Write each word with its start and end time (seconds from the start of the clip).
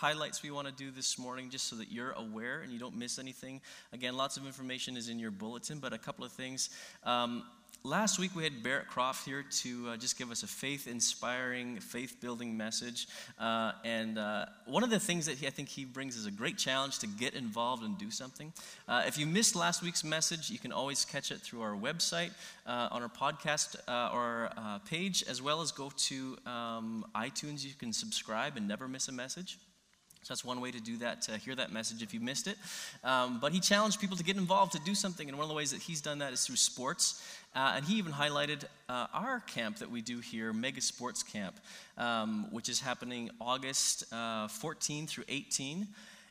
highlights 0.00 0.42
we 0.42 0.50
want 0.50 0.66
to 0.66 0.72
do 0.72 0.90
this 0.90 1.18
morning 1.18 1.50
just 1.50 1.68
so 1.68 1.76
that 1.76 1.92
you're 1.92 2.12
aware 2.12 2.60
and 2.62 2.72
you 2.72 2.78
don't 2.78 2.96
miss 2.96 3.18
anything. 3.18 3.60
Again, 3.92 4.16
lots 4.16 4.38
of 4.38 4.46
information 4.46 4.96
is 4.96 5.10
in 5.10 5.18
your 5.18 5.30
bulletin, 5.30 5.78
but 5.78 5.92
a 5.92 5.98
couple 5.98 6.24
of 6.24 6.32
things. 6.32 6.70
Um, 7.04 7.44
last 7.84 8.18
week 8.18 8.34
we 8.34 8.42
had 8.42 8.62
Barrett 8.62 8.88
Croft 8.88 9.26
here 9.26 9.44
to 9.62 9.90
uh, 9.90 9.96
just 9.98 10.16
give 10.16 10.30
us 10.30 10.42
a 10.42 10.46
faith 10.46 10.86
inspiring, 10.86 11.80
faith 11.80 12.16
building 12.18 12.56
message. 12.56 13.08
Uh, 13.38 13.72
and 13.84 14.16
uh, 14.16 14.46
one 14.64 14.82
of 14.82 14.88
the 14.88 14.98
things 14.98 15.26
that 15.26 15.36
he, 15.36 15.46
I 15.46 15.50
think 15.50 15.68
he 15.68 15.84
brings 15.84 16.16
is 16.16 16.24
a 16.24 16.30
great 16.30 16.56
challenge 16.56 17.00
to 17.00 17.06
get 17.06 17.34
involved 17.34 17.82
and 17.82 17.98
do 17.98 18.10
something. 18.10 18.54
Uh, 18.88 19.02
if 19.06 19.18
you 19.18 19.26
missed 19.26 19.54
last 19.54 19.82
week's 19.82 20.02
message, 20.02 20.48
you 20.48 20.58
can 20.58 20.72
always 20.72 21.04
catch 21.04 21.30
it 21.30 21.42
through 21.42 21.60
our 21.60 21.76
website, 21.76 22.30
uh, 22.66 22.88
on 22.90 23.02
our 23.02 23.10
podcast 23.10 23.76
uh, 23.86 24.14
or 24.14 24.50
page, 24.86 25.24
as 25.28 25.42
well 25.42 25.60
as 25.60 25.72
go 25.72 25.92
to 25.96 26.38
um, 26.46 27.04
iTunes. 27.14 27.66
You 27.66 27.74
can 27.78 27.92
subscribe 27.92 28.56
and 28.56 28.66
never 28.66 28.88
miss 28.88 29.08
a 29.08 29.12
message. 29.12 29.58
So 30.22 30.34
that's 30.34 30.44
one 30.44 30.60
way 30.60 30.70
to 30.70 30.80
do 30.80 30.98
that, 30.98 31.22
to 31.22 31.38
hear 31.38 31.54
that 31.54 31.72
message 31.72 32.02
if 32.02 32.12
you 32.12 32.20
missed 32.20 32.46
it. 32.46 32.58
Um, 33.02 33.38
but 33.40 33.52
he 33.52 33.60
challenged 33.60 34.00
people 34.00 34.18
to 34.18 34.24
get 34.24 34.36
involved, 34.36 34.72
to 34.72 34.78
do 34.80 34.94
something. 34.94 35.28
And 35.28 35.38
one 35.38 35.44
of 35.44 35.48
the 35.48 35.54
ways 35.54 35.70
that 35.70 35.80
he's 35.80 36.02
done 36.02 36.18
that 36.18 36.32
is 36.34 36.44
through 36.44 36.56
sports. 36.56 37.22
Uh, 37.56 37.72
and 37.76 37.84
he 37.84 37.96
even 37.96 38.12
highlighted 38.12 38.64
uh, 38.88 39.06
our 39.14 39.40
camp 39.40 39.78
that 39.78 39.90
we 39.90 40.02
do 40.02 40.18
here, 40.18 40.52
Mega 40.52 40.82
Sports 40.82 41.22
Camp, 41.22 41.58
um, 41.96 42.48
which 42.50 42.68
is 42.68 42.80
happening 42.80 43.30
August 43.40 44.12
uh, 44.12 44.46
14 44.48 45.06
through 45.06 45.24
18. 45.28 45.88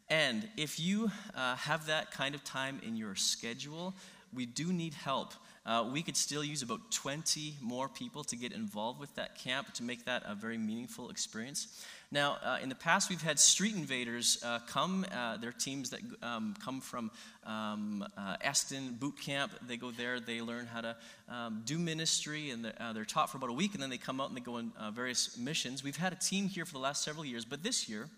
And 0.09 0.48
if 0.55 0.79
you 0.79 1.12
uh, 1.35 1.55
have 1.55 1.87
that 1.87 2.12
kind 2.12 2.35
of 2.35 2.43
time 2.43 2.79
in 2.85 2.95
your 2.95 3.15
schedule, 3.15 3.95
we 4.34 4.45
do 4.45 4.71
need 4.71 4.93
help. 4.93 5.34
Uh, 5.69 5.87
we 5.93 6.01
could 6.01 6.17
still 6.17 6.43
use 6.43 6.63
about 6.63 6.79
20 6.89 7.53
more 7.61 7.87
people 7.87 8.23
to 8.23 8.35
get 8.35 8.53
involved 8.53 8.99
with 8.99 9.13
that 9.13 9.37
camp 9.37 9.71
to 9.71 9.83
make 9.83 10.03
that 10.03 10.23
a 10.25 10.33
very 10.33 10.57
meaningful 10.57 11.11
experience. 11.11 11.67
Now, 12.11 12.37
uh, 12.43 12.57
in 12.63 12.69
the 12.69 12.75
past, 12.75 13.07
we've 13.07 13.21
had 13.21 13.37
street 13.37 13.75
invaders 13.75 14.43
uh, 14.43 14.57
come. 14.67 15.05
Uh, 15.13 15.37
they're 15.37 15.51
teams 15.51 15.91
that 15.91 15.99
um, 16.23 16.55
come 16.59 16.81
from 16.81 17.11
um, 17.45 18.03
uh, 18.17 18.37
Eston 18.41 18.93
Boot 18.99 19.21
Camp. 19.21 19.51
They 19.67 19.77
go 19.77 19.91
there, 19.91 20.20
they 20.20 20.41
learn 20.41 20.65
how 20.65 20.81
to 20.81 20.95
um, 21.29 21.61
do 21.65 21.77
ministry, 21.77 22.49
and 22.49 22.65
they're, 22.65 22.73
uh, 22.79 22.93
they're, 22.93 23.05
taught 23.05 23.29
for 23.29 23.37
about 23.37 23.51
a 23.51 23.54
week, 23.54 23.76
and 23.76 23.83
then 23.83 23.91
they 23.91 23.99
come 23.99 24.20
out 24.20 24.29
and 24.29 24.35
they 24.35 24.41
go 24.41 24.55
on 24.55 24.71
uh, 24.76 24.89
various 24.89 25.37
missions. 25.37 25.83
We've 25.83 25.95
had 25.95 26.13
a 26.13 26.15
team 26.15 26.48
here 26.48 26.65
for 26.65 26.73
the 26.73 26.79
last 26.79 27.04
several 27.04 27.26
years, 27.26 27.45
but 27.45 27.61
this 27.61 27.87
year, 27.87 28.09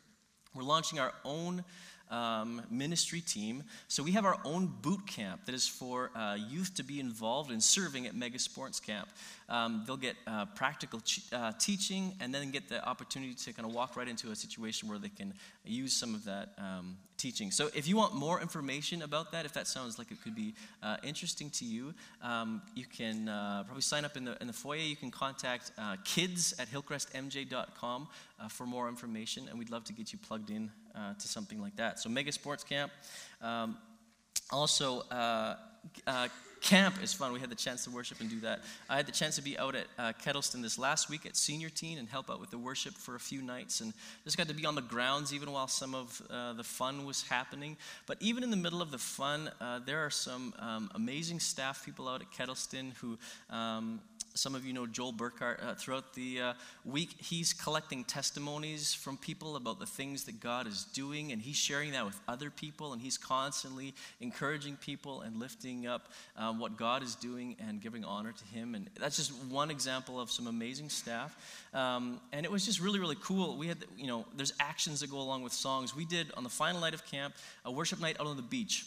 we're 0.56 0.64
launching 0.64 1.00
our 1.00 1.14
own 1.26 1.66
um, 2.12 2.62
ministry 2.70 3.22
team. 3.22 3.64
So 3.88 4.04
we 4.04 4.12
have 4.12 4.26
our 4.26 4.38
own 4.46 4.72
boot 4.82 5.08
camp 5.08 5.46
that 5.46 5.56
is 5.56 5.68
for 5.68 6.12
uh, 6.16 6.36
youth 6.36 6.76
to 6.76 6.84
be 6.84 7.00
involved 7.00 7.52
in 7.52 7.62
serving 7.62 8.06
at 8.06 8.16
Mega 8.16 8.38
Sports 8.38 8.80
Camp. 8.80 9.08
Um, 9.50 9.84
they'll 9.88 9.98
get 9.98 10.16
uh, 10.28 10.46
practical 10.56 11.00
ch- 11.02 11.22
uh, 11.34 11.54
teaching 11.60 12.14
and 12.20 12.34
then 12.34 12.52
get 12.52 12.70
the 12.70 12.86
opportunity 12.88 13.34
to 13.34 13.54
kind 13.54 13.68
of 13.68 13.74
walk 13.74 13.96
right 13.96 14.08
into 14.08 14.32
a 14.32 14.36
situation 14.36 14.90
where 14.90 15.00
they 15.00 15.10
can 15.10 15.34
use 15.66 15.94
some 15.94 16.14
of 16.14 16.26
that 16.26 16.50
um, 16.58 16.98
teaching. 17.18 17.52
So 17.52 17.70
if 17.76 17.88
you 17.88 17.96
want 17.96 18.14
more 18.14 18.42
information 18.42 19.02
about 19.02 19.32
that, 19.32 19.46
if 19.46 19.54
that 19.54 19.68
sounds 19.68 19.98
like 19.98 20.12
it 20.12 20.22
could 20.24 20.36
be 20.36 20.54
uh, 20.82 20.98
interesting 21.04 21.50
to 21.52 21.66
you, 21.66 21.94
um, 22.22 22.62
you 22.76 22.86
can 22.86 23.30
uh, 23.30 23.64
probably 23.66 23.82
sign 23.82 24.06
up 24.06 24.18
in 24.18 24.26
the, 24.26 24.38
in 24.42 24.48
the 24.48 24.54
foyer. 24.54 24.80
You 24.80 24.96
can 24.96 25.12
contact 25.12 25.72
uh, 25.78 25.98
kids 26.04 26.54
at 26.60 26.70
hillcrestmj.com 26.70 28.08
for 28.50 28.66
more 28.66 28.90
information, 28.90 29.48
and 29.50 29.60
we'd 29.60 29.70
love 29.70 29.84
to 29.86 29.94
get 29.94 30.12
you 30.12 30.20
plugged 30.20 30.50
in 30.50 30.72
uh, 30.96 31.14
to 31.14 31.28
something 31.28 31.62
like 31.62 31.76
that. 31.78 32.00
So, 32.00 32.10
Mega 32.10 32.32
Sports 32.32 32.64
Camp. 32.64 32.92
Um, 33.42 33.78
also, 34.52 35.02
uh, 35.10 35.56
uh, 36.06 36.28
camp 36.62 37.02
is 37.02 37.12
fun. 37.12 37.34
We 37.34 37.40
had 37.40 37.50
the 37.50 37.56
chance 37.56 37.84
to 37.86 37.90
worship 37.90 38.22
and 38.22 38.30
do 38.30 38.40
that. 38.42 38.62
I 38.90 38.96
had 38.96 39.08
the 39.08 39.12
chance 39.12 39.36
to 39.38 39.42
be 39.42 39.58
out 39.58 39.76
at 39.76 39.88
uh, 39.98 40.14
Kettleston 40.24 40.62
this 40.62 40.78
last 40.78 41.10
week 41.10 41.26
at 41.26 41.36
Senior 41.36 41.70
Teen 41.70 41.98
and 41.98 42.08
help 42.08 42.30
out 42.30 42.40
with 42.40 42.52
the 42.52 42.58
worship 42.58 42.94
for 42.94 43.16
a 43.16 43.20
few 43.20 43.42
nights, 43.42 43.82
and 43.82 43.94
just 44.24 44.38
got 44.38 44.48
to 44.48 44.54
be 44.54 44.66
on 44.66 44.76
the 44.76 44.82
grounds 44.82 45.34
even 45.34 45.52
while 45.52 45.68
some 45.68 45.96
of 45.96 46.22
uh, 46.30 46.54
the 46.54 46.64
fun 46.64 47.06
was 47.06 47.24
happening. 47.24 47.78
But 48.06 48.18
even 48.20 48.44
in 48.44 48.52
the 48.52 48.58
middle 48.58 48.82
of 48.82 48.92
the 48.92 49.00
fun, 49.00 49.50
uh, 49.60 49.80
there 49.86 50.06
are 50.06 50.12
some 50.12 50.54
um, 50.60 50.92
amazing 50.94 51.40
staff 51.40 51.84
people 51.84 52.08
out 52.08 52.22
at 52.22 52.32
Kettleston 52.32 52.94
who 52.98 53.18
um, 53.50 54.00
some 54.34 54.56
of 54.56 54.66
you 54.66 54.74
know 54.74 54.86
Joel 54.86 55.14
Burkhart. 55.14 55.64
Uh, 55.64 55.76
throughout 55.76 56.14
the 56.14 56.42
uh, 56.42 56.54
week, 56.86 57.16
he's 57.20 57.54
collecting 57.54 58.04
testimonies 58.04 58.94
from 58.94 59.18
people 59.18 59.56
about 59.56 59.80
the 59.80 59.86
things 59.86 60.24
that 60.26 60.40
God 60.40 60.68
is 60.68 60.86
doing, 60.94 61.32
and 61.32 61.42
he's 61.42 61.56
sharing 61.56 61.92
that 61.92 62.06
with 62.06 62.20
other 62.28 62.50
people, 62.50 62.94
and 62.94 63.02
he's 63.02 63.18
constantly 63.18 63.94
encouraging 64.20 64.78
people 64.78 65.22
and 65.22 65.38
lifting 65.40 65.88
up 65.88 66.12
um, 66.38 66.60
what 66.60 66.78
God 66.78 67.04
is 67.04 67.16
doing 67.16 67.56
and 67.68 67.82
giving 67.82 68.04
honor 68.04 68.32
to 68.32 68.46
Him. 68.46 68.76
And 68.76 68.90
that's 69.00 69.18
just 69.18 69.34
one 69.46 69.72
example 69.72 70.20
of 70.20 70.32
some 70.32 70.48
amazing 70.48 70.90
staff. 70.90 71.36
Um, 71.74 72.20
and 72.32 72.46
it 72.46 72.52
was 72.52 72.66
just 72.66 72.80
really, 72.80 73.00
really 73.00 73.18
cool. 73.22 73.58
We 73.58 73.68
had, 73.68 73.80
you 73.98 74.08
know, 74.08 74.26
there's 74.36 74.54
actions 74.60 75.02
that 75.02 75.12
go 75.12 75.20
along 75.20 75.44
with 75.44 75.54
songs. 75.54 75.96
We 75.96 76.06
did 76.06 76.32
on 76.36 76.44
the 76.44 76.50
final 76.50 76.82
night 76.82 76.94
of 76.94 77.06
camp 77.06 77.36
a 77.66 77.72
worship 77.72 78.00
night 78.00 78.18
out 78.20 78.28
on 78.28 78.36
the 78.36 78.42
beach. 78.44 78.86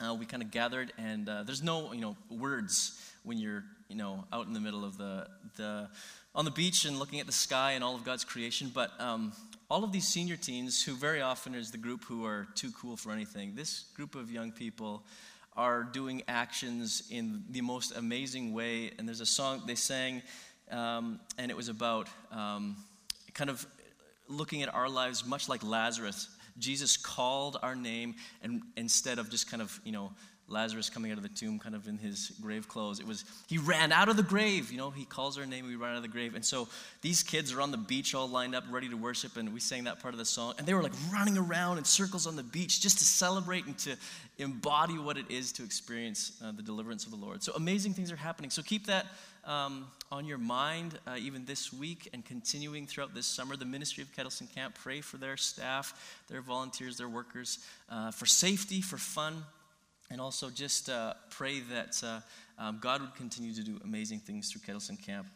Uh, 0.00 0.14
we 0.14 0.24
kind 0.24 0.42
of 0.42 0.50
gathered, 0.50 0.92
and 0.96 1.28
uh, 1.28 1.42
there's 1.42 1.62
no, 1.62 1.92
you 1.92 2.00
know, 2.00 2.16
words 2.30 2.98
when 3.24 3.38
you're 3.38 3.64
you 3.92 3.98
know, 3.98 4.24
out 4.32 4.46
in 4.46 4.54
the 4.54 4.60
middle 4.60 4.86
of 4.86 4.96
the, 4.96 5.26
the 5.56 5.86
on 6.34 6.46
the 6.46 6.50
beach 6.50 6.86
and 6.86 6.98
looking 6.98 7.20
at 7.20 7.26
the 7.26 7.32
sky 7.32 7.72
and 7.72 7.84
all 7.84 7.94
of 7.94 8.04
God's 8.04 8.24
creation. 8.24 8.70
But 8.72 8.90
um, 8.98 9.34
all 9.70 9.84
of 9.84 9.92
these 9.92 10.08
senior 10.08 10.36
teens, 10.36 10.82
who 10.82 10.94
very 10.94 11.20
often 11.20 11.54
is 11.54 11.70
the 11.70 11.76
group 11.76 12.02
who 12.04 12.24
are 12.24 12.48
too 12.54 12.70
cool 12.70 12.96
for 12.96 13.12
anything, 13.12 13.54
this 13.54 13.84
group 13.94 14.14
of 14.14 14.30
young 14.30 14.50
people 14.50 15.04
are 15.58 15.82
doing 15.82 16.22
actions 16.26 17.02
in 17.10 17.44
the 17.50 17.60
most 17.60 17.94
amazing 17.94 18.54
way. 18.54 18.92
And 18.98 19.06
there's 19.06 19.20
a 19.20 19.26
song 19.26 19.64
they 19.66 19.74
sang, 19.74 20.22
um, 20.70 21.20
and 21.36 21.50
it 21.50 21.56
was 21.56 21.68
about 21.68 22.08
um, 22.30 22.76
kind 23.34 23.50
of 23.50 23.66
looking 24.26 24.62
at 24.62 24.74
our 24.74 24.88
lives 24.88 25.26
much 25.26 25.50
like 25.50 25.62
Lazarus. 25.62 26.30
Jesus 26.58 26.96
called 26.96 27.58
our 27.62 27.74
name, 27.74 28.14
and 28.42 28.62
instead 28.74 29.18
of 29.18 29.28
just 29.28 29.50
kind 29.50 29.60
of, 29.62 29.78
you 29.84 29.92
know, 29.92 30.12
Lazarus 30.48 30.90
coming 30.90 31.10
out 31.10 31.16
of 31.16 31.22
the 31.22 31.30
tomb, 31.30 31.58
kind 31.58 31.74
of 31.74 31.88
in 31.88 31.98
his 31.98 32.32
grave 32.40 32.68
clothes. 32.68 33.00
It 33.00 33.06
was, 33.06 33.24
he 33.48 33.58
ran 33.58 33.90
out 33.90 34.08
of 34.08 34.16
the 34.16 34.22
grave. 34.22 34.70
You 34.70 34.78
know, 34.78 34.90
he 34.90 35.04
calls 35.04 35.36
her 35.36 35.46
name, 35.46 35.66
we 35.66 35.76
run 35.76 35.92
out 35.92 35.96
of 35.96 36.02
the 36.02 36.08
grave. 36.08 36.34
And 36.34 36.44
so 36.44 36.68
these 37.00 37.22
kids 37.22 37.52
are 37.52 37.60
on 37.60 37.70
the 37.70 37.78
beach 37.78 38.14
all 38.14 38.28
lined 38.28 38.54
up, 38.54 38.64
ready 38.70 38.88
to 38.88 38.96
worship, 38.96 39.36
and 39.36 39.54
we 39.54 39.60
sang 39.60 39.84
that 39.84 40.00
part 40.00 40.12
of 40.14 40.18
the 40.18 40.24
song. 40.24 40.54
And 40.58 40.66
they 40.66 40.74
were 40.74 40.82
like 40.82 40.92
running 41.12 41.38
around 41.38 41.78
in 41.78 41.84
circles 41.84 42.26
on 42.26 42.36
the 42.36 42.42
beach 42.42 42.80
just 42.80 42.98
to 42.98 43.04
celebrate 43.04 43.66
and 43.66 43.78
to 43.78 43.96
embody 44.38 44.98
what 44.98 45.16
it 45.16 45.30
is 45.30 45.52
to 45.52 45.64
experience 45.64 46.32
uh, 46.44 46.52
the 46.52 46.62
deliverance 46.62 47.04
of 47.04 47.12
the 47.12 47.18
Lord. 47.18 47.42
So 47.42 47.52
amazing 47.54 47.94
things 47.94 48.12
are 48.12 48.16
happening. 48.16 48.50
So 48.50 48.62
keep 48.62 48.86
that 48.86 49.06
um, 49.44 49.86
on 50.10 50.24
your 50.26 50.38
mind 50.38 50.98
uh, 51.06 51.16
even 51.18 51.44
this 51.44 51.72
week 51.72 52.08
and 52.12 52.24
continuing 52.24 52.86
throughout 52.86 53.14
this 53.14 53.26
summer. 53.26 53.56
The 53.56 53.64
ministry 53.64 54.02
of 54.02 54.14
Kettleston 54.14 54.52
Camp, 54.54 54.74
pray 54.74 55.00
for 55.00 55.16
their 55.16 55.36
staff, 55.36 56.20
their 56.28 56.42
volunteers, 56.42 56.98
their 56.98 57.08
workers, 57.08 57.58
uh, 57.88 58.10
for 58.10 58.26
safety, 58.26 58.80
for 58.80 58.98
fun 58.98 59.44
and 60.12 60.20
also 60.20 60.50
just 60.50 60.90
uh, 60.90 61.14
pray 61.30 61.60
that 61.60 62.00
uh, 62.04 62.20
um, 62.58 62.78
God 62.82 63.00
would 63.00 63.14
continue 63.14 63.54
to 63.54 63.62
do 63.62 63.80
amazing 63.82 64.20
things 64.20 64.52
through 64.52 64.60
Kettleston 64.60 65.02
Camp. 65.02 65.26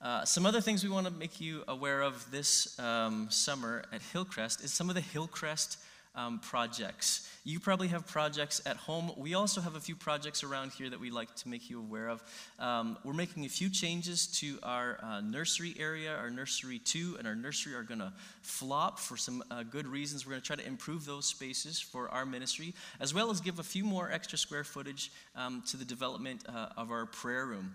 Uh, 0.00 0.24
some 0.24 0.46
other 0.46 0.62
things 0.62 0.82
we 0.82 0.88
want 0.88 1.06
to 1.06 1.12
make 1.12 1.42
you 1.42 1.62
aware 1.68 2.00
of 2.00 2.30
this 2.30 2.78
um, 2.78 3.28
summer 3.30 3.84
at 3.92 4.00
Hillcrest 4.00 4.64
is 4.64 4.72
some 4.72 4.88
of 4.88 4.94
the 4.94 5.02
Hillcrest 5.02 5.78
um, 6.14 6.38
projects. 6.38 7.30
You 7.44 7.60
probably 7.60 7.88
have 7.88 8.06
projects 8.06 8.62
at 8.66 8.76
home. 8.76 9.12
We 9.16 9.34
also 9.34 9.60
have 9.60 9.74
a 9.74 9.80
few 9.80 9.96
projects 9.96 10.42
around 10.42 10.72
here 10.72 10.88
that 10.90 10.98
we'd 10.98 11.12
like 11.12 11.34
to 11.36 11.48
make 11.48 11.68
you 11.68 11.78
aware 11.78 12.08
of. 12.08 12.22
Um, 12.58 12.96
we're 13.04 13.12
making 13.12 13.44
a 13.44 13.48
few 13.48 13.68
changes 13.68 14.26
to 14.38 14.58
our 14.62 14.98
uh, 15.02 15.20
nursery 15.20 15.74
area. 15.78 16.14
Our 16.14 16.30
nursery 16.30 16.78
two 16.78 17.16
and 17.18 17.26
our 17.26 17.34
nursery 17.34 17.74
are 17.74 17.82
going 17.82 18.00
to 18.00 18.12
flop 18.42 18.98
for 18.98 19.16
some 19.16 19.42
uh, 19.50 19.62
good 19.64 19.86
reasons. 19.86 20.24
We're 20.24 20.30
going 20.30 20.42
to 20.42 20.46
try 20.46 20.56
to 20.56 20.66
improve 20.66 21.04
those 21.04 21.26
spaces 21.26 21.80
for 21.80 22.08
our 22.08 22.24
ministry, 22.24 22.74
as 23.00 23.12
well 23.12 23.30
as 23.30 23.40
give 23.40 23.58
a 23.58 23.64
few 23.64 23.84
more 23.84 24.10
extra 24.10 24.38
square 24.38 24.64
footage 24.64 25.10
um, 25.36 25.62
to 25.68 25.76
the 25.76 25.84
development 25.84 26.44
uh, 26.48 26.68
of 26.76 26.90
our 26.90 27.06
prayer 27.06 27.46
room. 27.46 27.72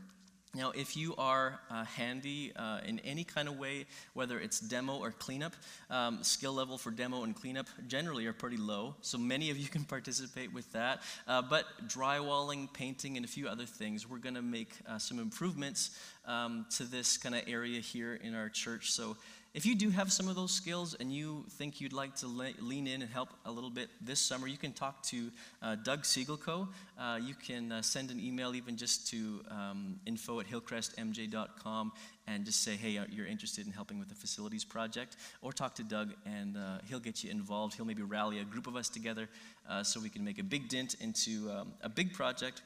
Now, 0.55 0.71
if 0.71 0.97
you 0.97 1.13
are 1.15 1.59
uh, 1.69 1.85
handy 1.85 2.51
uh, 2.55 2.79
in 2.83 2.99
any 3.01 3.23
kind 3.23 3.47
of 3.47 3.59
way, 3.59 3.85
whether 4.13 4.39
it's 4.39 4.59
demo 4.59 4.97
or 4.97 5.11
cleanup, 5.11 5.53
um, 5.91 6.23
skill 6.23 6.53
level 6.53 6.79
for 6.79 6.89
demo 6.89 7.23
and 7.23 7.35
cleanup 7.35 7.67
generally 7.87 8.25
are 8.25 8.33
pretty 8.33 8.57
low. 8.57 8.95
So 9.01 9.19
many 9.19 9.51
of 9.51 9.57
you 9.57 9.67
can 9.67 9.83
participate 9.83 10.51
with 10.51 10.71
that. 10.73 11.03
Uh, 11.27 11.43
but 11.43 11.65
drywalling, 11.87 12.73
painting, 12.73 13.15
and 13.15 13.25
a 13.25 13.27
few 13.27 13.47
other 13.47 13.65
things, 13.65 14.09
we're 14.09 14.17
going 14.17 14.33
to 14.35 14.41
make 14.41 14.71
uh, 14.87 14.97
some 14.97 15.19
improvements 15.19 15.91
um, 16.25 16.65
to 16.77 16.83
this 16.83 17.17
kind 17.17 17.35
of 17.35 17.43
area 17.47 17.79
here 17.79 18.15
in 18.15 18.33
our 18.33 18.49
church. 18.49 18.91
So 18.91 19.17
if 19.53 19.65
you 19.65 19.75
do 19.75 19.89
have 19.89 20.11
some 20.11 20.27
of 20.27 20.35
those 20.35 20.51
skills 20.51 20.95
and 20.99 21.11
you 21.11 21.43
think 21.51 21.81
you'd 21.81 21.93
like 21.93 22.15
to 22.17 22.27
le- 22.27 22.53
lean 22.59 22.85
in 22.85 23.01
and 23.01 23.11
help 23.11 23.29
a 23.45 23.51
little 23.51 23.71
bit 23.71 23.89
this 23.99 24.19
summer, 24.19 24.47
you 24.47 24.57
can 24.57 24.71
talk 24.73 25.01
to 25.03 25.31
uh, 25.63 25.75
Doug 25.75 26.03
Siegelco. 26.03 26.67
Uh, 26.99 27.19
you 27.21 27.33
can 27.33 27.71
uh, 27.71 27.81
send 27.81 28.11
an 28.11 28.19
email 28.19 28.55
even 28.55 28.77
just 28.77 29.07
to 29.07 29.41
um, 29.49 29.99
info 30.05 30.39
at 30.39 30.47
hillcrestmj.com 30.47 31.91
and 32.27 32.45
just 32.45 32.61
say, 32.63 32.75
hey, 32.75 32.99
uh, 32.99 33.05
you're 33.09 33.25
interested 33.25 33.65
in 33.65 33.71
helping 33.71 33.97
with 33.97 34.07
the 34.07 34.15
facilities 34.15 34.63
project. 34.63 35.15
Or 35.41 35.51
talk 35.51 35.73
to 35.75 35.83
Doug 35.83 36.13
and 36.27 36.55
uh, 36.55 36.77
he'll 36.87 36.99
get 36.99 37.23
you 37.23 37.31
involved. 37.31 37.73
He'll 37.73 37.85
maybe 37.85 38.03
rally 38.03 38.39
a 38.39 38.45
group 38.45 38.67
of 38.67 38.75
us 38.75 38.87
together 38.87 39.29
uh, 39.67 39.81
so 39.81 39.99
we 39.99 40.09
can 40.09 40.23
make 40.23 40.37
a 40.37 40.43
big 40.43 40.69
dent 40.69 40.95
into 41.01 41.49
um, 41.49 41.73
a 41.81 41.89
big 41.89 42.13
project 42.13 42.61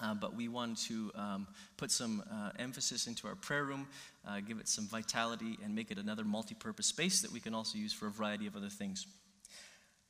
Uh, 0.00 0.14
but 0.14 0.34
we 0.34 0.48
want 0.48 0.78
to 0.78 1.10
um, 1.14 1.46
put 1.76 1.90
some 1.90 2.22
uh, 2.30 2.50
emphasis 2.58 3.06
into 3.06 3.28
our 3.28 3.34
prayer 3.34 3.64
room, 3.64 3.86
uh, 4.26 4.40
give 4.40 4.58
it 4.58 4.68
some 4.68 4.86
vitality, 4.86 5.58
and 5.64 5.74
make 5.74 5.90
it 5.90 5.98
another 5.98 6.24
multi 6.24 6.54
purpose 6.54 6.86
space 6.86 7.20
that 7.20 7.30
we 7.30 7.40
can 7.40 7.54
also 7.54 7.78
use 7.78 7.92
for 7.92 8.06
a 8.06 8.10
variety 8.10 8.46
of 8.46 8.56
other 8.56 8.68
things. 8.68 9.06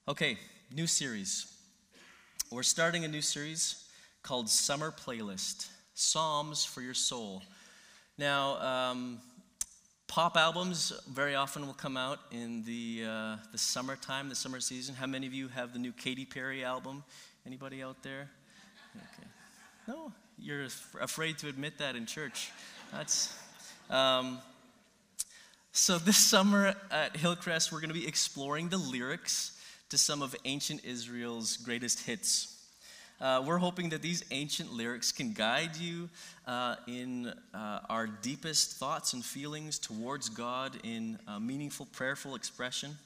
Okay, 0.08 0.38
new 0.74 0.86
series. 0.86 1.46
We're 2.50 2.62
starting 2.62 3.04
a 3.04 3.08
new 3.08 3.22
series 3.22 3.84
called 4.22 4.48
Summer 4.48 4.92
Playlist 4.92 5.68
Psalms 5.94 6.64
for 6.64 6.80
Your 6.80 6.94
Soul. 6.94 7.42
Now, 8.18 8.60
um, 8.60 9.20
pop 10.06 10.36
albums 10.36 10.92
very 11.08 11.34
often 11.34 11.66
will 11.66 11.72
come 11.72 11.96
out 11.96 12.20
in 12.30 12.62
the, 12.64 13.04
uh, 13.08 13.36
the 13.50 13.58
summertime, 13.58 14.28
the 14.28 14.34
summer 14.34 14.60
season. 14.60 14.94
How 14.94 15.06
many 15.06 15.26
of 15.26 15.32
you 15.32 15.48
have 15.48 15.72
the 15.72 15.78
new 15.78 15.92
Katy 15.92 16.26
Perry 16.26 16.62
album? 16.64 17.02
Anybody 17.46 17.82
out 17.82 18.02
there? 18.02 18.28
No, 19.88 20.12
you're 20.38 20.66
afraid 21.00 21.38
to 21.38 21.48
admit 21.48 21.78
that 21.78 21.96
in 21.96 22.06
church. 22.06 22.52
That's. 22.92 23.36
Um, 23.90 24.38
so, 25.72 25.98
this 25.98 26.18
summer 26.18 26.74
at 26.90 27.16
Hillcrest, 27.16 27.72
we're 27.72 27.80
going 27.80 27.92
to 27.92 27.98
be 27.98 28.06
exploring 28.06 28.68
the 28.68 28.76
lyrics 28.76 29.58
to 29.88 29.98
some 29.98 30.22
of 30.22 30.36
ancient 30.44 30.84
Israel's 30.84 31.56
greatest 31.56 32.06
hits. 32.06 32.64
Uh, 33.20 33.42
we're 33.44 33.58
hoping 33.58 33.88
that 33.88 34.02
these 34.02 34.24
ancient 34.30 34.72
lyrics 34.72 35.10
can 35.10 35.32
guide 35.32 35.76
you 35.76 36.08
uh, 36.46 36.76
in 36.86 37.32
uh, 37.52 37.80
our 37.88 38.06
deepest 38.06 38.76
thoughts 38.76 39.14
and 39.14 39.24
feelings 39.24 39.80
towards 39.80 40.28
God 40.28 40.78
in 40.84 41.18
meaningful, 41.40 41.86
prayerful 41.86 42.36
expression. 42.36 42.96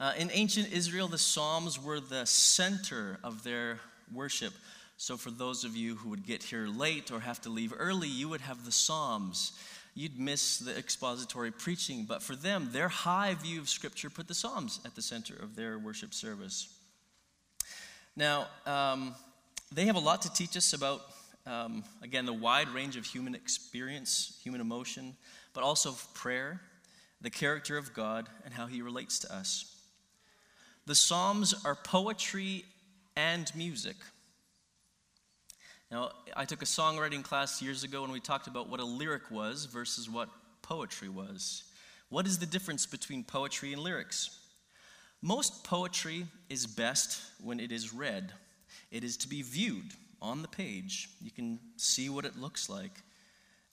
Uh, 0.00 0.12
in 0.18 0.30
ancient 0.32 0.72
Israel, 0.72 1.08
the 1.08 1.18
Psalms 1.18 1.78
were 1.82 2.00
the 2.00 2.24
center 2.24 3.18
of 3.22 3.44
their 3.44 3.80
worship. 4.12 4.54
So, 5.02 5.16
for 5.16 5.32
those 5.32 5.64
of 5.64 5.74
you 5.74 5.96
who 5.96 6.10
would 6.10 6.24
get 6.24 6.44
here 6.44 6.68
late 6.68 7.10
or 7.10 7.18
have 7.18 7.40
to 7.40 7.48
leave 7.48 7.74
early, 7.76 8.06
you 8.06 8.28
would 8.28 8.40
have 8.40 8.64
the 8.64 8.70
Psalms. 8.70 9.50
You'd 9.96 10.16
miss 10.16 10.60
the 10.60 10.78
expository 10.78 11.50
preaching, 11.50 12.04
but 12.04 12.22
for 12.22 12.36
them, 12.36 12.68
their 12.70 12.86
high 12.86 13.34
view 13.34 13.58
of 13.58 13.68
Scripture 13.68 14.10
put 14.10 14.28
the 14.28 14.34
Psalms 14.34 14.78
at 14.84 14.94
the 14.94 15.02
center 15.02 15.34
of 15.34 15.56
their 15.56 15.76
worship 15.76 16.14
service. 16.14 16.72
Now, 18.14 18.46
um, 18.64 19.16
they 19.72 19.86
have 19.86 19.96
a 19.96 19.98
lot 19.98 20.22
to 20.22 20.32
teach 20.32 20.56
us 20.56 20.72
about, 20.72 21.02
um, 21.46 21.82
again, 22.00 22.24
the 22.24 22.32
wide 22.32 22.68
range 22.68 22.94
of 22.94 23.04
human 23.04 23.34
experience, 23.34 24.38
human 24.44 24.60
emotion, 24.60 25.16
but 25.52 25.64
also 25.64 25.96
prayer, 26.14 26.60
the 27.20 27.30
character 27.30 27.76
of 27.76 27.92
God, 27.92 28.28
and 28.44 28.54
how 28.54 28.66
He 28.66 28.82
relates 28.82 29.18
to 29.18 29.34
us. 29.34 29.64
The 30.86 30.94
Psalms 30.94 31.56
are 31.64 31.74
poetry 31.74 32.66
and 33.16 33.50
music. 33.56 33.96
Now, 35.92 36.12
I 36.34 36.46
took 36.46 36.62
a 36.62 36.64
songwriting 36.64 37.22
class 37.22 37.60
years 37.60 37.84
ago 37.84 38.02
and 38.02 38.10
we 38.10 38.18
talked 38.18 38.46
about 38.46 38.70
what 38.70 38.80
a 38.80 38.84
lyric 38.84 39.30
was 39.30 39.66
versus 39.66 40.08
what 40.08 40.30
poetry 40.62 41.10
was. 41.10 41.64
What 42.08 42.26
is 42.26 42.38
the 42.38 42.46
difference 42.46 42.86
between 42.86 43.24
poetry 43.24 43.74
and 43.74 43.82
lyrics? 43.82 44.40
Most 45.20 45.64
poetry 45.64 46.24
is 46.48 46.66
best 46.66 47.20
when 47.44 47.60
it 47.60 47.70
is 47.70 47.92
read. 47.92 48.32
It 48.90 49.04
is 49.04 49.18
to 49.18 49.28
be 49.28 49.42
viewed 49.42 49.92
on 50.22 50.40
the 50.40 50.48
page. 50.48 51.10
You 51.20 51.30
can 51.30 51.58
see 51.76 52.08
what 52.08 52.24
it 52.24 52.38
looks 52.38 52.70
like. 52.70 53.02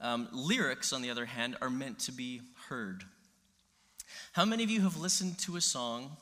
Um, 0.02 0.28
lyrics, 0.34 0.92
on 0.92 1.02
the 1.02 1.12
other 1.12 1.26
hand, 1.26 1.56
are 1.62 1.70
meant 1.70 2.00
to 2.00 2.12
be 2.12 2.42
heard. 2.68 3.06
How 4.34 4.44
many 4.44 4.66
of 4.66 4.70
you 4.70 4.82
have 4.82 4.98
listened 4.98 5.40
to 5.40 5.56
a 5.56 5.62
song, 5.62 6.18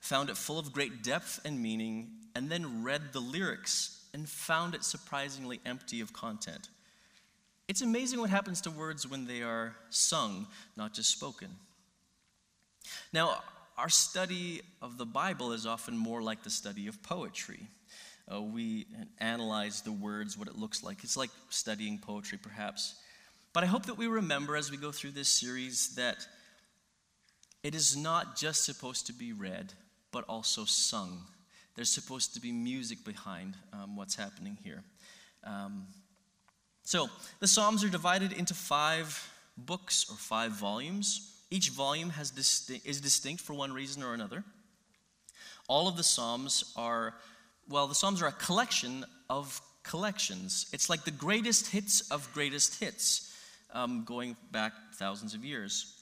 found 0.00 0.30
it 0.30 0.36
full 0.36 0.58
of 0.58 0.72
great 0.72 1.04
depth 1.04 1.40
and 1.44 1.62
meaning, 1.62 2.10
and 2.34 2.50
then 2.50 2.82
read 2.82 3.12
the 3.12 3.20
lyrics 3.20 3.97
and 4.14 4.28
found 4.28 4.74
it 4.74 4.84
surprisingly 4.84 5.60
empty 5.66 6.00
of 6.00 6.12
content. 6.12 6.68
It's 7.68 7.82
amazing 7.82 8.20
what 8.20 8.30
happens 8.30 8.60
to 8.62 8.70
words 8.70 9.06
when 9.06 9.26
they 9.26 9.42
are 9.42 9.74
sung, 9.90 10.46
not 10.76 10.94
just 10.94 11.10
spoken. 11.10 11.48
Now, 13.12 13.42
our 13.76 13.90
study 13.90 14.62
of 14.80 14.96
the 14.96 15.04
Bible 15.04 15.52
is 15.52 15.66
often 15.66 15.96
more 15.96 16.22
like 16.22 16.42
the 16.42 16.50
study 16.50 16.86
of 16.86 17.02
poetry. 17.02 17.68
Uh, 18.32 18.40
we 18.40 18.86
analyze 19.18 19.82
the 19.82 19.92
words, 19.92 20.36
what 20.36 20.48
it 20.48 20.56
looks 20.56 20.82
like. 20.82 21.04
It's 21.04 21.16
like 21.16 21.30
studying 21.50 21.98
poetry, 21.98 22.38
perhaps. 22.40 22.94
But 23.52 23.64
I 23.64 23.66
hope 23.66 23.86
that 23.86 23.98
we 23.98 24.06
remember 24.06 24.56
as 24.56 24.70
we 24.70 24.76
go 24.76 24.90
through 24.90 25.12
this 25.12 25.28
series 25.28 25.94
that 25.96 26.26
it 27.62 27.74
is 27.74 27.96
not 27.96 28.36
just 28.36 28.64
supposed 28.64 29.06
to 29.06 29.12
be 29.12 29.32
read, 29.32 29.72
but 30.10 30.24
also 30.28 30.64
sung 30.64 31.24
there's 31.78 31.88
supposed 31.88 32.34
to 32.34 32.40
be 32.40 32.50
music 32.50 33.04
behind 33.04 33.54
um, 33.72 33.94
what's 33.94 34.16
happening 34.16 34.58
here. 34.64 34.82
Um, 35.44 35.86
so 36.82 37.08
the 37.38 37.46
Psalms 37.46 37.84
are 37.84 37.88
divided 37.88 38.32
into 38.32 38.52
five 38.52 39.32
books 39.56 40.04
or 40.10 40.16
five 40.16 40.50
volumes. 40.50 41.40
Each 41.52 41.70
volume 41.70 42.10
disti- 42.10 42.84
is 42.84 43.00
distinct 43.00 43.42
for 43.42 43.52
one 43.52 43.72
reason 43.72 44.02
or 44.02 44.12
another. 44.12 44.42
All 45.68 45.86
of 45.86 45.96
the 45.96 46.02
Psalms 46.02 46.72
are, 46.74 47.14
well, 47.68 47.86
the 47.86 47.94
Psalms 47.94 48.22
are 48.22 48.26
a 48.26 48.32
collection 48.32 49.04
of 49.30 49.60
collections. 49.84 50.66
It's 50.72 50.90
like 50.90 51.04
the 51.04 51.12
greatest 51.12 51.68
hits 51.68 52.10
of 52.10 52.28
greatest 52.34 52.80
hits, 52.80 53.32
um, 53.72 54.02
going 54.02 54.36
back 54.50 54.72
thousands 54.94 55.32
of 55.32 55.44
years. 55.44 55.94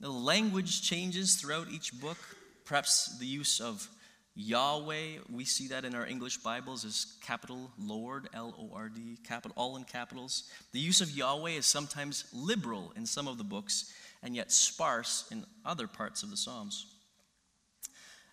The 0.00 0.08
language 0.08 0.80
changes 0.80 1.34
throughout 1.34 1.68
each 1.70 2.00
book, 2.00 2.16
perhaps 2.64 3.18
the 3.18 3.26
use 3.26 3.60
of 3.60 3.86
Yahweh, 4.34 5.18
we 5.30 5.44
see 5.44 5.68
that 5.68 5.84
in 5.84 5.94
our 5.94 6.06
English 6.06 6.38
Bibles 6.38 6.84
as 6.86 7.18
capital 7.20 7.70
Lord, 7.78 8.28
L 8.32 8.54
O 8.58 8.74
R 8.74 8.88
D, 8.88 9.18
capital, 9.26 9.52
all 9.56 9.76
in 9.76 9.84
capitals. 9.84 10.44
The 10.72 10.80
use 10.80 11.02
of 11.02 11.10
Yahweh 11.10 11.50
is 11.50 11.66
sometimes 11.66 12.24
liberal 12.32 12.92
in 12.96 13.04
some 13.04 13.28
of 13.28 13.36
the 13.36 13.44
books 13.44 13.92
and 14.22 14.34
yet 14.34 14.50
sparse 14.50 15.26
in 15.30 15.44
other 15.66 15.86
parts 15.86 16.22
of 16.22 16.30
the 16.30 16.36
Psalms. 16.36 16.86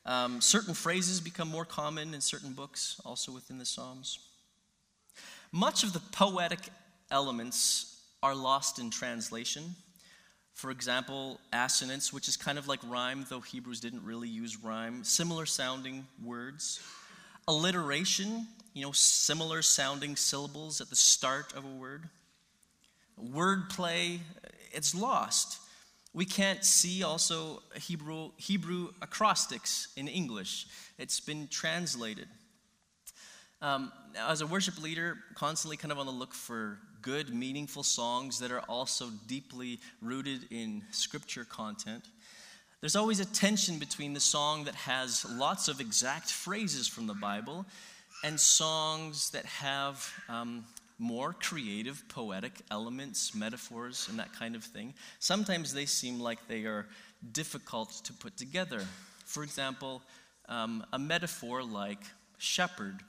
Um, 0.05 0.39
certain 0.39 0.73
phrases 0.73 1.19
become 1.19 1.49
more 1.49 1.65
common 1.65 2.13
in 2.13 2.21
certain 2.21 2.53
books, 2.53 3.01
also 3.05 3.33
within 3.33 3.57
the 3.57 3.65
Psalms. 3.65 4.19
Much 5.51 5.83
of 5.83 5.91
the 5.91 5.99
poetic 5.99 6.59
elements 7.11 8.01
are 8.23 8.35
lost 8.35 8.79
in 8.79 8.89
translation. 8.89 9.75
For 10.59 10.71
example, 10.71 11.39
assonance, 11.53 12.11
which 12.11 12.27
is 12.27 12.35
kind 12.35 12.57
of 12.57 12.67
like 12.67 12.81
rhyme, 12.85 13.25
though 13.29 13.39
Hebrews 13.39 13.79
didn't 13.79 14.03
really 14.03 14.27
use 14.27 14.61
rhyme, 14.61 15.05
similar 15.05 15.45
sounding 15.45 16.05
words. 16.21 16.81
Alliteration, 17.47 18.45
you 18.73 18.81
know, 18.81 18.91
similar 18.91 19.61
sounding 19.61 20.17
syllables 20.17 20.81
at 20.81 20.89
the 20.89 20.97
start 20.97 21.53
of 21.53 21.63
a 21.63 21.67
word. 21.69 22.09
Wordplay, 23.17 24.19
it's 24.73 24.93
lost. 24.93 25.61
We 26.13 26.25
can't 26.25 26.65
see 26.65 27.03
also 27.03 27.63
Hebrew, 27.75 28.31
Hebrew 28.35 28.89
acrostics 29.01 29.87
in 29.95 30.09
English. 30.09 30.67
It's 30.97 31.21
been 31.21 31.47
translated. 31.47 32.27
Um, 33.61 33.93
as 34.17 34.41
a 34.41 34.45
worship 34.45 34.83
leader, 34.83 35.19
constantly 35.35 35.77
kind 35.77 35.93
of 35.93 35.99
on 35.99 36.05
the 36.05 36.11
look 36.11 36.33
for 36.33 36.79
good, 37.01 37.33
meaningful 37.33 37.83
songs 37.83 38.39
that 38.39 38.51
are 38.51 38.61
also 38.61 39.09
deeply 39.27 39.79
rooted 40.01 40.45
in 40.51 40.83
scripture 40.91 41.45
content. 41.45 42.03
There's 42.81 42.95
always 42.95 43.19
a 43.19 43.25
tension 43.25 43.77
between 43.77 44.13
the 44.13 44.19
song 44.19 44.63
that 44.63 44.75
has 44.75 45.25
lots 45.29 45.67
of 45.67 45.81
exact 45.81 46.31
phrases 46.31 46.87
from 46.87 47.07
the 47.07 47.13
Bible 47.13 47.65
and 48.23 48.39
songs 48.39 49.31
that 49.31 49.45
have 49.45 50.09
um, 50.29 50.65
more 50.97 51.33
creative, 51.33 52.03
poetic 52.09 52.53
elements, 52.71 53.33
metaphors, 53.33 54.07
and 54.09 54.19
that 54.19 54.33
kind 54.33 54.55
of 54.55 54.63
thing. 54.63 54.93
Sometimes 55.19 55.73
they 55.73 55.85
seem 55.85 56.19
like 56.19 56.47
they 56.47 56.63
are 56.63 56.85
difficult 57.31 57.91
to 58.03 58.13
put 58.13 58.37
together. 58.37 58.81
For 59.25 59.43
example, 59.43 60.01
um, 60.47 60.85
a 60.93 60.99
metaphor 60.99 61.63
like 61.63 61.99
shepherd 62.37 62.99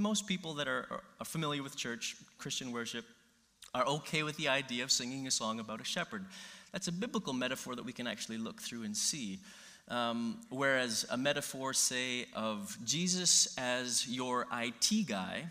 most 0.00 0.26
people 0.26 0.54
that 0.54 0.68
are, 0.68 0.86
are 1.20 1.24
familiar 1.24 1.62
with 1.62 1.76
church, 1.76 2.16
Christian 2.38 2.72
worship, 2.72 3.04
are 3.74 3.86
okay 3.86 4.22
with 4.22 4.36
the 4.36 4.48
idea 4.48 4.82
of 4.82 4.90
singing 4.90 5.26
a 5.26 5.30
song 5.30 5.60
about 5.60 5.80
a 5.80 5.84
shepherd. 5.84 6.24
That's 6.72 6.88
a 6.88 6.92
biblical 6.92 7.32
metaphor 7.32 7.76
that 7.76 7.84
we 7.84 7.92
can 7.92 8.06
actually 8.06 8.38
look 8.38 8.60
through 8.60 8.82
and 8.82 8.96
see. 8.96 9.38
Um, 9.88 10.40
whereas 10.50 11.04
a 11.10 11.16
metaphor, 11.16 11.74
say, 11.74 12.26
of 12.34 12.76
Jesus 12.84 13.56
as 13.58 14.08
your 14.08 14.46
IT 14.52 15.06
guy 15.06 15.46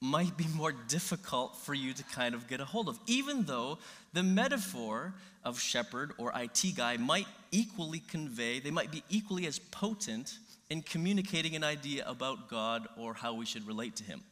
might 0.00 0.36
be 0.36 0.46
more 0.54 0.72
difficult 0.72 1.56
for 1.56 1.72
you 1.72 1.94
to 1.94 2.04
kind 2.04 2.34
of 2.34 2.46
get 2.46 2.60
a 2.60 2.64
hold 2.64 2.88
of, 2.88 2.98
even 3.06 3.44
though 3.44 3.78
the 4.12 4.22
metaphor 4.22 5.14
of 5.44 5.58
shepherd 5.58 6.12
or 6.18 6.32
IT 6.36 6.62
guy 6.76 6.98
might 6.98 7.26
equally 7.50 8.00
convey, 8.00 8.60
they 8.60 8.70
might 8.70 8.90
be 8.90 9.02
equally 9.08 9.46
as 9.46 9.58
potent 9.58 10.38
in 10.70 10.82
communicating 10.82 11.54
an 11.56 11.64
idea 11.64 12.04
about 12.06 12.48
God 12.48 12.88
or 12.96 13.14
how 13.14 13.34
we 13.34 13.46
should 13.46 13.66
relate 13.66 13.96
to 13.96 14.04
Him. 14.04 14.22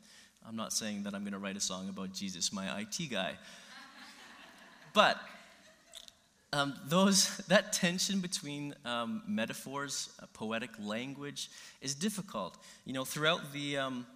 I'm 0.46 0.56
not 0.56 0.72
saying 0.72 1.04
that 1.04 1.14
I'm 1.14 1.22
going 1.22 1.32
to 1.32 1.38
write 1.38 1.56
a 1.56 1.60
song 1.60 1.88
about 1.88 2.12
Jesus, 2.12 2.52
my 2.52 2.80
IT 2.80 3.10
guy. 3.10 3.34
but 4.92 5.18
um, 6.52 6.74
those, 6.86 7.36
that 7.48 7.72
tension 7.72 8.20
between 8.20 8.74
um, 8.84 9.22
metaphors, 9.26 10.10
uh, 10.22 10.26
poetic 10.32 10.70
language, 10.80 11.50
is 11.80 11.94
difficult. 11.94 12.58
You 12.84 12.92
know, 12.92 13.04
throughout 13.04 13.52
the, 13.52 13.78
um, 13.78 14.06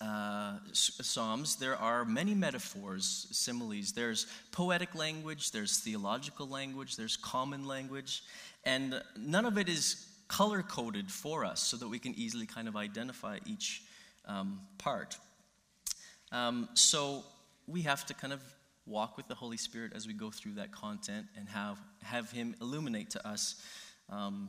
uh, 0.00 0.54
Psalms, 0.72 1.56
there 1.56 1.76
are 1.76 2.04
many 2.04 2.34
metaphors, 2.34 3.26
similes. 3.30 3.92
There's 3.92 4.26
poetic 4.50 4.94
language, 4.94 5.50
there's 5.50 5.78
theological 5.78 6.48
language, 6.48 6.96
there's 6.96 7.16
common 7.16 7.66
language, 7.66 8.22
and 8.64 9.02
none 9.16 9.44
of 9.44 9.58
it 9.58 9.68
is 9.68 10.06
color 10.34 10.62
coded 10.62 11.12
for 11.12 11.44
us 11.44 11.60
so 11.60 11.76
that 11.76 11.88
we 11.88 12.00
can 12.00 12.12
easily 12.16 12.44
kind 12.44 12.66
of 12.66 12.74
identify 12.74 13.38
each 13.46 13.82
um, 14.26 14.60
part. 14.78 15.16
Um, 16.32 16.68
so 16.74 17.22
we 17.68 17.82
have 17.82 18.04
to 18.06 18.14
kind 18.14 18.32
of 18.32 18.42
walk 18.84 19.16
with 19.16 19.28
the 19.28 19.36
Holy 19.36 19.56
Spirit 19.56 19.92
as 19.94 20.08
we 20.08 20.12
go 20.12 20.32
through 20.32 20.54
that 20.54 20.72
content 20.72 21.26
and 21.38 21.48
have, 21.48 21.78
have 22.02 22.32
Him 22.32 22.56
illuminate 22.60 23.10
to 23.10 23.28
us 23.28 23.62
um, 24.10 24.48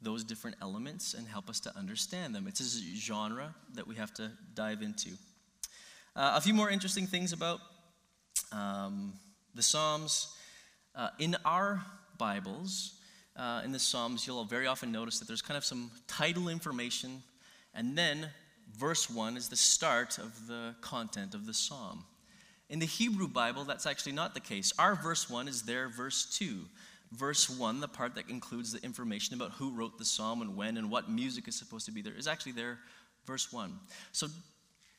those 0.00 0.24
different 0.24 0.56
elements 0.62 1.12
and 1.12 1.28
help 1.28 1.50
us 1.50 1.60
to 1.60 1.76
understand 1.76 2.34
them. 2.34 2.46
It's 2.48 2.60
a 2.60 2.96
genre 2.96 3.54
that 3.74 3.86
we 3.86 3.96
have 3.96 4.14
to 4.14 4.32
dive 4.54 4.80
into. 4.80 5.10
Uh, 6.14 6.32
a 6.36 6.40
few 6.40 6.54
more 6.54 6.70
interesting 6.70 7.06
things 7.06 7.34
about 7.34 7.60
um, 8.50 9.12
the 9.54 9.62
Psalms. 9.62 10.34
Uh, 10.94 11.10
in 11.18 11.36
our 11.44 11.84
Bibles, 12.16 12.95
uh, 13.36 13.62
in 13.64 13.72
the 13.72 13.78
Psalms, 13.78 14.26
you'll 14.26 14.44
very 14.44 14.66
often 14.66 14.90
notice 14.90 15.18
that 15.18 15.28
there's 15.28 15.42
kind 15.42 15.58
of 15.58 15.64
some 15.64 15.90
title 16.06 16.48
information, 16.48 17.22
and 17.74 17.96
then 17.96 18.28
verse 18.78 19.10
1 19.10 19.36
is 19.36 19.48
the 19.48 19.56
start 19.56 20.18
of 20.18 20.46
the 20.46 20.74
content 20.80 21.34
of 21.34 21.46
the 21.46 21.54
psalm. 21.54 22.04
In 22.68 22.78
the 22.78 22.86
Hebrew 22.86 23.28
Bible, 23.28 23.64
that's 23.64 23.86
actually 23.86 24.12
not 24.12 24.34
the 24.34 24.40
case. 24.40 24.72
Our 24.78 24.94
verse 24.96 25.30
1 25.30 25.48
is 25.48 25.62
their 25.62 25.88
verse 25.88 26.26
2. 26.38 26.60
Verse 27.12 27.48
1, 27.48 27.80
the 27.80 27.88
part 27.88 28.16
that 28.16 28.28
includes 28.28 28.72
the 28.72 28.82
information 28.82 29.36
about 29.36 29.52
who 29.52 29.70
wrote 29.70 29.96
the 29.98 30.04
psalm 30.04 30.42
and 30.42 30.56
when 30.56 30.76
and 30.76 30.90
what 30.90 31.08
music 31.08 31.46
is 31.46 31.54
supposed 31.54 31.86
to 31.86 31.92
be 31.92 32.02
there, 32.02 32.14
is 32.14 32.26
actually 32.26 32.52
their 32.52 32.78
verse 33.24 33.52
1. 33.52 33.72
So 34.10 34.26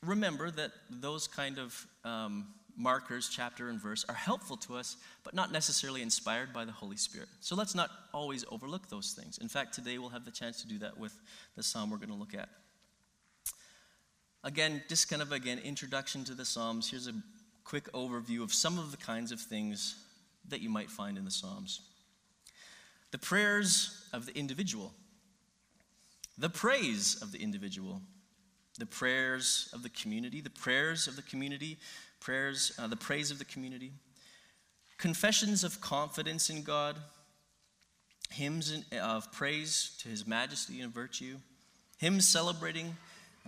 remember 0.02 0.50
that 0.52 0.70
those 0.88 1.26
kind 1.26 1.58
of 1.58 1.86
um, 2.04 2.46
markers, 2.78 3.28
chapter 3.28 3.68
and 3.68 3.80
verse, 3.80 4.04
are 4.08 4.14
helpful 4.14 4.56
to 4.56 4.76
us, 4.76 4.96
but 5.24 5.34
not 5.34 5.52
necessarily 5.52 6.00
inspired 6.00 6.52
by 6.52 6.64
the 6.64 6.72
Holy 6.72 6.96
Spirit. 6.96 7.28
So 7.40 7.56
let's 7.56 7.74
not 7.74 7.90
always 8.14 8.44
overlook 8.50 8.88
those 8.88 9.12
things. 9.12 9.38
In 9.38 9.48
fact, 9.48 9.74
today 9.74 9.98
we'll 9.98 10.10
have 10.10 10.24
the 10.24 10.30
chance 10.30 10.62
to 10.62 10.68
do 10.68 10.78
that 10.78 10.96
with 10.96 11.12
the 11.56 11.62
psalm 11.62 11.90
we're 11.90 11.98
going 11.98 12.08
to 12.10 12.14
look 12.14 12.34
at. 12.34 12.48
Again, 14.44 14.82
just 14.88 15.10
kind 15.10 15.20
of 15.20 15.32
again 15.32 15.58
introduction 15.58 16.22
to 16.24 16.34
the 16.34 16.44
Psalms. 16.44 16.88
Here's 16.90 17.08
a 17.08 17.14
quick 17.64 17.92
overview 17.92 18.42
of 18.42 18.54
some 18.54 18.78
of 18.78 18.92
the 18.92 18.96
kinds 18.96 19.32
of 19.32 19.40
things 19.40 19.96
that 20.48 20.60
you 20.60 20.70
might 20.70 20.90
find 20.90 21.18
in 21.18 21.24
the 21.24 21.30
Psalms. 21.30 21.80
The 23.10 23.18
prayers 23.18 24.08
of 24.12 24.26
the 24.26 24.36
individual, 24.38 24.92
the 26.38 26.48
praise 26.48 27.20
of 27.20 27.32
the 27.32 27.42
individual, 27.42 28.00
the 28.78 28.86
prayers 28.86 29.70
of 29.72 29.82
the 29.82 29.88
community, 29.88 30.40
the 30.40 30.50
prayers 30.50 31.08
of 31.08 31.16
the 31.16 31.22
community, 31.22 31.78
prayers, 32.20 32.72
uh, 32.78 32.86
the 32.86 32.96
praise 32.96 33.30
of 33.30 33.38
the 33.38 33.44
community, 33.44 33.92
confessions 34.98 35.64
of 35.64 35.80
confidence 35.80 36.50
in 36.50 36.62
God, 36.62 36.96
hymns 38.30 38.84
of 39.00 39.30
praise 39.32 39.96
to 40.02 40.08
His 40.08 40.26
majesty 40.26 40.80
and 40.80 40.92
virtue, 40.92 41.36
hymns 41.98 42.26
celebrating 42.28 42.96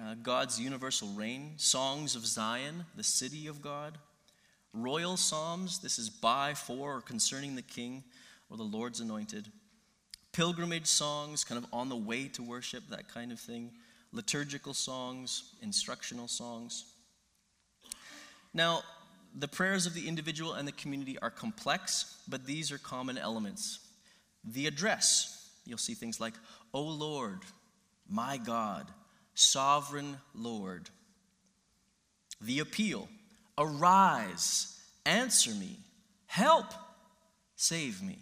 uh, 0.01 0.15
God's 0.23 0.61
universal 0.61 1.09
reign, 1.09 1.53
songs 1.57 2.17
of 2.17 2.25
Zion, 2.25 2.85
the 2.97 3.05
city 3.05 3.47
of 3.47 3.61
God, 3.61 3.99
royal 4.73 5.17
psalms, 5.17 5.81
this 5.81 5.99
is 5.99 6.09
by, 6.09 6.55
for, 6.55 6.97
or 6.97 7.01
concerning 7.01 7.57
the 7.57 7.63
king 7.63 8.05
or 8.49 8.57
the 8.57 8.63
Lord's 8.63 9.01
anointed, 9.01 9.49
pilgrimage 10.33 10.87
songs, 10.87 11.45
kind 11.45 11.63
of 11.63 11.69
on 11.73 11.89
the 11.89 11.97
way 11.97 12.29
to 12.29 12.43
worship, 12.43 12.85
that 12.89 13.09
kind 13.09 13.33
of 13.33 13.41
thing, 13.41 13.73
liturgical 14.13 14.75
songs, 14.75 15.55
instructional 15.63 16.29
songs. 16.29 16.90
Now, 18.53 18.83
the 19.35 19.49
prayers 19.49 19.87
of 19.87 19.95
the 19.95 20.09
individual 20.09 20.55
and 20.55 20.67
the 20.67 20.73
community 20.73 21.19
are 21.19 21.31
complex, 21.31 22.19
but 22.29 22.47
these 22.47 22.73
are 22.73 22.79
common 22.79 23.17
elements. 23.17 23.81
The 24.45 24.67
address, 24.67 25.51
you'll 25.65 25.79
see 25.79 25.95
things 25.95 26.21
like, 26.21 26.35
O 26.75 26.83
Lord, 26.83 27.41
my 28.09 28.39
God, 28.39 28.87
sovereign 29.35 30.17
Lord. 30.35 30.91
The 32.41 32.59
appeal, 32.59 33.09
arise, 33.57 34.81
answer 35.07 35.51
me, 35.53 35.77
help, 36.27 36.67
save 37.57 38.03
me. 38.03 38.19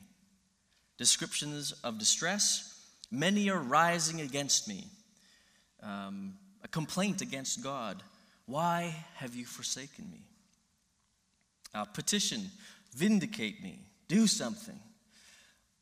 Descriptions 0.99 1.73
of 1.85 1.99
distress, 1.99 2.85
many 3.11 3.49
are 3.49 3.61
rising 3.61 4.21
against 4.21 4.69
me. 4.69 4.89
Um, 5.83 6.35
a 6.65 6.69
complaint 6.69 7.23
against 7.23 7.63
God, 7.63 8.03
why 8.49 8.93
have 9.15 9.37
you 9.37 9.45
forsaken 9.45 10.11
me? 10.11 10.23
A 11.75 11.87
petition, 11.87 12.51
vindicate 12.97 13.63
me, 13.63 13.79
do 14.09 14.27
something. 14.27 14.79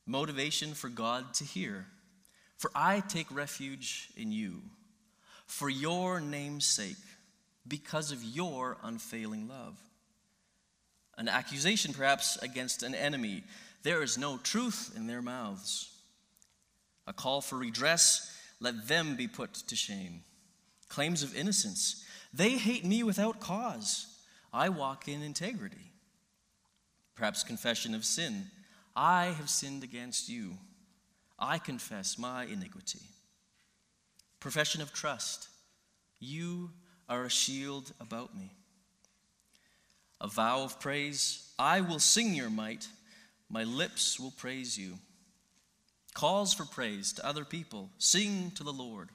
Motivation 0.05 0.75
for 0.75 0.91
God 0.91 1.33
to 1.35 1.45
hear. 1.45 1.87
For 2.59 2.71
I 2.75 3.01
take 3.01 3.35
refuge 3.35 4.11
in 4.17 4.31
you 4.31 4.61
for 5.47 5.69
your 5.69 6.21
name's 6.21 6.67
sake, 6.67 6.97
because 7.69 8.13
of 8.13 8.23
your 8.23 8.77
unfailing 8.83 9.49
love. 9.49 9.79
An 11.19 11.29
accusation, 11.29 11.93
perhaps, 11.93 12.37
against 12.43 12.83
an 12.83 12.95
enemy. 12.95 13.43
There 13.83 14.03
is 14.03 14.19
no 14.19 14.39
truth 14.39 14.93
in 14.97 15.07
their 15.07 15.23
mouths. 15.23 15.91
A 17.07 17.13
call 17.13 17.41
for 17.41 17.57
redress, 17.57 18.33
let 18.61 18.89
them 18.89 19.17
be 19.17 19.29
put 19.29 19.55
to 19.55 19.77
shame. 19.77 20.23
Claims 20.89 21.23
of 21.23 21.37
innocence. 21.37 22.05
They 22.33 22.51
hate 22.51 22.85
me 22.85 23.03
without 23.03 23.41
cause. 23.41 24.07
I 24.53 24.69
walk 24.69 25.09
in 25.09 25.23
integrity. 25.23 25.93
Perhaps 27.15 27.45
confession 27.45 27.95
of 27.95 28.05
sin. 28.05 28.47
I 28.95 29.27
have 29.27 29.51
sinned 29.51 29.85
against 29.85 30.29
you. 30.29 30.59
I 31.39 31.59
confess 31.59 32.19
my 32.19 32.45
iniquity. 32.45 33.01
Profession 34.41 34.81
of 34.81 34.93
trust. 34.93 35.49
You 36.21 36.71
are 37.09 37.25
a 37.25 37.31
shield 37.31 37.93
about 38.01 38.35
me. 38.35 38.53
A 40.21 40.29
vow 40.29 40.63
of 40.63 40.81
praise. 40.81 41.53
I 41.59 41.81
will 41.81 41.99
sing 41.99 42.35
your 42.35 42.51
might. 42.51 42.89
My 43.51 43.65
lips 43.65 44.19
will 44.19 44.33
praise 44.33 44.79
you. 44.79 44.99
Calls 46.15 46.55
for 46.55 46.65
praise 46.65 47.13
to 47.15 47.27
other 47.27 47.45
people. 47.45 47.91
Sing 47.99 48.51
to 48.53 48.65
the 48.65 48.73
Lord. 48.73 49.11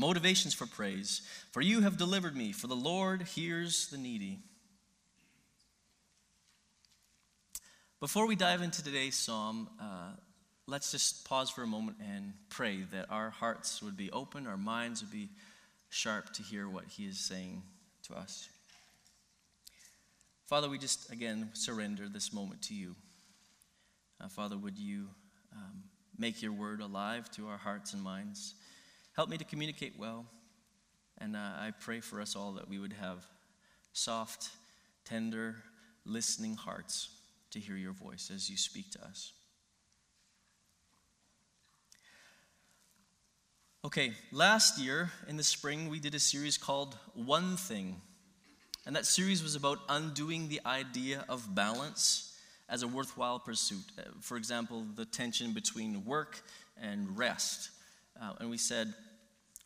Motivations 0.00 0.54
for 0.54 0.64
praise. 0.64 1.20
For 1.52 1.60
you 1.60 1.82
have 1.82 1.98
delivered 1.98 2.34
me, 2.34 2.52
for 2.52 2.68
the 2.68 2.74
Lord 2.74 3.20
hears 3.20 3.88
the 3.88 3.98
needy. 3.98 4.38
Before 8.00 8.26
we 8.26 8.34
dive 8.34 8.62
into 8.62 8.82
today's 8.82 9.14
psalm, 9.14 9.68
uh, 9.78 10.12
let's 10.66 10.90
just 10.90 11.28
pause 11.28 11.50
for 11.50 11.62
a 11.62 11.66
moment 11.66 11.98
and 12.00 12.32
pray 12.48 12.78
that 12.92 13.10
our 13.10 13.28
hearts 13.28 13.82
would 13.82 13.94
be 13.94 14.10
open, 14.10 14.46
our 14.46 14.56
minds 14.56 15.02
would 15.02 15.10
be 15.10 15.28
sharp 15.90 16.32
to 16.32 16.42
hear 16.42 16.66
what 16.66 16.84
He 16.86 17.04
is 17.04 17.18
saying 17.18 17.62
to 18.04 18.14
us. 18.14 18.48
Father, 20.46 20.70
we 20.70 20.78
just 20.78 21.12
again 21.12 21.50
surrender 21.52 22.08
this 22.08 22.32
moment 22.32 22.62
to 22.62 22.74
you. 22.74 22.96
Uh, 24.18 24.28
Father, 24.28 24.56
would 24.56 24.78
you 24.78 25.08
um, 25.54 25.82
make 26.16 26.40
your 26.40 26.54
word 26.54 26.80
alive 26.80 27.30
to 27.32 27.48
our 27.48 27.58
hearts 27.58 27.92
and 27.92 28.02
minds? 28.02 28.54
Help 29.20 29.28
me 29.28 29.36
to 29.36 29.44
communicate 29.44 29.98
well. 29.98 30.24
And 31.18 31.36
uh, 31.36 31.40
I 31.40 31.72
pray 31.78 32.00
for 32.00 32.22
us 32.22 32.34
all 32.34 32.52
that 32.52 32.70
we 32.70 32.78
would 32.78 32.94
have 32.94 33.22
soft, 33.92 34.48
tender, 35.04 35.56
listening 36.06 36.54
hearts 36.54 37.10
to 37.50 37.60
hear 37.60 37.76
your 37.76 37.92
voice 37.92 38.30
as 38.34 38.48
you 38.48 38.56
speak 38.56 38.90
to 38.92 39.04
us. 39.04 39.32
Okay, 43.84 44.12
last 44.32 44.78
year 44.78 45.10
in 45.28 45.36
the 45.36 45.44
spring, 45.44 45.90
we 45.90 46.00
did 46.00 46.14
a 46.14 46.18
series 46.18 46.56
called 46.56 46.96
One 47.12 47.58
Thing. 47.58 48.00
And 48.86 48.96
that 48.96 49.04
series 49.04 49.42
was 49.42 49.54
about 49.54 49.80
undoing 49.90 50.48
the 50.48 50.62
idea 50.64 51.26
of 51.28 51.54
balance 51.54 52.38
as 52.70 52.82
a 52.82 52.88
worthwhile 52.88 53.38
pursuit. 53.38 53.84
Uh, 53.98 54.04
for 54.22 54.38
example, 54.38 54.86
the 54.96 55.04
tension 55.04 55.52
between 55.52 56.06
work 56.06 56.40
and 56.80 57.18
rest. 57.18 57.68
Uh, 58.18 58.32
and 58.40 58.48
we 58.48 58.56
said 58.56 58.94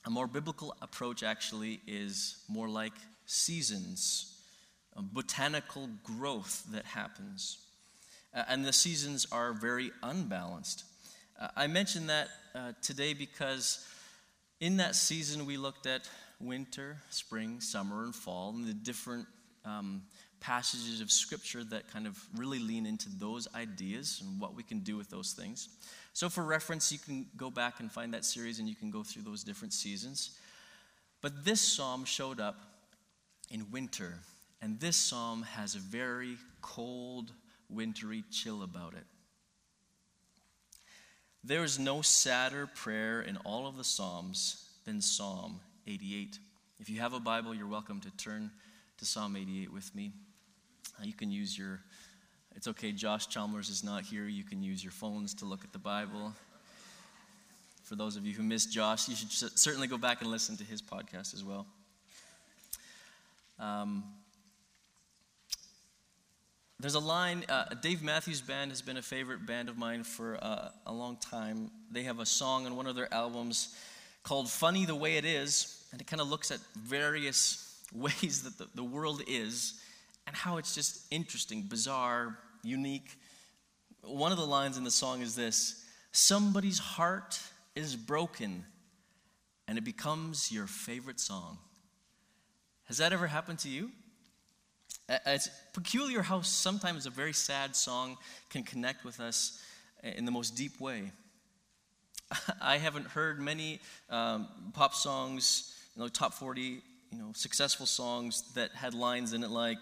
a 0.05 0.11
more 0.11 0.27
biblical 0.27 0.75
approach 0.83 1.23
actually 1.23 1.81
is 1.87 2.45
more 2.49 2.69
like 2.69 2.93
seasons, 3.27 4.39
botanical 4.97 5.89
growth 6.03 6.65
that 6.73 6.85
happens. 6.85 7.59
Uh, 8.35 8.43
and 8.49 8.65
the 8.65 8.73
seasons 8.73 9.27
are 9.33 9.53
very 9.53 9.91
unbalanced. 10.03 10.85
Uh, 11.41 11.49
I 11.57 11.67
mention 11.67 12.09
that 12.09 12.29
uh, 12.55 12.73
today 12.83 13.15
because 13.15 13.87
in 14.61 14.77
that 14.79 14.95
season, 14.95 15.47
we 15.47 15.57
looked 15.57 15.87
at 15.87 16.09
winter, 16.41 16.97
spring, 17.11 17.61
summer, 17.61 18.05
and 18.05 18.15
fall, 18.15 18.51
and 18.55 18.67
the 18.67 18.75
different 18.75 19.27
um, 19.65 20.03
passages 20.41 21.01
of 21.01 21.11
Scripture 21.11 21.65
that 21.65 21.91
kind 21.93 22.07
of 22.07 22.19
really 22.37 22.59
lean 22.59 22.87
into 22.87 23.09
those 23.19 23.49
ideas 23.55 24.23
and 24.23 24.41
what 24.41 24.55
we 24.55 24.63
can 24.63 24.81
do 24.81 24.97
with 24.97 25.11
those 25.11 25.33
things. 25.33 25.69
So, 26.15 26.29
for 26.29 26.45
reference, 26.45 26.93
you 26.93 26.99
can 26.99 27.27
go 27.37 27.51
back 27.51 27.81
and 27.81 27.91
find 27.91 28.15
that 28.15 28.25
series 28.25 28.61
and 28.61 28.69
you 28.69 28.77
can 28.77 28.91
go 28.91 29.03
through 29.03 29.23
those 29.23 29.45
different 29.45 29.75
seasons. 29.75 30.39
But 31.21 31.45
this 31.45 31.61
psalm 31.61 32.05
showed 32.05 32.41
up 32.41 32.57
in 33.51 33.71
winter, 33.71 34.15
and 34.63 34.79
this 34.79 34.97
psalm 34.97 35.43
has 35.43 35.75
a 35.75 35.81
very 35.81 36.37
cold, 36.63 37.33
wintry 37.69 38.23
chill 38.31 38.63
about 38.63 38.95
it. 38.95 39.05
There 41.43 41.63
is 41.63 41.79
no 41.79 42.01
sadder 42.01 42.67
prayer 42.67 43.21
in 43.21 43.37
all 43.39 43.67
of 43.67 43.77
the 43.77 43.85
Psalms 43.85 44.67
than 44.87 45.03
Psalm 45.03 45.61
88. 45.87 46.39
If 46.81 46.89
you 46.89 47.01
have 47.01 47.13
a 47.13 47.21
Bible, 47.21 47.55
you're 47.55 47.67
welcome 47.67 48.01
to 48.01 48.11
turn 48.17 48.51
to 48.97 49.05
Psalm 49.05 49.37
88 49.37 49.71
with 49.71 49.95
me. 49.95 50.13
Uh, 50.99 51.05
you 51.05 51.13
can 51.13 51.31
use 51.31 51.59
your, 51.59 51.81
it's 52.57 52.69
okay, 52.69 52.93
Josh 52.93 53.27
Chalmers 53.27 53.69
is 53.69 53.83
not 53.83 54.05
here. 54.05 54.27
You 54.27 54.45
can 54.45 54.63
use 54.63 54.83
your 54.83 54.93
phones 54.93 55.35
to 55.35 55.45
look 55.45 55.65
at 55.65 55.73
the 55.73 55.79
Bible. 55.79 56.33
For 57.83 57.97
those 57.97 58.17
of 58.17 58.25
you 58.25 58.33
who 58.33 58.43
missed 58.43 58.73
Josh, 58.73 59.09
you 59.09 59.17
should 59.17 59.31
certainly 59.59 59.89
go 59.89 59.99
back 59.99 60.23
and 60.23 60.31
listen 60.31 60.57
to 60.59 60.65
his 60.65 60.81
podcast 60.81 61.35
as 61.35 61.45
well. 61.45 61.67
Um, 63.59 64.05
there's 66.81 66.95
a 66.95 67.01
line, 67.01 67.45
uh, 67.49 67.67
Dave 67.83 68.03
Matthews 68.03 68.41
Band 68.41 68.71
has 68.71 68.83
been 68.83 68.97
a 68.97 69.03
favorite 69.03 69.47
band 69.47 69.69
of 69.69 69.77
mine 69.77 70.05
for 70.05 70.39
uh, 70.43 70.69
a 70.87 70.93
long 70.93 71.17
time. 71.17 71.71
They 71.91 72.03
have 72.05 72.21
a 72.21 72.27
song 72.27 72.67
on 72.67 72.77
one 72.77 72.87
of 72.87 72.97
their 72.97 73.13
albums 73.13 73.77
called 74.23 74.51
Funny 74.51 74.85
the 74.85 74.95
Way 74.95 75.17
It 75.17 75.25
Is, 75.25 75.85
and 75.93 76.01
it 76.01 76.07
kind 76.07 76.21
of 76.21 76.29
looks 76.29 76.51
at 76.51 76.59
various 76.77 77.81
ways 77.95 78.43
that 78.43 78.59
the, 78.59 78.69
the 78.75 78.85
world 78.85 79.23
is 79.27 79.81
and 80.27 80.35
how 80.35 80.57
it's 80.57 80.75
just 80.75 81.05
interesting, 81.11 81.63
bizarre, 81.63 82.39
unique. 82.65 83.19
One 84.03 84.33
of 84.33 84.39
the 84.39 84.47
lines 84.47 84.77
in 84.77 84.85
the 84.85 84.91
song 84.91 85.23
is 85.23 85.35
this 85.35 85.85
Somebody's 86.13 86.79
heart 86.79 87.41
is 87.75 87.97
broken, 87.97 88.65
and 89.67 89.79
it 89.79 89.85
becomes 89.85 90.53
your 90.53 90.67
favorite 90.67 91.21
song. 91.21 91.59
Has 92.85 92.99
that 92.99 93.13
ever 93.13 93.27
happened 93.27 93.59
to 93.61 93.69
you? 93.69 93.91
It's 95.09 95.49
peculiar 95.73 96.23
how 96.23 96.41
sometimes 96.41 97.07
a 97.07 97.11
very 97.11 97.33
sad 97.33 97.77
song 97.77 98.17
can 98.49 98.63
connect 98.63 99.05
with 99.05 99.21
us 99.21 99.61
in 100.03 100.25
the 100.25 100.31
most 100.31 100.55
deep 100.55 100.81
way. 100.81 101.11
I 102.61 102.79
haven't 102.79 103.07
heard 103.07 103.41
many 103.41 103.81
um, 104.09 104.49
pop 104.73 104.95
songs, 104.95 105.75
you 105.95 106.03
know, 106.03 106.09
top 106.09 106.35
40, 106.35 106.63
you 106.63 107.19
know, 107.19 107.33
successful 107.35 107.87
songs 107.87 108.53
that 108.55 108.73
had 108.73 108.95
lines 108.95 109.33
in 109.33 109.43
it 109.43 109.51
like, 109.51 109.81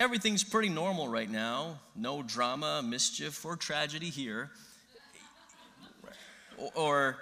everything's 0.00 0.42
pretty 0.42 0.68
normal 0.68 1.06
right 1.06 1.30
now, 1.30 1.78
no 1.94 2.24
drama, 2.24 2.82
mischief, 2.82 3.44
or 3.44 3.54
tragedy 3.54 4.10
here. 4.10 4.50
or, 6.74 7.18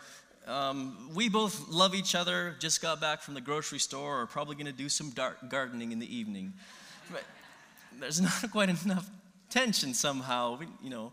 um, 0.47 1.11
we 1.15 1.29
both 1.29 1.69
love 1.69 1.95
each 1.95 2.15
other, 2.15 2.57
just 2.59 2.81
got 2.81 3.01
back 3.01 3.21
from 3.21 3.35
the 3.35 3.41
grocery 3.43 3.79
store, 3.79 4.23
or 4.23 4.27
probably 4.27 4.55
going 4.55 4.67
to 4.67 4.73
do 4.73 4.89
some 4.89 5.13
gardening 5.51 5.93
in 5.93 5.99
the 5.99 6.17
evening 6.17 6.55
but 7.11 7.25
there's 7.99 8.21
not 8.43 8.51
quite 8.51 8.69
enough 8.69 9.09
tension 9.51 9.95
somehow. 9.95 10.59
You 10.83 10.91
know, 10.91 11.13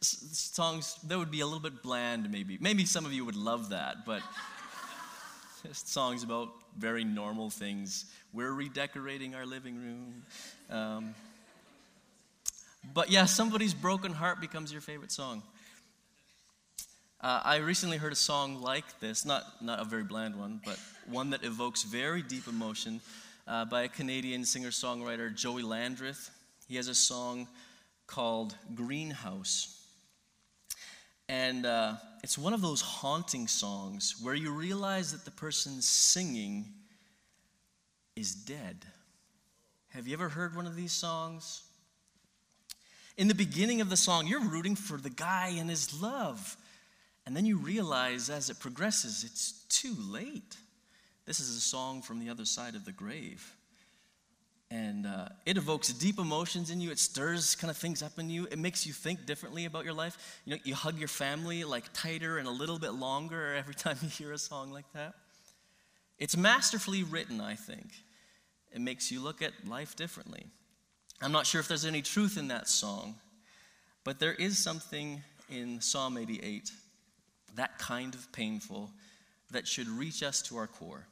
songs 0.00 0.96
that 1.04 1.18
would 1.18 1.30
be 1.30 1.40
a 1.40 1.46
little 1.46 1.60
bit 1.60 1.82
bland, 1.82 2.30
maybe. 2.30 2.58
Maybe 2.60 2.84
some 2.84 3.04
of 3.04 3.12
you 3.12 3.24
would 3.24 3.36
love 3.36 3.70
that, 3.70 4.04
but 4.04 4.22
songs 5.72 6.22
about 6.22 6.50
very 6.78 7.04
normal 7.04 7.50
things. 7.50 8.06
We're 8.32 8.52
redecorating 8.52 9.34
our 9.34 9.46
living 9.46 9.76
room. 9.76 10.22
Um, 10.70 11.14
but 12.92 13.10
yeah, 13.10 13.24
somebody's 13.24 13.74
broken 13.74 14.12
heart 14.12 14.40
becomes 14.40 14.72
your 14.72 14.80
favorite 14.80 15.12
song. 15.12 15.42
Uh, 17.20 17.40
I 17.42 17.56
recently 17.56 17.96
heard 17.96 18.12
a 18.12 18.16
song 18.16 18.60
like 18.60 19.00
this, 19.00 19.24
not, 19.24 19.44
not 19.62 19.80
a 19.80 19.84
very 19.84 20.02
bland 20.04 20.38
one, 20.38 20.60
but 20.64 20.78
one 21.06 21.30
that 21.30 21.42
evokes 21.42 21.82
very 21.82 22.20
deep 22.20 22.46
emotion 22.48 23.00
uh, 23.46 23.64
by 23.64 23.82
a 23.82 23.88
Canadian 23.88 24.44
singer 24.44 24.68
songwriter, 24.68 25.34
Joey 25.34 25.62
Landreth. 25.62 26.30
He 26.68 26.76
has 26.76 26.88
a 26.88 26.94
song 26.94 27.48
called 28.06 28.54
Greenhouse. 28.74 29.83
And 31.28 31.64
uh, 31.64 31.94
it's 32.22 32.36
one 32.36 32.52
of 32.52 32.60
those 32.60 32.80
haunting 32.80 33.48
songs 33.48 34.16
where 34.22 34.34
you 34.34 34.52
realize 34.52 35.12
that 35.12 35.24
the 35.24 35.30
person 35.30 35.80
singing 35.80 36.66
is 38.16 38.34
dead. 38.34 38.84
Have 39.88 40.06
you 40.06 40.14
ever 40.14 40.28
heard 40.28 40.54
one 40.54 40.66
of 40.66 40.76
these 40.76 40.92
songs? 40.92 41.62
In 43.16 43.28
the 43.28 43.34
beginning 43.34 43.80
of 43.80 43.90
the 43.90 43.96
song, 43.96 44.26
you're 44.26 44.40
rooting 44.40 44.74
for 44.74 44.96
the 44.96 45.10
guy 45.10 45.54
and 45.56 45.70
his 45.70 46.00
love. 46.02 46.56
And 47.26 47.36
then 47.36 47.46
you 47.46 47.56
realize 47.56 48.28
as 48.28 48.50
it 48.50 48.58
progresses, 48.58 49.24
it's 49.24 49.64
too 49.68 49.94
late. 49.98 50.56
This 51.24 51.40
is 51.40 51.56
a 51.56 51.60
song 51.60 52.02
from 52.02 52.18
the 52.18 52.28
other 52.28 52.44
side 52.44 52.74
of 52.74 52.84
the 52.84 52.92
grave. 52.92 53.53
And 54.74 55.06
uh, 55.06 55.28
it 55.46 55.56
evokes 55.56 55.92
deep 55.92 56.18
emotions 56.18 56.68
in 56.68 56.80
you. 56.80 56.90
It 56.90 56.98
stirs 56.98 57.54
kind 57.54 57.70
of 57.70 57.76
things 57.76 58.02
up 58.02 58.18
in 58.18 58.28
you. 58.28 58.48
It 58.50 58.58
makes 58.58 58.84
you 58.84 58.92
think 58.92 59.24
differently 59.24 59.66
about 59.66 59.84
your 59.84 59.94
life. 59.94 60.40
You 60.44 60.54
know, 60.54 60.60
you 60.64 60.74
hug 60.74 60.98
your 60.98 61.06
family 61.06 61.62
like 61.62 61.84
tighter 61.92 62.38
and 62.38 62.48
a 62.48 62.50
little 62.50 62.80
bit 62.80 62.92
longer 62.92 63.54
every 63.58 63.74
time 63.74 63.98
you 64.02 64.08
hear 64.08 64.32
a 64.32 64.38
song 64.38 64.72
like 64.72 64.92
that. 64.92 65.14
It's 66.18 66.36
masterfully 66.36 67.04
written, 67.04 67.40
I 67.40 67.54
think. 67.54 67.86
It 68.72 68.80
makes 68.80 69.12
you 69.12 69.20
look 69.20 69.42
at 69.42 69.52
life 69.64 69.94
differently. 69.94 70.44
I'm 71.22 71.30
not 71.30 71.46
sure 71.46 71.60
if 71.60 71.68
there's 71.68 71.84
any 71.84 72.02
truth 72.02 72.36
in 72.36 72.48
that 72.48 72.66
song, 72.66 73.14
but 74.02 74.18
there 74.18 74.34
is 74.34 74.58
something 74.58 75.22
in 75.48 75.80
Psalm 75.80 76.18
88, 76.18 76.72
that 77.54 77.78
kind 77.78 78.12
of 78.12 78.32
painful, 78.32 78.90
that 79.52 79.68
should 79.68 79.86
reach 79.86 80.24
us 80.24 80.42
to 80.42 80.56
our 80.56 80.66
core. 80.66 81.06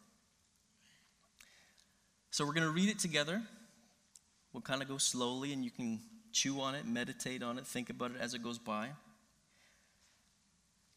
So 2.32 2.46
we're 2.46 2.54
going 2.54 2.66
to 2.66 2.72
read 2.72 2.88
it 2.88 2.98
together. 2.98 3.42
We'll 4.54 4.62
kind 4.62 4.80
of 4.80 4.88
go 4.88 4.96
slowly, 4.96 5.52
and 5.52 5.62
you 5.62 5.70
can 5.70 6.00
chew 6.32 6.62
on 6.62 6.74
it, 6.74 6.86
meditate 6.86 7.42
on 7.42 7.58
it, 7.58 7.66
think 7.66 7.90
about 7.90 8.12
it 8.12 8.16
as 8.18 8.32
it 8.32 8.42
goes 8.42 8.58
by. 8.58 8.88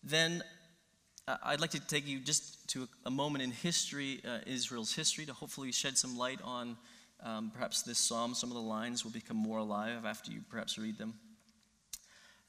Then 0.01 0.41
I'd 1.43 1.59
like 1.59 1.71
to 1.71 1.85
take 1.85 2.07
you 2.07 2.19
just 2.19 2.65
to 2.69 2.83
a, 2.83 2.87
a 3.07 3.11
moment 3.11 3.43
in 3.43 3.51
history, 3.51 4.21
uh, 4.25 4.37
Israel's 4.47 4.95
history, 4.95 5.25
to 5.25 5.33
hopefully 5.33 5.73
shed 5.73 5.97
some 5.97 6.17
light 6.17 6.39
on 6.41 6.77
um, 7.21 7.51
perhaps 7.53 7.81
this 7.81 7.99
psalm. 7.99 8.33
Some 8.33 8.49
of 8.49 8.55
the 8.55 8.61
lines 8.61 9.03
will 9.03 9.11
become 9.11 9.35
more 9.35 9.57
alive 9.57 10.05
after 10.05 10.31
you 10.31 10.39
perhaps 10.49 10.77
read 10.77 10.97
them. 10.97 11.15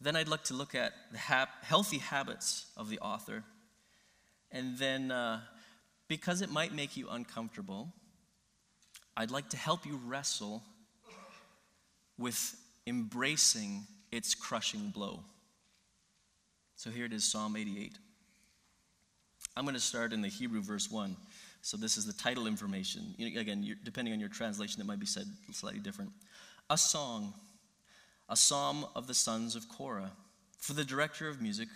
Then 0.00 0.14
I'd 0.14 0.28
like 0.28 0.44
to 0.44 0.54
look 0.54 0.76
at 0.76 0.92
the 1.10 1.18
hap- 1.18 1.64
healthy 1.64 1.98
habits 1.98 2.66
of 2.76 2.88
the 2.88 3.00
author. 3.00 3.42
And 4.52 4.78
then, 4.78 5.10
uh, 5.10 5.40
because 6.06 6.40
it 6.40 6.52
might 6.52 6.72
make 6.72 6.96
you 6.96 7.08
uncomfortable, 7.08 7.92
I'd 9.16 9.30
like 9.30 9.48
to 9.50 9.56
help 9.56 9.86
you 9.86 9.98
wrestle 10.04 10.62
with 12.18 12.54
embracing 12.86 13.86
its 14.12 14.34
crushing 14.34 14.90
blow. 14.90 15.20
So 16.76 16.90
here 16.90 17.06
it 17.06 17.12
is 17.12 17.24
Psalm 17.24 17.56
88. 17.56 17.92
I'm 19.56 19.64
going 19.64 19.74
to 19.74 19.80
start 19.80 20.12
in 20.12 20.20
the 20.20 20.28
Hebrew 20.28 20.60
verse 20.60 20.90
1. 20.90 21.16
So 21.62 21.76
this 21.76 21.96
is 21.96 22.04
the 22.04 22.12
title 22.12 22.46
information. 22.46 23.14
Again, 23.18 23.76
depending 23.82 24.12
on 24.12 24.20
your 24.20 24.28
translation, 24.28 24.80
it 24.80 24.86
might 24.86 25.00
be 25.00 25.06
said 25.06 25.26
slightly 25.52 25.80
different. 25.80 26.12
A 26.68 26.76
song, 26.76 27.32
a 28.28 28.36
psalm 28.36 28.86
of 28.94 29.06
the 29.06 29.14
sons 29.14 29.56
of 29.56 29.68
Korah, 29.68 30.12
for 30.58 30.74
the 30.74 30.84
director 30.84 31.28
of 31.28 31.40
music, 31.40 31.68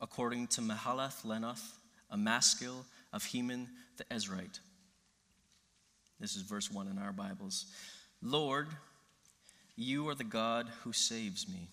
according 0.00 0.46
to 0.48 0.62
Mahalath 0.62 1.24
Leannoth, 1.24 1.74
a 2.10 2.16
maskil 2.16 2.86
of 3.12 3.24
Heman 3.24 3.68
the 3.98 4.04
Ezrahite. 4.04 4.60
This 6.18 6.34
is 6.34 6.42
verse 6.42 6.70
1 6.70 6.88
in 6.88 6.98
our 6.98 7.12
Bibles. 7.12 7.66
Lord, 8.22 8.68
you 9.76 10.08
are 10.08 10.14
the 10.14 10.24
God 10.24 10.66
who 10.82 10.92
saves 10.92 11.46
me. 11.46 11.68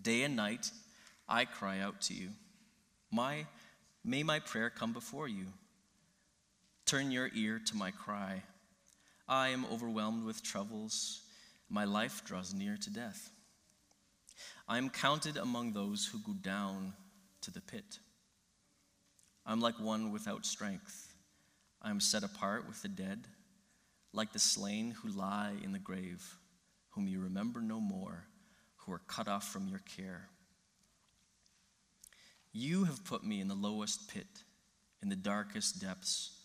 Day 0.00 0.22
and 0.22 0.36
night, 0.36 0.70
I 1.28 1.44
cry 1.44 1.80
out 1.80 2.00
to 2.02 2.14
you. 2.14 2.28
My, 3.10 3.46
may 4.04 4.22
my 4.22 4.38
prayer 4.38 4.70
come 4.70 4.92
before 4.92 5.26
you. 5.26 5.46
Turn 6.86 7.10
your 7.10 7.30
ear 7.34 7.60
to 7.66 7.76
my 7.76 7.90
cry. 7.90 8.42
I 9.28 9.48
am 9.48 9.66
overwhelmed 9.72 10.24
with 10.24 10.44
troubles. 10.44 11.22
My 11.68 11.84
life 11.84 12.24
draws 12.24 12.54
near 12.54 12.76
to 12.76 12.90
death. 12.90 13.30
I 14.68 14.78
am 14.78 14.88
counted 14.88 15.36
among 15.36 15.72
those 15.72 16.06
who 16.06 16.18
go 16.18 16.32
down 16.32 16.92
to 17.40 17.50
the 17.50 17.60
pit. 17.60 17.98
I'm 19.44 19.60
like 19.60 19.80
one 19.80 20.12
without 20.12 20.46
strength. 20.46 21.11
I 21.82 21.90
am 21.90 22.00
set 22.00 22.22
apart 22.22 22.68
with 22.68 22.80
the 22.80 22.88
dead, 22.88 23.26
like 24.12 24.32
the 24.32 24.38
slain 24.38 24.92
who 24.92 25.08
lie 25.08 25.52
in 25.62 25.72
the 25.72 25.78
grave, 25.80 26.36
whom 26.90 27.08
you 27.08 27.20
remember 27.20 27.60
no 27.60 27.80
more, 27.80 28.24
who 28.76 28.92
are 28.92 29.02
cut 29.08 29.26
off 29.26 29.48
from 29.48 29.68
your 29.68 29.80
care. 29.96 30.28
You 32.52 32.84
have 32.84 33.04
put 33.04 33.24
me 33.24 33.40
in 33.40 33.48
the 33.48 33.54
lowest 33.54 34.08
pit, 34.08 34.26
in 35.02 35.08
the 35.08 35.16
darkest 35.16 35.80
depths. 35.80 36.38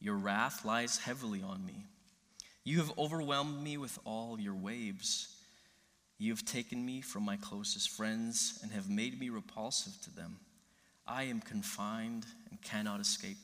Your 0.00 0.16
wrath 0.16 0.64
lies 0.64 0.98
heavily 0.98 1.42
on 1.42 1.66
me. 1.66 1.84
You 2.64 2.78
have 2.78 2.96
overwhelmed 2.96 3.62
me 3.62 3.76
with 3.76 3.98
all 4.06 4.40
your 4.40 4.54
waves. 4.54 5.28
You 6.18 6.32
have 6.32 6.44
taken 6.46 6.84
me 6.84 7.02
from 7.02 7.24
my 7.24 7.36
closest 7.36 7.90
friends 7.90 8.60
and 8.62 8.72
have 8.72 8.88
made 8.88 9.20
me 9.20 9.28
repulsive 9.28 10.00
to 10.02 10.14
them. 10.14 10.38
I 11.06 11.24
am 11.24 11.40
confined 11.40 12.24
and 12.48 12.62
cannot 12.62 13.00
escape. 13.00 13.36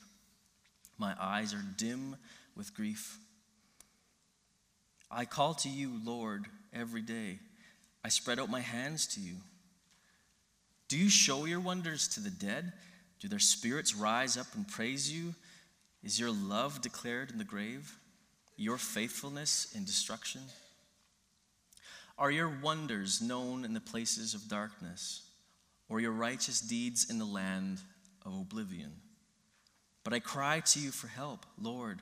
My 1.01 1.15
eyes 1.19 1.51
are 1.55 1.65
dim 1.77 2.15
with 2.55 2.75
grief. 2.75 3.17
I 5.09 5.25
call 5.25 5.55
to 5.55 5.67
you, 5.67 5.99
Lord, 6.05 6.45
every 6.71 7.01
day. 7.01 7.39
I 8.05 8.09
spread 8.09 8.37
out 8.37 8.51
my 8.51 8.59
hands 8.59 9.07
to 9.15 9.19
you. 9.19 9.37
Do 10.89 10.99
you 10.99 11.09
show 11.09 11.45
your 11.45 11.59
wonders 11.59 12.07
to 12.09 12.19
the 12.19 12.29
dead? 12.29 12.73
Do 13.19 13.27
their 13.27 13.39
spirits 13.39 13.95
rise 13.95 14.37
up 14.37 14.45
and 14.53 14.67
praise 14.67 15.11
you? 15.11 15.33
Is 16.03 16.19
your 16.19 16.29
love 16.29 16.81
declared 16.81 17.31
in 17.31 17.39
the 17.39 17.43
grave? 17.43 17.97
Your 18.55 18.77
faithfulness 18.77 19.73
in 19.75 19.85
destruction? 19.85 20.41
Are 22.15 22.29
your 22.29 22.59
wonders 22.61 23.23
known 23.23 23.65
in 23.65 23.73
the 23.73 23.81
places 23.81 24.35
of 24.35 24.47
darkness, 24.47 25.23
or 25.89 25.99
your 25.99 26.11
righteous 26.11 26.61
deeds 26.61 27.09
in 27.09 27.17
the 27.17 27.25
land 27.25 27.79
of 28.23 28.35
oblivion? 28.39 28.91
But 30.03 30.13
I 30.13 30.19
cry 30.19 30.61
to 30.61 30.79
you 30.79 30.91
for 30.91 31.07
help, 31.07 31.45
Lord. 31.61 31.99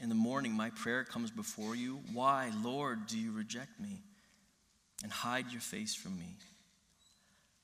In 0.00 0.08
the 0.08 0.14
morning, 0.14 0.52
my 0.52 0.70
prayer 0.70 1.04
comes 1.04 1.30
before 1.30 1.76
you. 1.76 2.00
Why, 2.12 2.50
Lord, 2.62 3.06
do 3.06 3.18
you 3.18 3.32
reject 3.32 3.78
me 3.78 4.00
and 5.02 5.12
hide 5.12 5.52
your 5.52 5.60
face 5.60 5.94
from 5.94 6.18
me? 6.18 6.36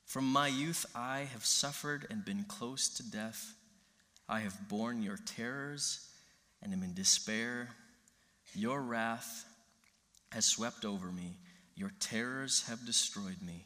From 0.06 0.24
my 0.24 0.48
youth, 0.48 0.86
I 0.94 1.28
have 1.32 1.44
suffered 1.44 2.06
and 2.10 2.24
been 2.24 2.44
close 2.48 2.88
to 2.96 3.10
death. 3.10 3.54
I 4.28 4.40
have 4.40 4.68
borne 4.68 5.02
your 5.02 5.18
terrors 5.24 6.08
and 6.62 6.72
am 6.72 6.82
in 6.82 6.94
despair. 6.94 7.68
Your 8.54 8.80
wrath 8.82 9.44
has 10.32 10.44
swept 10.44 10.84
over 10.84 11.10
me, 11.10 11.36
your 11.74 11.92
terrors 12.00 12.64
have 12.68 12.84
destroyed 12.84 13.40
me. 13.44 13.64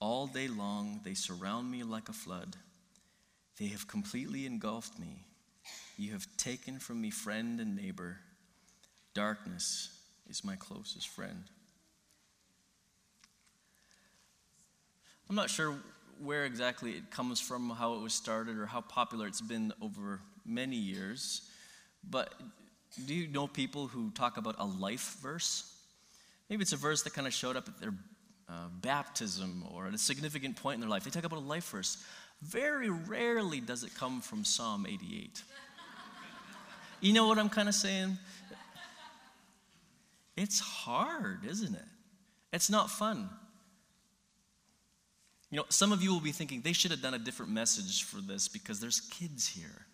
All 0.00 0.26
day 0.26 0.48
long, 0.48 1.00
they 1.04 1.14
surround 1.14 1.70
me 1.70 1.82
like 1.82 2.08
a 2.08 2.12
flood. 2.12 2.56
They 3.58 3.66
have 3.66 3.86
completely 3.86 4.46
engulfed 4.46 4.98
me. 4.98 5.26
You 5.96 6.12
have 6.12 6.26
taken 6.36 6.78
from 6.78 7.00
me 7.00 7.10
friend 7.10 7.60
and 7.60 7.76
neighbor. 7.76 8.18
Darkness 9.14 9.90
is 10.28 10.44
my 10.44 10.56
closest 10.56 11.08
friend. 11.08 11.44
I'm 15.28 15.36
not 15.36 15.50
sure 15.50 15.76
where 16.22 16.44
exactly 16.44 16.92
it 16.92 17.10
comes 17.10 17.40
from, 17.40 17.70
how 17.70 17.94
it 17.94 18.00
was 18.00 18.12
started, 18.12 18.58
or 18.58 18.66
how 18.66 18.80
popular 18.80 19.26
it's 19.26 19.40
been 19.40 19.72
over 19.80 20.20
many 20.44 20.76
years, 20.76 21.42
but 22.08 22.34
do 23.06 23.14
you 23.14 23.26
know 23.28 23.46
people 23.46 23.86
who 23.86 24.10
talk 24.10 24.36
about 24.36 24.56
a 24.58 24.64
life 24.64 25.16
verse? 25.20 25.72
Maybe 26.48 26.62
it's 26.62 26.72
a 26.72 26.76
verse 26.76 27.02
that 27.02 27.14
kind 27.14 27.26
of 27.26 27.32
showed 27.32 27.56
up 27.56 27.68
at 27.68 27.80
their 27.80 27.94
uh, 28.48 28.68
baptism 28.80 29.64
or 29.72 29.86
at 29.86 29.94
a 29.94 29.98
significant 29.98 30.56
point 30.56 30.74
in 30.74 30.80
their 30.80 30.90
life. 30.90 31.04
They 31.04 31.10
talk 31.10 31.24
about 31.24 31.38
a 31.38 31.40
life 31.40 31.70
verse. 31.70 32.04
Very 32.44 32.90
rarely 32.90 33.60
does 33.60 33.84
it 33.84 33.94
come 33.94 34.20
from 34.20 34.44
Psalm 34.44 34.86
88. 34.86 35.42
You 37.00 37.12
know 37.14 37.26
what 37.26 37.38
I'm 37.38 37.48
kind 37.48 37.68
of 37.68 37.74
saying? 37.74 38.18
It's 40.36 40.60
hard, 40.60 41.44
isn't 41.48 41.74
it? 41.74 41.84
It's 42.52 42.68
not 42.68 42.90
fun. 42.90 43.30
You 45.50 45.58
know, 45.58 45.64
some 45.70 45.92
of 45.92 46.02
you 46.02 46.12
will 46.12 46.20
be 46.20 46.32
thinking 46.32 46.60
they 46.60 46.72
should 46.72 46.90
have 46.90 47.00
done 47.00 47.14
a 47.14 47.18
different 47.18 47.52
message 47.52 48.02
for 48.02 48.20
this 48.20 48.48
because 48.48 48.80
there's 48.80 49.00
kids 49.00 49.46
here. 49.46 49.86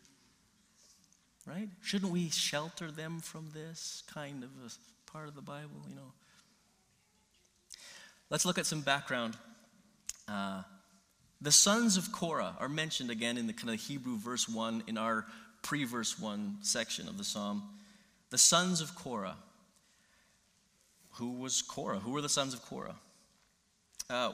Right? 1.46 1.68
Shouldn't 1.82 2.10
we 2.10 2.30
shelter 2.30 2.90
them 2.90 3.20
from 3.20 3.50
this 3.54 4.02
kind 4.12 4.42
of 4.42 4.50
a 4.64 5.10
part 5.10 5.28
of 5.28 5.34
the 5.34 5.42
Bible, 5.42 5.84
you 5.88 5.94
know? 5.94 6.12
Let's 8.28 8.44
look 8.44 8.58
at 8.58 8.66
some 8.66 8.80
background. 8.80 9.36
Uh, 10.26 10.62
the 11.40 11.52
sons 11.52 11.96
of 11.96 12.12
Korah 12.12 12.56
are 12.58 12.68
mentioned 12.68 13.10
again 13.10 13.38
in 13.38 13.46
the 13.46 13.52
kind 13.52 13.70
of 13.70 13.80
Hebrew 13.80 14.16
verse 14.18 14.48
1 14.48 14.84
in 14.86 14.98
our 14.98 15.26
pre 15.62 15.84
verse 15.84 16.18
1 16.18 16.58
section 16.62 17.08
of 17.08 17.18
the 17.18 17.24
psalm. 17.24 17.62
The 18.30 18.38
sons 18.38 18.80
of 18.80 18.94
Korah. 18.94 19.36
Who 21.14 21.32
was 21.32 21.62
Korah? 21.62 21.98
Who 21.98 22.12
were 22.12 22.20
the 22.20 22.28
sons 22.28 22.54
of 22.54 22.62
Korah? 22.62 22.94
Uh, 24.08 24.32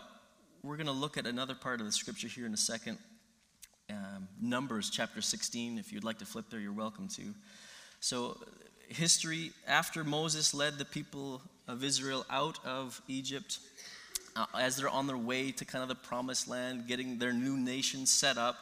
we're 0.62 0.76
going 0.76 0.86
to 0.86 0.92
look 0.92 1.16
at 1.16 1.26
another 1.26 1.54
part 1.54 1.80
of 1.80 1.86
the 1.86 1.92
scripture 1.92 2.28
here 2.28 2.46
in 2.46 2.52
a 2.52 2.58
second. 2.58 2.98
Um, 3.88 4.28
Numbers 4.40 4.90
chapter 4.90 5.22
16. 5.22 5.78
If 5.78 5.92
you'd 5.92 6.04
like 6.04 6.18
to 6.18 6.26
flip 6.26 6.46
there, 6.50 6.60
you're 6.60 6.72
welcome 6.72 7.08
to. 7.08 7.22
So, 8.00 8.36
history 8.88 9.52
after 9.66 10.04
Moses 10.04 10.54
led 10.54 10.78
the 10.78 10.84
people 10.84 11.40
of 11.68 11.82
Israel 11.82 12.26
out 12.30 12.58
of 12.64 13.00
Egypt, 13.08 13.58
uh, 14.36 14.46
as 14.58 14.76
they're 14.76 14.88
on 14.88 15.06
their 15.06 15.16
way 15.16 15.50
to 15.52 15.64
kind 15.64 15.82
of 15.82 15.88
the 15.88 15.94
promised 15.94 16.48
land, 16.48 16.86
getting 16.86 17.18
their 17.18 17.32
new 17.32 17.56
nation 17.56 18.06
set 18.06 18.36
up, 18.36 18.56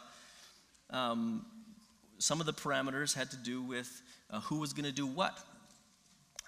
um, 0.91 1.45
some 2.19 2.41
of 2.41 2.47
the 2.47 2.53
parameters 2.53 3.15
had 3.15 3.31
to 3.31 3.37
do 3.37 3.61
with 3.61 4.03
uh, 4.31 4.41
who 4.41 4.59
was 4.59 4.73
going 4.73 4.85
to 4.85 4.93
do 4.93 5.07
what. 5.07 5.39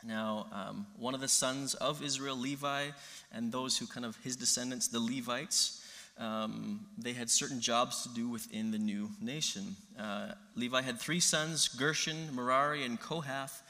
Now, 0.04 0.46
um, 0.52 0.86
one 0.96 1.14
of 1.14 1.20
the 1.20 1.28
sons 1.28 1.74
of 1.74 2.02
Israel, 2.02 2.36
Levi, 2.36 2.86
and 3.32 3.50
those 3.50 3.76
who 3.76 3.86
kind 3.86 4.06
of 4.06 4.16
his 4.22 4.36
descendants, 4.36 4.88
the 4.88 5.00
Levites, 5.00 5.82
um, 6.18 6.86
they 6.96 7.12
had 7.12 7.28
certain 7.28 7.60
jobs 7.60 8.02
to 8.04 8.08
do 8.10 8.28
within 8.28 8.70
the 8.70 8.78
new 8.78 9.10
nation. 9.20 9.76
Uh, 9.98 10.32
Levi 10.54 10.80
had 10.80 10.98
three 10.98 11.20
sons 11.20 11.68
Gershon, 11.68 12.34
Merari, 12.34 12.84
and 12.84 13.00
Kohath. 13.00 13.62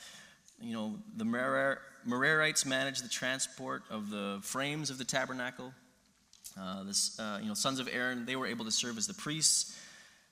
You 0.61 0.75
know, 0.75 0.99
the 1.16 1.25
Merarites 1.25 2.64
managed 2.64 3.05
the 3.05 3.09
transport 3.09 3.83
of 3.90 4.11
the 4.11 4.38
frames 4.42 4.90
of 4.90 4.99
the 4.99 5.05
tabernacle. 5.05 5.73
Uh, 6.59 6.85
this, 6.85 7.19
uh, 7.19 7.38
you 7.42 7.49
know, 7.49 7.55
sons 7.55 7.79
of 7.79 7.88
Aaron, 7.92 8.25
they 8.25 8.37
were 8.37 8.47
able 8.47 8.64
to 8.64 8.71
serve 8.71 8.97
as 8.97 9.07
the 9.07 9.14
priests. 9.14 9.79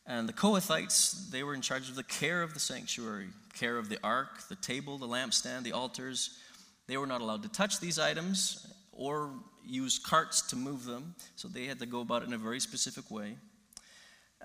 And 0.06 0.28
the 0.28 0.32
Kohathites, 0.32 1.30
they 1.30 1.42
were 1.42 1.54
in 1.54 1.60
charge 1.60 1.88
of 1.88 1.96
the 1.96 2.02
care 2.02 2.42
of 2.42 2.54
the 2.54 2.60
sanctuary, 2.60 3.28
care 3.54 3.76
of 3.76 3.88
the 3.88 3.98
ark, 4.02 4.48
the 4.48 4.56
table, 4.56 4.98
the 4.98 5.06
lampstand, 5.06 5.62
the 5.62 5.72
altars. 5.72 6.38
They 6.86 6.96
were 6.96 7.06
not 7.06 7.20
allowed 7.20 7.42
to 7.42 7.48
touch 7.48 7.80
these 7.80 7.98
items 7.98 8.66
or 8.92 9.30
use 9.66 9.98
carts 9.98 10.42
to 10.42 10.56
move 10.56 10.84
them, 10.84 11.14
so 11.36 11.48
they 11.48 11.64
had 11.64 11.78
to 11.80 11.86
go 11.86 12.00
about 12.00 12.22
it 12.22 12.28
in 12.28 12.34
a 12.34 12.38
very 12.38 12.60
specific 12.60 13.10
way. 13.10 13.36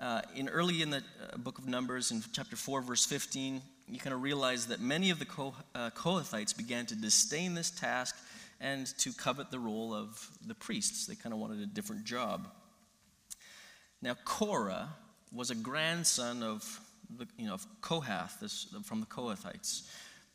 Uh, 0.00 0.22
in 0.34 0.48
early 0.48 0.80
in 0.80 0.88
the 0.88 1.02
uh, 1.32 1.36
book 1.36 1.58
of 1.58 1.68
Numbers, 1.68 2.10
in 2.10 2.22
chapter 2.32 2.56
4, 2.56 2.80
verse 2.80 3.04
15, 3.04 3.60
you 3.90 3.98
kind 3.98 4.14
of 4.14 4.22
realize 4.22 4.66
that 4.66 4.80
many 4.80 5.10
of 5.10 5.18
the 5.18 5.26
uh, 5.74 5.90
Kohathites 5.90 6.56
began 6.56 6.86
to 6.86 6.94
disdain 6.94 7.54
this 7.54 7.70
task 7.70 8.16
and 8.60 8.86
to 8.98 9.12
covet 9.12 9.50
the 9.50 9.58
role 9.58 9.92
of 9.92 10.28
the 10.46 10.54
priests. 10.54 11.06
They 11.06 11.14
kind 11.14 11.32
of 11.32 11.40
wanted 11.40 11.60
a 11.60 11.66
different 11.66 12.04
job. 12.04 12.48
Now, 14.02 14.14
Korah 14.24 14.90
was 15.32 15.50
a 15.50 15.54
grandson 15.54 16.42
of, 16.42 16.80
the, 17.16 17.26
you 17.36 17.46
know, 17.46 17.54
of 17.54 17.66
Kohath, 17.80 18.38
this, 18.40 18.72
from 18.84 19.00
the 19.00 19.06
Kohathites. 19.06 19.88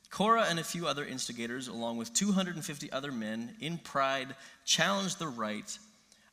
Korah 0.10 0.46
and 0.50 0.60
a 0.60 0.64
few 0.64 0.88
other 0.88 1.06
instigators, 1.06 1.68
along 1.68 1.98
with 1.98 2.14
250 2.14 2.92
other 2.92 3.12
men, 3.12 3.56
in 3.60 3.78
pride, 3.78 4.36
challenged 4.66 5.20
the 5.20 5.28
right 5.28 5.78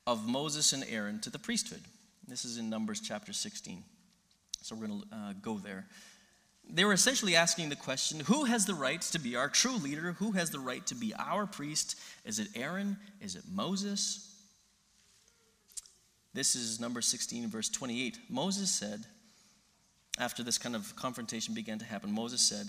of 0.07 0.29
Moses 0.29 0.73
and 0.73 0.85
Aaron 0.89 1.21
to 1.21 1.31
the 1.31 1.39
priesthood. 1.39 1.81
This 2.27 2.45
is 2.45 2.59
in 2.59 2.71
Numbers 2.71 3.01
chapter 3.01 3.33
16. 3.33 3.83
So 4.63 4.77
we're 4.77 4.87
going 4.87 5.01
to 5.01 5.07
uh, 5.17 5.33
go 5.41 5.59
there. 5.59 5.87
They 6.73 6.87
were 6.87 6.95
essentially 6.95 7.37
asking 7.37 7.69
the 7.69 7.77
question 7.77 8.21
who 8.21 8.45
has 8.45 8.65
the 8.65 8.75
right 8.75 9.01
to 9.03 9.19
be 9.19 9.37
our 9.37 9.49
true 9.49 9.77
leader? 9.77 10.13
Who 10.13 10.33
has 10.33 10.51
the 10.51 10.59
right 10.59 10.85
to 10.87 10.95
be 10.95 11.13
our 11.19 11.47
priest? 11.47 11.97
Is 12.25 12.39
it 12.39 12.49
Aaron? 12.55 12.97
Is 13.21 13.37
it 13.37 13.45
Moses? 13.53 14.35
This 16.33 16.57
is 16.57 16.81
number 16.81 17.03
16, 17.03 17.49
verse 17.49 17.69
28. 17.69 18.19
Moses 18.31 18.71
said, 18.71 19.05
after 20.19 20.43
this 20.43 20.59
kind 20.59 20.75
of 20.75 20.95
confrontation 20.97 21.55
began 21.55 21.79
to 21.79 21.85
happen, 21.85 22.11
Moses 22.11 22.41
said, 22.41 22.67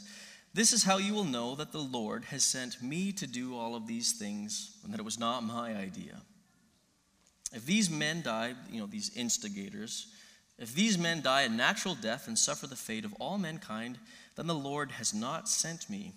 This 0.54 0.74
is 0.74 0.84
how 0.84 0.98
you 0.98 1.14
will 1.14 1.24
know 1.24 1.56
that 1.56 1.72
the 1.72 1.80
Lord 1.80 2.26
has 2.26 2.44
sent 2.44 2.82
me 2.82 3.12
to 3.14 3.28
do 3.28 3.58
all 3.58 3.76
of 3.76 3.88
these 3.88 4.14
things 4.14 4.78
and 4.84 4.94
that 4.94 5.00
it 5.00 5.06
was 5.06 5.20
not 5.20 5.44
my 5.44 5.76
idea. 5.76 6.22
If 7.54 7.66
these 7.66 7.90
men 7.90 8.22
die, 8.22 8.56
you 8.72 8.80
know, 8.80 8.88
these 8.88 9.16
instigators, 9.16 10.08
if 10.58 10.76
these 10.76 10.98
men 10.98 11.22
die 11.22 11.44
a 11.44 11.50
natural 11.50 11.96
death 11.96 12.28
and 12.28 12.38
suffer 12.38 12.68
the 12.68 12.76
fate 12.76 13.06
of 13.06 13.14
all 13.16 13.38
mankind, 13.38 13.98
then 14.36 14.48
the 14.48 14.54
Lord 14.54 14.92
has 14.92 15.14
not 15.14 15.50
sent 15.50 15.90
me. 15.90 16.14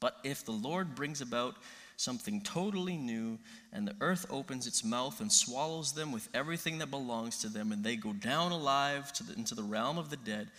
But 0.00 0.16
if 0.24 0.44
the 0.44 0.52
Lord 0.52 0.94
brings 0.94 1.20
about 1.20 1.56
something 1.96 2.40
totally 2.40 2.96
new, 2.96 3.38
and 3.72 3.86
the 3.86 3.96
earth 4.00 4.26
opens 4.30 4.66
its 4.66 4.84
mouth 4.84 5.20
and 5.20 5.30
swallows 5.30 5.92
them 5.92 6.10
with 6.10 6.28
everything 6.34 6.78
that 6.78 6.90
belongs 6.90 7.38
to 7.38 7.48
them, 7.48 7.72
and 7.72 7.84
they 7.84 7.96
go 7.96 8.12
down 8.12 8.52
alive 8.52 9.12
the, 9.24 9.34
into 9.34 9.54
the 9.54 9.62
realm 9.62 9.98
of 9.98 10.10
the 10.10 10.16
dead, 10.16 10.50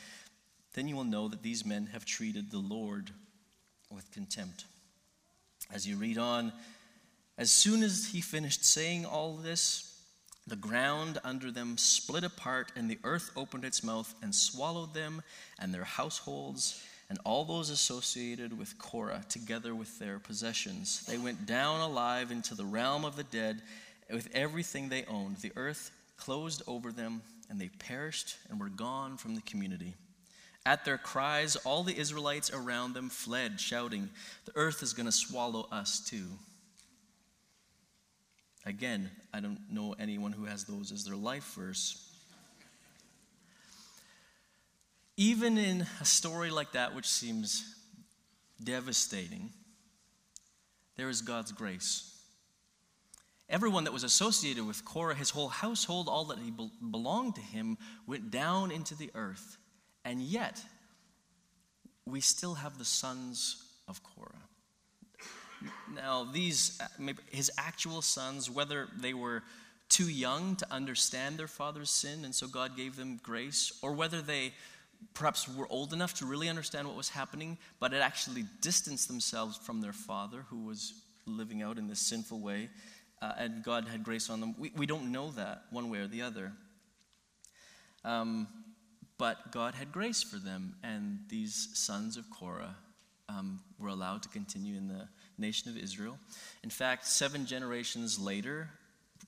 then 0.74 0.88
you 0.88 0.96
will 0.96 1.04
know 1.04 1.28
that 1.28 1.44
these 1.44 1.66
men 1.66 1.90
have 1.92 2.06
treated 2.06 2.50
the 2.50 2.60
Lord 2.60 3.12
with 3.92 4.10
contempt. 4.12 4.66
As 5.72 5.88
you 5.88 5.98
read 5.98 6.18
on, 6.18 6.54
as 7.38 7.52
soon 7.52 7.84
as 7.84 8.10
he 8.12 8.22
finished 8.22 8.64
saying 8.64 9.06
all 9.06 9.36
this, 9.36 9.93
the 10.46 10.56
ground 10.56 11.20
under 11.24 11.52
them 11.52 11.78
split 11.78 12.24
apart, 12.24 12.72
and 12.76 12.90
the 12.90 13.00
earth 13.04 13.32
opened 13.36 13.64
its 13.64 13.84
mouth 13.84 14.14
and 14.22 14.36
swallowed 14.36 14.94
them 14.94 15.22
and 15.60 15.74
their 15.74 15.86
households 15.86 16.84
and 17.10 17.20
all 17.26 17.46
those 17.46 17.70
associated 17.70 18.58
with 18.58 18.78
Korah, 18.78 19.24
together 19.30 19.76
with 19.76 20.00
their 20.00 20.20
possessions. 20.20 21.06
They 21.06 21.18
went 21.18 21.46
down 21.46 21.80
alive 21.82 22.32
into 22.32 22.56
the 22.56 22.66
realm 22.66 23.06
of 23.06 23.16
the 23.16 23.24
dead 23.24 23.62
with 24.12 24.30
everything 24.34 24.90
they 24.90 25.06
owned. 25.06 25.38
The 25.38 25.52
earth 25.56 25.92
closed 26.18 26.64
over 26.68 26.92
them, 26.92 27.22
and 27.50 27.60
they 27.60 27.70
perished 27.70 28.38
and 28.50 28.60
were 28.60 28.70
gone 28.70 29.18
from 29.18 29.36
the 29.36 29.42
community. 29.42 29.94
At 30.66 30.86
their 30.86 30.98
cries, 30.98 31.56
all 31.58 31.84
the 31.84 31.98
Israelites 31.98 32.52
around 32.52 32.94
them 32.94 33.10
fled, 33.10 33.60
shouting, 33.60 34.10
The 34.46 34.54
earth 34.56 34.82
is 34.82 34.94
going 34.94 35.06
to 35.06 35.12
swallow 35.12 35.68
us 35.72 36.00
too. 36.00 36.26
Again, 38.66 39.12
I 39.34 39.40
don't 39.42 39.60
know 39.70 39.94
anyone 40.00 40.32
who 40.32 40.46
has 40.46 40.64
those 40.64 40.92
as 40.92 41.04
their 41.04 41.16
life 41.16 41.54
verse. 41.56 42.10
Even 45.18 45.58
in 45.58 45.86
a 46.02 46.06
story 46.06 46.50
like 46.50 46.72
that, 46.72 46.96
which 46.96 47.08
seems 47.08 47.76
devastating, 48.64 49.52
there 50.96 51.10
is 51.10 51.22
God's 51.22 51.52
grace. 51.52 52.10
Everyone 53.50 53.84
that 53.84 53.94
was 53.94 54.04
associated 54.04 54.66
with 54.66 54.86
Korah, 54.86 55.16
his 55.16 55.30
whole 55.30 55.50
household, 55.50 56.08
all 56.08 56.26
that 56.26 56.40
he 56.40 56.50
be- 56.50 56.72
belonged 56.90 57.36
to 57.36 57.42
him, 57.42 57.78
went 58.08 58.32
down 58.32 58.72
into 58.72 58.96
the 58.96 59.12
earth. 59.14 59.58
And 60.06 60.22
yet, 60.22 60.64
we 62.06 62.22
still 62.22 62.56
have 62.56 62.78
the 62.78 62.86
sons 62.86 63.62
of 63.88 64.02
Korah. 64.04 64.32
Now, 65.94 66.24
these, 66.24 66.80
his 67.30 67.52
actual 67.58 68.02
sons, 68.02 68.50
whether 68.50 68.88
they 68.98 69.14
were 69.14 69.44
too 69.90 70.10
young 70.10 70.56
to 70.58 70.72
understand 70.72 71.38
their 71.38 71.48
father's 71.48 71.90
sin, 71.90 72.26
and 72.26 72.34
so 72.34 72.48
God 72.48 72.76
gave 72.76 72.96
them 72.96 73.20
grace, 73.22 73.72
or 73.82 73.94
whether 73.94 74.22
they 74.22 74.54
perhaps 75.14 75.48
were 75.48 75.68
old 75.70 75.94
enough 75.94 76.14
to 76.16 76.26
really 76.26 76.50
understand 76.50 76.88
what 76.88 76.96
was 76.96 77.10
happening, 77.10 77.58
but 77.80 77.92
had 77.92 78.02
actually 78.02 78.46
distanced 78.62 79.08
themselves 79.08 79.58
from 79.58 79.82
their 79.82 79.94
father 79.94 80.46
who 80.50 80.66
was 80.66 80.94
living 81.26 81.62
out 81.62 81.78
in 81.78 81.88
this 81.88 82.00
sinful 82.00 82.40
way, 82.40 82.70
uh, 83.22 83.34
and 83.38 83.64
God 83.64 83.88
had 83.88 84.04
grace 84.04 84.30
on 84.30 84.40
them. 84.40 84.56
We, 84.58 84.72
we 84.76 84.86
don't 84.86 85.12
know 85.12 85.32
that 85.32 85.64
one 85.70 85.90
way 85.90 86.00
or 86.00 86.08
the 86.08 86.22
other. 86.22 86.52
Um, 88.04 88.48
but 89.18 89.52
God 89.52 89.76
had 89.76 89.92
grace 89.92 90.24
for 90.24 90.38
them, 90.38 90.76
and 90.84 91.20
these 91.30 91.70
sons 91.74 92.18
of 92.18 92.30
Korah 92.30 92.76
um, 93.30 93.62
were 93.80 93.90
allowed 93.90 94.24
to 94.24 94.30
continue 94.30 94.76
in 94.76 94.88
the 94.88 95.08
nation 95.38 95.70
of 95.70 95.78
Israel. 95.78 96.18
In 96.64 96.70
fact, 96.70 97.06
seven 97.08 97.46
generations 97.46 98.20
later, 98.20 98.70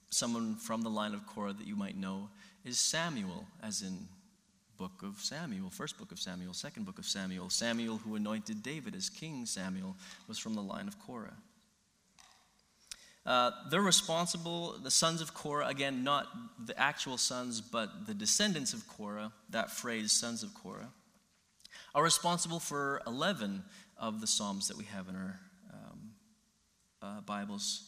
someone 0.10 0.56
from 0.56 0.82
the 0.82 0.90
line 0.90 1.14
of 1.14 1.26
Korah 1.28 1.54
that 1.54 1.68
you 1.68 1.76
might 1.76 1.98
know 1.98 2.30
is 2.64 2.80
Samuel, 2.80 3.46
as 3.62 3.82
in 3.82 4.08
book 4.78 5.04
of 5.04 5.20
Samuel, 5.20 5.70
first 5.70 5.98
book 5.98 6.12
of 6.12 6.20
Samuel, 6.20 6.54
second 6.54 6.86
book 6.86 7.00
of 7.00 7.06
Samuel. 7.06 7.50
Samuel, 7.50 7.98
who 7.98 8.16
anointed 8.16 8.62
David 8.62 8.96
as 8.96 9.10
King 9.10 9.46
Samuel, 9.46 9.96
was 10.28 10.38
from 10.38 10.54
the 10.54 10.62
line 10.62 10.88
of 10.88 11.00
Korah. 11.00 11.38
Uh, 13.26 13.52
they're 13.72 13.82
responsible, 13.82 14.76
the 14.84 14.92
sons 14.92 15.20
of 15.20 15.34
Korah, 15.34 15.68
again, 15.68 16.04
not 16.04 16.28
the 16.64 16.80
actual 16.80 17.18
sons, 17.18 17.60
but 17.60 18.06
the 18.06 18.14
descendants 18.14 18.74
of 18.74 18.88
Korah, 18.88 19.32
that 19.50 19.72
phrase, 19.72 20.12
sons 20.12 20.44
of 20.44 20.54
Korah, 20.54 20.90
are 21.96 22.04
responsible 22.04 22.60
for 22.60 23.02
11 23.08 23.64
of 23.98 24.22
the 24.22 24.28
Psalms 24.28 24.68
that 24.68 24.78
we 24.78 24.84
have 24.86 25.08
in 25.10 25.16
our 25.16 25.40
uh, 27.06 27.22
Bibles. 27.22 27.84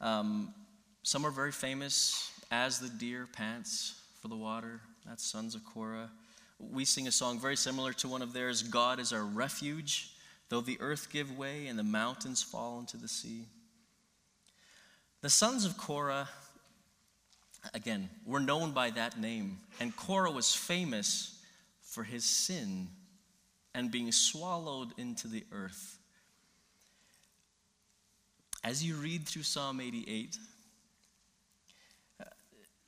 Um, 0.00 0.54
some 1.02 1.26
are 1.26 1.30
very 1.30 1.52
famous, 1.52 2.30
as 2.50 2.78
the 2.78 2.88
deer 2.88 3.28
pants 3.32 4.00
for 4.20 4.28
the 4.28 4.36
water, 4.36 4.80
that's 5.06 5.24
sons 5.24 5.54
of 5.54 5.64
Korah. 5.64 6.10
We 6.60 6.84
sing 6.84 7.08
a 7.08 7.12
song 7.12 7.40
very 7.40 7.56
similar 7.56 7.92
to 7.94 8.08
one 8.08 8.22
of 8.22 8.32
theirs 8.32 8.62
God 8.62 9.00
is 9.00 9.12
our 9.12 9.24
refuge, 9.24 10.12
though 10.48 10.60
the 10.60 10.78
earth 10.80 11.08
give 11.10 11.36
way 11.36 11.66
and 11.66 11.78
the 11.78 11.82
mountains 11.82 12.42
fall 12.42 12.78
into 12.78 12.96
the 12.96 13.08
sea. 13.08 13.46
The 15.22 15.30
sons 15.30 15.64
of 15.64 15.76
Korah, 15.76 16.28
again, 17.74 18.08
were 18.24 18.40
known 18.40 18.70
by 18.70 18.90
that 18.90 19.18
name, 19.18 19.58
and 19.80 19.96
Korah 19.96 20.30
was 20.30 20.54
famous 20.54 21.40
for 21.82 22.04
his 22.04 22.24
sin 22.24 22.88
and 23.74 23.90
being 23.90 24.12
swallowed 24.12 24.92
into 24.98 25.26
the 25.26 25.44
earth. 25.50 25.98
As 28.64 28.84
you 28.84 28.94
read 28.94 29.26
through 29.26 29.42
Psalm 29.42 29.80
88, 29.80 30.36
uh, 32.20 32.24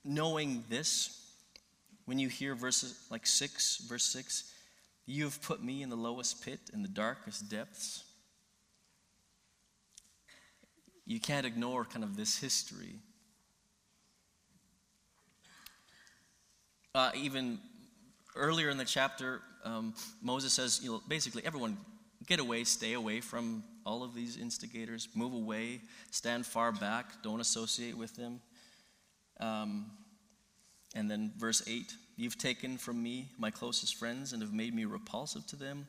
knowing 0.04 0.64
this, 0.68 1.20
when 2.04 2.18
you 2.18 2.28
hear 2.28 2.54
verses 2.54 3.06
like 3.10 3.26
6, 3.26 3.78
verse 3.88 4.04
6, 4.04 4.52
you 5.06 5.24
have 5.24 5.42
put 5.42 5.62
me 5.62 5.82
in 5.82 5.90
the 5.90 5.96
lowest 5.96 6.44
pit, 6.44 6.60
in 6.72 6.82
the 6.82 6.88
darkest 6.88 7.50
depths 7.50 8.04
you 11.06 11.20
can't 11.20 11.44
ignore 11.44 11.84
kind 11.84 12.02
of 12.02 12.16
this 12.16 12.38
history. 12.38 12.96
Uh, 16.94 17.10
even 17.14 17.58
earlier 18.36 18.70
in 18.70 18.78
the 18.78 18.84
chapter, 18.84 19.42
um, 19.64 19.94
Moses 20.22 20.52
says, 20.52 20.80
you 20.82 20.92
know, 20.92 21.02
basically, 21.08 21.44
everyone 21.44 21.76
get 22.26 22.40
away, 22.40 22.64
stay 22.64 22.94
away 22.94 23.20
from 23.20 23.64
all 23.86 24.02
of 24.02 24.14
these 24.14 24.36
instigators, 24.36 25.08
move 25.14 25.32
away, 25.32 25.80
stand 26.10 26.46
far 26.46 26.72
back, 26.72 27.22
don't 27.22 27.40
associate 27.40 27.96
with 27.96 28.16
them. 28.16 28.40
Um, 29.40 29.86
and 30.94 31.10
then 31.10 31.32
verse 31.36 31.62
8 31.66 31.92
You've 32.16 32.38
taken 32.38 32.78
from 32.78 33.02
me 33.02 33.28
my 33.38 33.50
closest 33.50 33.96
friends 33.96 34.32
and 34.32 34.40
have 34.40 34.52
made 34.52 34.72
me 34.72 34.84
repulsive 34.84 35.46
to 35.48 35.56
them. 35.56 35.88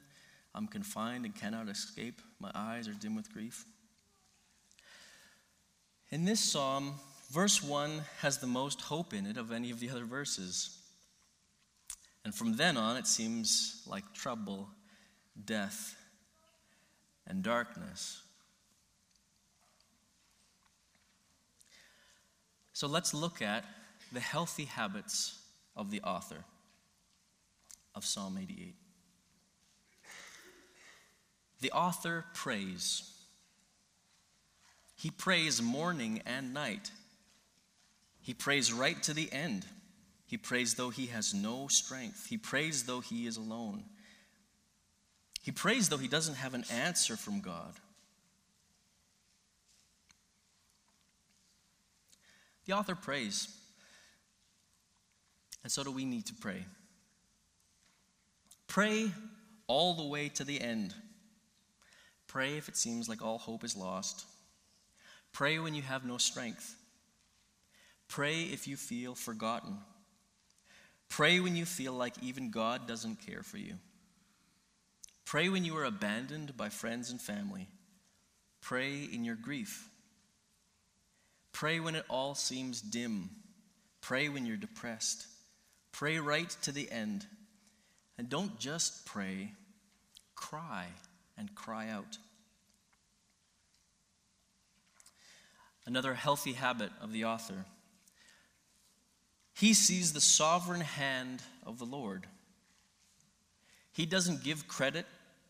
I'm 0.55 0.67
confined 0.67 1.25
and 1.25 1.35
cannot 1.35 1.69
escape. 1.69 2.19
My 2.39 2.51
eyes 2.55 2.87
are 2.87 2.93
dim 2.93 3.15
with 3.15 3.31
grief. 3.31 3.65
In 6.09 6.25
this 6.25 6.39
psalm, 6.39 6.95
verse 7.31 7.61
1 7.61 8.01
has 8.21 8.39
the 8.39 8.47
most 8.47 8.81
hope 8.81 9.13
in 9.13 9.27
it 9.27 9.37
of 9.37 9.51
any 9.51 9.69
of 9.69 9.79
the 9.79 9.89
other 9.89 10.05
verses. 10.05 10.79
And 12.23 12.33
from 12.33 12.55
then 12.55 12.77
on, 12.77 12.97
it 12.97 13.05
seems 13.05 13.83
like 13.85 14.13
trouble, 14.13 14.67
death, 15.45 15.95
and 17.27 17.43
darkness. 17.43 18.21
So 22.73 22.87
let's 22.87 23.13
look 23.13 23.41
at 23.41 23.63
the 24.11 24.19
healthy 24.19 24.65
habits 24.65 25.39
of 25.75 25.91
the 25.91 26.01
author 26.01 26.43
of 27.95 28.05
Psalm 28.05 28.37
88. 28.37 28.75
The 31.61 31.71
author 31.71 32.25
prays. 32.33 33.09
He 34.97 35.09
prays 35.09 35.61
morning 35.61 36.21
and 36.25 36.53
night. 36.53 36.91
He 38.21 38.33
prays 38.33 38.73
right 38.73 39.01
to 39.03 39.13
the 39.13 39.31
end. 39.31 39.65
He 40.25 40.37
prays 40.37 40.73
though 40.73 40.89
he 40.89 41.07
has 41.07 41.33
no 41.33 41.67
strength. 41.67 42.25
He 42.27 42.37
prays 42.37 42.83
though 42.83 42.99
he 42.99 43.25
is 43.25 43.37
alone. 43.37 43.83
He 45.45 45.51
prays 45.51 45.89
though 45.89 45.97
he 45.97 46.07
doesn't 46.07 46.33
have 46.33 46.55
an 46.55 46.65
answer 46.71 47.15
from 47.15 47.39
God. 47.39 47.75
The 52.65 52.73
author 52.73 52.95
prays. 52.95 53.47
And 55.61 55.71
so 55.71 55.83
do 55.83 55.91
we 55.91 56.03
need 56.03 56.25
to 56.25 56.33
pray. 56.33 56.65
Pray 58.65 59.11
all 59.67 59.93
the 59.93 60.07
way 60.07 60.29
to 60.29 60.43
the 60.43 60.59
end. 60.59 60.95
Pray 62.25 62.57
if 62.57 62.67
it 62.67 62.75
seems 62.75 63.07
like 63.07 63.21
all 63.21 63.37
hope 63.37 63.63
is 63.63 63.77
lost. 63.77 64.25
Pray 65.31 65.59
when 65.59 65.75
you 65.75 65.83
have 65.83 66.03
no 66.03 66.17
strength. 66.17 66.75
Pray 68.07 68.45
if 68.45 68.67
you 68.67 68.77
feel 68.77 69.13
forgotten. 69.13 69.77
Pray 71.07 71.39
when 71.39 71.55
you 71.55 71.65
feel 71.65 71.93
like 71.93 72.15
even 72.23 72.49
God 72.49 72.87
doesn't 72.87 73.23
care 73.23 73.43
for 73.43 73.59
you. 73.59 73.75
Pray 75.25 75.49
when 75.49 75.65
you 75.65 75.75
are 75.77 75.83
abandoned 75.83 76.55
by 76.55 76.69
friends 76.69 77.09
and 77.09 77.19
family. 77.19 77.67
Pray 78.61 79.03
in 79.03 79.25
your 79.25 79.35
grief. 79.35 79.89
Pray 81.51 81.79
when 81.79 81.95
it 81.95 82.05
all 82.09 82.35
seems 82.35 82.81
dim. 82.81 83.29
Pray 84.01 84.29
when 84.29 84.45
you're 84.45 84.57
depressed. 84.57 85.25
Pray 85.91 86.19
right 86.19 86.49
to 86.61 86.71
the 86.71 86.89
end. 86.91 87.25
And 88.17 88.29
don't 88.29 88.59
just 88.59 89.05
pray, 89.05 89.51
cry 90.35 90.87
and 91.37 91.53
cry 91.55 91.89
out. 91.89 92.17
another 95.85 96.13
healthy 96.13 96.53
habit 96.53 96.91
of 97.01 97.11
the 97.11 97.25
author. 97.25 97.65
He 99.53 99.73
sees 99.73 100.13
the 100.13 100.21
sovereign 100.21 100.81
hand 100.81 101.41
of 101.65 101.79
the 101.79 101.85
Lord. 101.85 102.27
He 103.95 104.05
doesn't 104.05 104.43
give 104.43 104.67
credit 104.67 105.05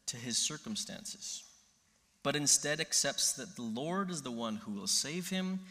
to 0.05 0.17
his 0.17 0.37
circumstances, 0.37 1.43
but 2.21 2.35
instead 2.35 2.79
accepts 2.79 3.33
that 3.33 3.55
the 3.55 3.63
Lord 3.63 4.11
is 4.11 4.21
the 4.21 4.29
one 4.29 4.57
who 4.57 4.73
will 4.73 4.85
save 4.85 5.29
him 5.29 5.61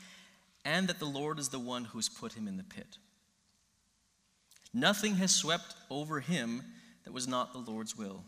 and 0.64 0.88
that 0.88 0.98
the 0.98 1.04
Lord 1.04 1.38
is 1.38 1.50
the 1.50 1.60
one 1.60 1.84
who 1.84 1.98
has 1.98 2.08
put 2.08 2.32
him 2.32 2.48
in 2.48 2.56
the 2.56 2.64
pit. 2.64 2.98
Nothing 4.72 5.14
has 5.16 5.32
swept 5.32 5.76
over 5.88 6.18
him 6.18 6.64
that 7.04 7.12
was 7.12 7.28
not 7.28 7.52
the 7.52 7.60
Lord's 7.70 7.96
will. 7.96 8.24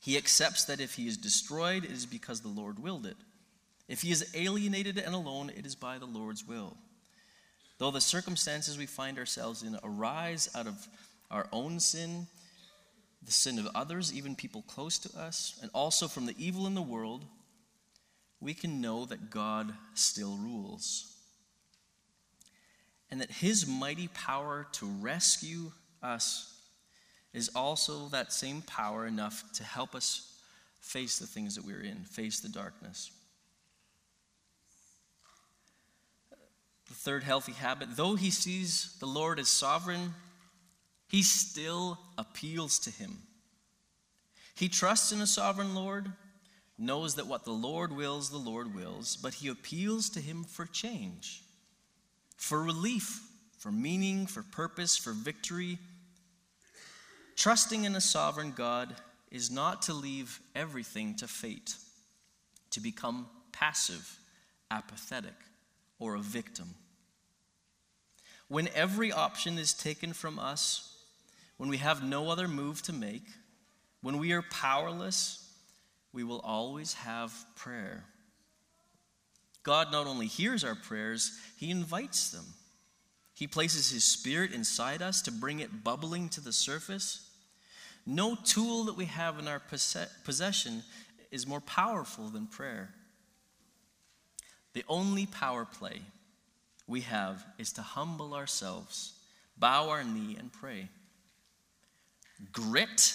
He 0.00 0.16
accepts 0.16 0.64
that 0.66 0.80
if 0.80 0.94
he 0.94 1.08
is 1.08 1.16
destroyed, 1.16 1.84
it 1.84 1.90
is 1.90 2.06
because 2.06 2.42
the 2.42 2.48
Lord 2.48 2.78
willed 2.78 3.04
it. 3.04 3.16
If 3.88 4.02
he 4.02 4.12
is 4.12 4.30
alienated 4.36 4.96
and 4.96 5.12
alone, 5.12 5.50
it 5.56 5.66
is 5.66 5.74
by 5.74 5.98
the 5.98 6.06
Lord's 6.06 6.46
will. 6.46 6.76
Though 7.78 7.90
the 7.90 8.00
circumstances 8.00 8.78
we 8.78 8.86
find 8.86 9.18
ourselves 9.18 9.64
in 9.64 9.76
arise 9.82 10.48
out 10.54 10.68
of 10.68 10.86
our 11.32 11.48
own 11.52 11.80
sin, 11.80 12.28
the 13.22 13.32
sin 13.32 13.58
of 13.58 13.68
others, 13.74 14.12
even 14.12 14.36
people 14.36 14.62
close 14.62 14.98
to 14.98 15.18
us, 15.18 15.58
and 15.62 15.70
also 15.74 16.08
from 16.08 16.26
the 16.26 16.34
evil 16.38 16.66
in 16.66 16.74
the 16.74 16.82
world, 16.82 17.24
we 18.40 18.54
can 18.54 18.80
know 18.80 19.04
that 19.06 19.30
God 19.30 19.74
still 19.94 20.36
rules. 20.36 21.12
And 23.10 23.20
that 23.20 23.30
his 23.30 23.66
mighty 23.66 24.08
power 24.08 24.66
to 24.72 24.86
rescue 24.86 25.72
us 26.02 26.52
is 27.32 27.50
also 27.54 28.08
that 28.08 28.32
same 28.32 28.62
power 28.62 29.06
enough 29.06 29.44
to 29.54 29.64
help 29.64 29.94
us 29.94 30.32
face 30.80 31.18
the 31.18 31.26
things 31.26 31.54
that 31.56 31.64
we're 31.64 31.82
in, 31.82 32.04
face 32.04 32.40
the 32.40 32.48
darkness. 32.48 33.10
The 36.88 36.94
third 36.94 37.24
healthy 37.24 37.52
habit 37.52 37.88
though 37.96 38.14
he 38.14 38.30
sees 38.30 38.96
the 39.00 39.06
Lord 39.06 39.38
as 39.38 39.48
sovereign, 39.48 40.14
he 41.08 41.22
still 41.22 41.98
appeals 42.18 42.78
to 42.80 42.90
him. 42.90 43.18
He 44.54 44.68
trusts 44.68 45.12
in 45.12 45.20
a 45.20 45.26
sovereign 45.26 45.74
Lord, 45.74 46.10
knows 46.78 47.14
that 47.14 47.26
what 47.26 47.44
the 47.44 47.52
Lord 47.52 47.92
wills, 47.92 48.30
the 48.30 48.36
Lord 48.36 48.74
wills, 48.74 49.16
but 49.16 49.34
he 49.34 49.48
appeals 49.48 50.10
to 50.10 50.20
him 50.20 50.44
for 50.44 50.66
change, 50.66 51.42
for 52.36 52.62
relief, 52.62 53.22
for 53.58 53.70
meaning, 53.70 54.26
for 54.26 54.42
purpose, 54.42 54.96
for 54.96 55.12
victory. 55.12 55.78
Trusting 57.34 57.84
in 57.84 57.96
a 57.96 58.00
sovereign 58.00 58.52
God 58.54 58.94
is 59.30 59.50
not 59.50 59.82
to 59.82 59.94
leave 59.94 60.40
everything 60.54 61.14
to 61.16 61.28
fate, 61.28 61.76
to 62.70 62.80
become 62.80 63.26
passive, 63.52 64.18
apathetic, 64.70 65.34
or 65.98 66.14
a 66.14 66.20
victim. 66.20 66.74
When 68.48 68.68
every 68.74 69.12
option 69.12 69.58
is 69.58 69.74
taken 69.74 70.12
from 70.12 70.38
us, 70.38 70.95
when 71.56 71.68
we 71.68 71.78
have 71.78 72.02
no 72.02 72.30
other 72.30 72.48
move 72.48 72.82
to 72.82 72.92
make, 72.92 73.24
when 74.02 74.18
we 74.18 74.32
are 74.32 74.42
powerless, 74.42 75.42
we 76.12 76.24
will 76.24 76.40
always 76.40 76.94
have 76.94 77.32
prayer. 77.56 78.04
God 79.62 79.90
not 79.90 80.06
only 80.06 80.26
hears 80.26 80.62
our 80.62 80.74
prayers, 80.74 81.38
He 81.56 81.70
invites 81.70 82.30
them. 82.30 82.44
He 83.34 83.46
places 83.46 83.90
His 83.90 84.04
Spirit 84.04 84.52
inside 84.52 85.02
us 85.02 85.22
to 85.22 85.32
bring 85.32 85.60
it 85.60 85.82
bubbling 85.82 86.28
to 86.30 86.40
the 86.40 86.52
surface. 86.52 87.28
No 88.06 88.36
tool 88.36 88.84
that 88.84 88.96
we 88.96 89.06
have 89.06 89.38
in 89.38 89.48
our 89.48 89.60
possession 90.24 90.84
is 91.32 91.46
more 91.46 91.60
powerful 91.60 92.28
than 92.28 92.46
prayer. 92.46 92.90
The 94.74 94.84
only 94.88 95.26
power 95.26 95.64
play 95.64 96.02
we 96.86 97.00
have 97.00 97.44
is 97.58 97.72
to 97.72 97.82
humble 97.82 98.34
ourselves, 98.34 99.14
bow 99.58 99.88
our 99.88 100.04
knee, 100.04 100.36
and 100.38 100.52
pray. 100.52 100.88
Grit, 102.52 103.14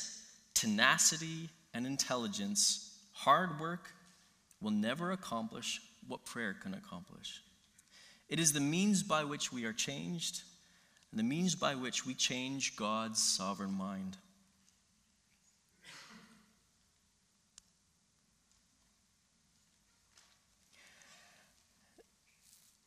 tenacity, 0.53 1.49
and 1.73 1.85
intelligence, 1.85 2.97
hard 3.13 3.59
work, 3.59 3.91
will 4.61 4.71
never 4.71 5.11
accomplish 5.11 5.81
what 6.07 6.25
prayer 6.25 6.53
can 6.53 6.73
accomplish. 6.73 7.41
It 8.29 8.39
is 8.39 8.53
the 8.53 8.59
means 8.59 9.03
by 9.03 9.23
which 9.23 9.51
we 9.51 9.65
are 9.65 9.73
changed, 9.73 10.41
and 11.11 11.19
the 11.19 11.23
means 11.23 11.55
by 11.55 11.75
which 11.75 12.05
we 12.05 12.13
change 12.13 12.75
God's 12.75 13.21
sovereign 13.21 13.73
mind. 13.73 14.17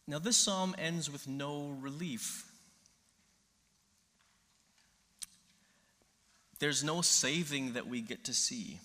Now, 0.07 0.19
this 0.19 0.37
psalm 0.37 0.75
ends 0.79 1.11
with 1.11 1.27
no 1.27 1.77
relief. 1.81 2.45
There's 6.59 6.85
no 6.85 7.03
saving 7.03 7.73
that 7.75 7.87
we 7.87 8.01
get 8.01 8.25
to 8.25 8.35
see. 8.35 8.79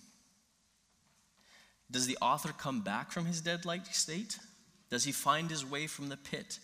Does 1.92 2.08
the 2.08 2.18
author 2.22 2.52
come 2.52 2.82
back 2.82 3.12
from 3.12 3.26
his 3.26 3.42
dead 3.42 3.66
like 3.66 3.86
state? 3.94 4.38
Does 4.90 5.04
he 5.04 5.12
find 5.12 5.50
his 5.50 5.66
way 5.66 5.88
from 5.88 6.10
the 6.10 6.18
pit? 6.18 6.60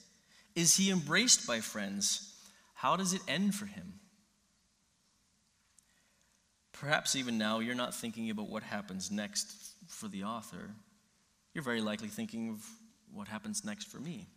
Is 0.55 0.77
he 0.77 0.91
embraced 0.91 1.47
by 1.47 1.59
friends? 1.59 2.33
How 2.73 2.95
does 2.95 3.13
it 3.13 3.21
end 3.27 3.55
for 3.55 3.65
him? 3.65 3.99
Perhaps 6.73 7.15
even 7.15 7.37
now 7.37 7.59
you're 7.59 7.75
not 7.75 7.95
thinking 7.95 8.29
about 8.29 8.49
what 8.49 8.63
happens 8.63 9.09
next 9.09 9.47
for 9.87 10.07
the 10.07 10.23
author. 10.23 10.71
You're 11.53 11.63
very 11.63 11.81
likely 11.81 12.09
thinking 12.09 12.49
of 12.49 12.65
what 13.13 13.27
happens 13.27 13.63
next 13.63 13.87
for 13.87 13.97
me. 13.97 14.27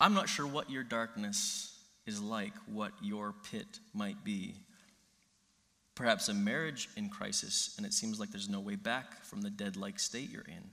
I'm 0.00 0.12
not 0.12 0.28
sure 0.28 0.46
what 0.46 0.70
your 0.70 0.82
darkness 0.82 1.75
is 2.06 2.20
like, 2.20 2.52
what 2.66 2.92
your 3.02 3.34
pit 3.50 3.80
might 3.92 4.22
be. 4.24 4.54
Perhaps 5.94 6.28
a 6.28 6.34
marriage 6.34 6.88
in 6.96 7.08
crisis, 7.08 7.74
and 7.76 7.86
it 7.86 7.92
seems 7.92 8.20
like 8.20 8.30
there's 8.30 8.48
no 8.48 8.60
way 8.60 8.76
back 8.76 9.24
from 9.24 9.42
the 9.42 9.50
dead 9.50 9.76
like 9.76 9.98
state 9.98 10.30
you're 10.30 10.42
in. 10.42 10.70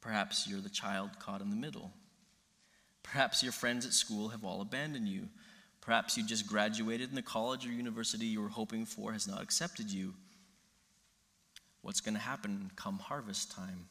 Perhaps 0.00 0.46
you're 0.46 0.60
the 0.60 0.68
child 0.68 1.10
caught 1.18 1.40
in 1.40 1.50
the 1.50 1.56
middle. 1.56 1.90
Perhaps 3.02 3.42
your 3.42 3.52
friends 3.52 3.86
at 3.86 3.92
school 3.92 4.28
have 4.28 4.44
all 4.44 4.60
abandoned 4.60 5.08
you. 5.08 5.28
Perhaps 5.80 6.16
you 6.16 6.26
just 6.26 6.46
graduated 6.46 7.08
and 7.08 7.16
the 7.16 7.22
college 7.22 7.66
or 7.66 7.70
university 7.70 8.26
you 8.26 8.42
were 8.42 8.48
hoping 8.48 8.84
for 8.84 9.12
has 9.12 9.28
not 9.28 9.42
accepted 9.42 9.90
you. 9.90 10.14
What's 11.82 12.00
going 12.00 12.14
to 12.14 12.20
happen 12.20 12.70
come 12.76 12.98
harvest 12.98 13.52
time? 13.52 13.86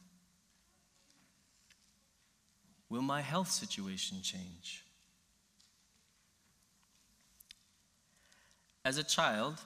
Will 2.90 3.04
my 3.04 3.22
health 3.22 3.50
situation 3.50 4.18
change? 4.22 4.84
As 8.86 8.98
a 8.98 9.04
child, 9.04 9.62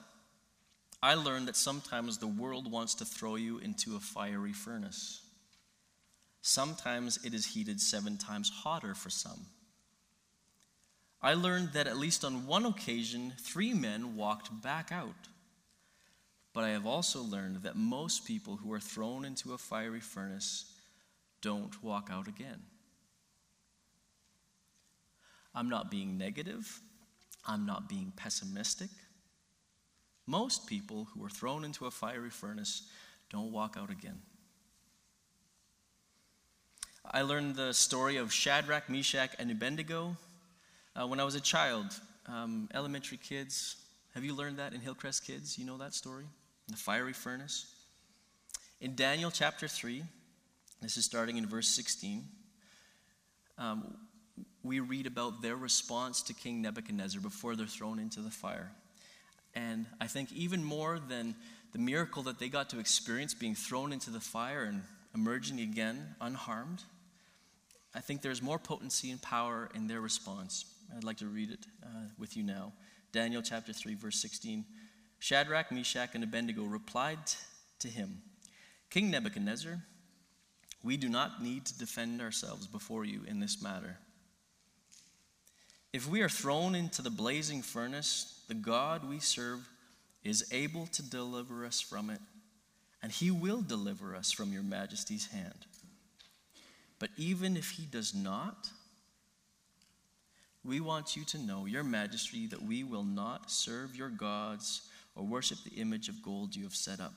I 1.02 1.14
learned 1.14 1.48
that 1.48 1.56
sometimes 1.56 2.18
the 2.18 2.28
world 2.28 2.70
wants 2.70 2.94
to 2.96 3.04
throw 3.04 3.34
you 3.34 3.58
into 3.58 3.96
a 3.96 4.00
fiery 4.00 4.52
furnace. 4.52 5.22
Sometimes 6.40 7.18
it 7.24 7.34
is 7.34 7.46
heated 7.46 7.80
seven 7.80 8.16
times 8.16 8.48
hotter 8.48 8.94
for 8.94 9.10
some. 9.10 9.46
I 11.20 11.34
learned 11.34 11.72
that 11.72 11.88
at 11.88 11.96
least 11.96 12.24
on 12.24 12.46
one 12.46 12.64
occasion, 12.64 13.32
three 13.40 13.74
men 13.74 14.14
walked 14.16 14.62
back 14.62 14.92
out. 14.92 15.28
But 16.52 16.64
I 16.64 16.70
have 16.70 16.86
also 16.86 17.20
learned 17.20 17.62
that 17.64 17.76
most 17.76 18.24
people 18.24 18.56
who 18.56 18.72
are 18.72 18.80
thrown 18.80 19.24
into 19.24 19.52
a 19.52 19.58
fiery 19.58 20.00
furnace 20.00 20.72
don't 21.40 21.82
walk 21.82 22.08
out 22.10 22.28
again. 22.28 22.62
I'm 25.54 25.68
not 25.68 25.90
being 25.90 26.18
negative. 26.18 26.80
I'm 27.44 27.66
not 27.66 27.88
being 27.88 28.12
pessimistic. 28.16 28.90
Most 30.28 30.66
people 30.66 31.08
who 31.14 31.24
are 31.24 31.30
thrown 31.30 31.64
into 31.64 31.86
a 31.86 31.90
fiery 31.90 32.28
furnace 32.28 32.82
don't 33.30 33.50
walk 33.50 33.76
out 33.78 33.88
again. 33.88 34.20
I 37.10 37.22
learned 37.22 37.56
the 37.56 37.72
story 37.72 38.18
of 38.18 38.30
Shadrach, 38.30 38.90
Meshach, 38.90 39.30
and 39.38 39.50
Abednego 39.50 40.18
uh, 40.94 41.06
when 41.06 41.18
I 41.18 41.24
was 41.24 41.34
a 41.34 41.40
child. 41.40 41.86
Um, 42.26 42.68
elementary 42.74 43.16
kids, 43.16 43.76
have 44.14 44.22
you 44.22 44.34
learned 44.34 44.58
that 44.58 44.74
in 44.74 44.82
Hillcrest 44.82 45.26
Kids? 45.26 45.58
You 45.58 45.64
know 45.64 45.78
that 45.78 45.94
story? 45.94 46.26
The 46.68 46.76
fiery 46.76 47.14
furnace. 47.14 47.74
In 48.82 48.94
Daniel 48.94 49.30
chapter 49.30 49.66
3, 49.66 50.02
this 50.82 50.98
is 50.98 51.06
starting 51.06 51.38
in 51.38 51.46
verse 51.46 51.68
16. 51.68 52.22
Um, 53.56 53.96
we 54.62 54.80
read 54.80 55.06
about 55.06 55.40
their 55.40 55.56
response 55.56 56.20
to 56.24 56.34
King 56.34 56.60
Nebuchadnezzar 56.60 57.22
before 57.22 57.56
they're 57.56 57.66
thrown 57.66 57.98
into 57.98 58.20
the 58.20 58.30
fire. 58.30 58.72
And 59.58 59.86
I 60.00 60.06
think 60.06 60.30
even 60.32 60.62
more 60.62 61.00
than 61.00 61.34
the 61.72 61.80
miracle 61.80 62.22
that 62.24 62.38
they 62.38 62.48
got 62.48 62.70
to 62.70 62.78
experience 62.78 63.34
being 63.34 63.56
thrown 63.56 63.92
into 63.92 64.10
the 64.10 64.20
fire 64.20 64.62
and 64.62 64.84
emerging 65.16 65.58
again 65.58 66.14
unharmed, 66.20 66.84
I 67.92 67.98
think 67.98 68.22
there's 68.22 68.40
more 68.40 68.60
potency 68.60 69.10
and 69.10 69.20
power 69.20 69.68
in 69.74 69.88
their 69.88 70.00
response. 70.00 70.64
I'd 70.96 71.02
like 71.02 71.16
to 71.16 71.26
read 71.26 71.50
it 71.50 71.66
uh, 71.82 72.06
with 72.16 72.36
you 72.36 72.44
now. 72.44 72.72
Daniel 73.10 73.42
chapter 73.42 73.72
3, 73.72 73.96
verse 73.96 74.22
16. 74.22 74.64
Shadrach, 75.18 75.72
Meshach, 75.72 76.10
and 76.14 76.22
Abednego 76.22 76.62
replied 76.62 77.18
to 77.80 77.88
him 77.88 78.22
King 78.90 79.10
Nebuchadnezzar, 79.10 79.82
we 80.84 80.96
do 80.96 81.08
not 81.08 81.42
need 81.42 81.64
to 81.66 81.78
defend 81.78 82.20
ourselves 82.20 82.68
before 82.68 83.04
you 83.04 83.22
in 83.26 83.40
this 83.40 83.60
matter. 83.60 83.98
If 85.92 86.08
we 86.08 86.20
are 86.20 86.28
thrown 86.28 86.76
into 86.76 87.02
the 87.02 87.10
blazing 87.10 87.62
furnace, 87.62 88.37
the 88.48 88.54
God 88.54 89.08
we 89.08 89.20
serve 89.20 89.68
is 90.24 90.48
able 90.52 90.86
to 90.88 91.02
deliver 91.02 91.64
us 91.64 91.80
from 91.80 92.10
it, 92.10 92.20
and 93.02 93.12
he 93.12 93.30
will 93.30 93.62
deliver 93.62 94.16
us 94.16 94.32
from 94.32 94.52
your 94.52 94.62
majesty's 94.62 95.26
hand. 95.26 95.66
But 96.98 97.10
even 97.16 97.56
if 97.56 97.70
he 97.70 97.84
does 97.84 98.14
not, 98.14 98.70
we 100.64 100.80
want 100.80 101.16
you 101.16 101.24
to 101.26 101.38
know, 101.38 101.66
your 101.66 101.84
majesty, 101.84 102.46
that 102.48 102.62
we 102.62 102.82
will 102.82 103.04
not 103.04 103.50
serve 103.50 103.94
your 103.94 104.08
gods 104.08 104.82
or 105.14 105.24
worship 105.24 105.58
the 105.64 105.80
image 105.80 106.08
of 106.08 106.22
gold 106.22 106.56
you 106.56 106.64
have 106.64 106.74
set 106.74 107.00
up. 107.00 107.14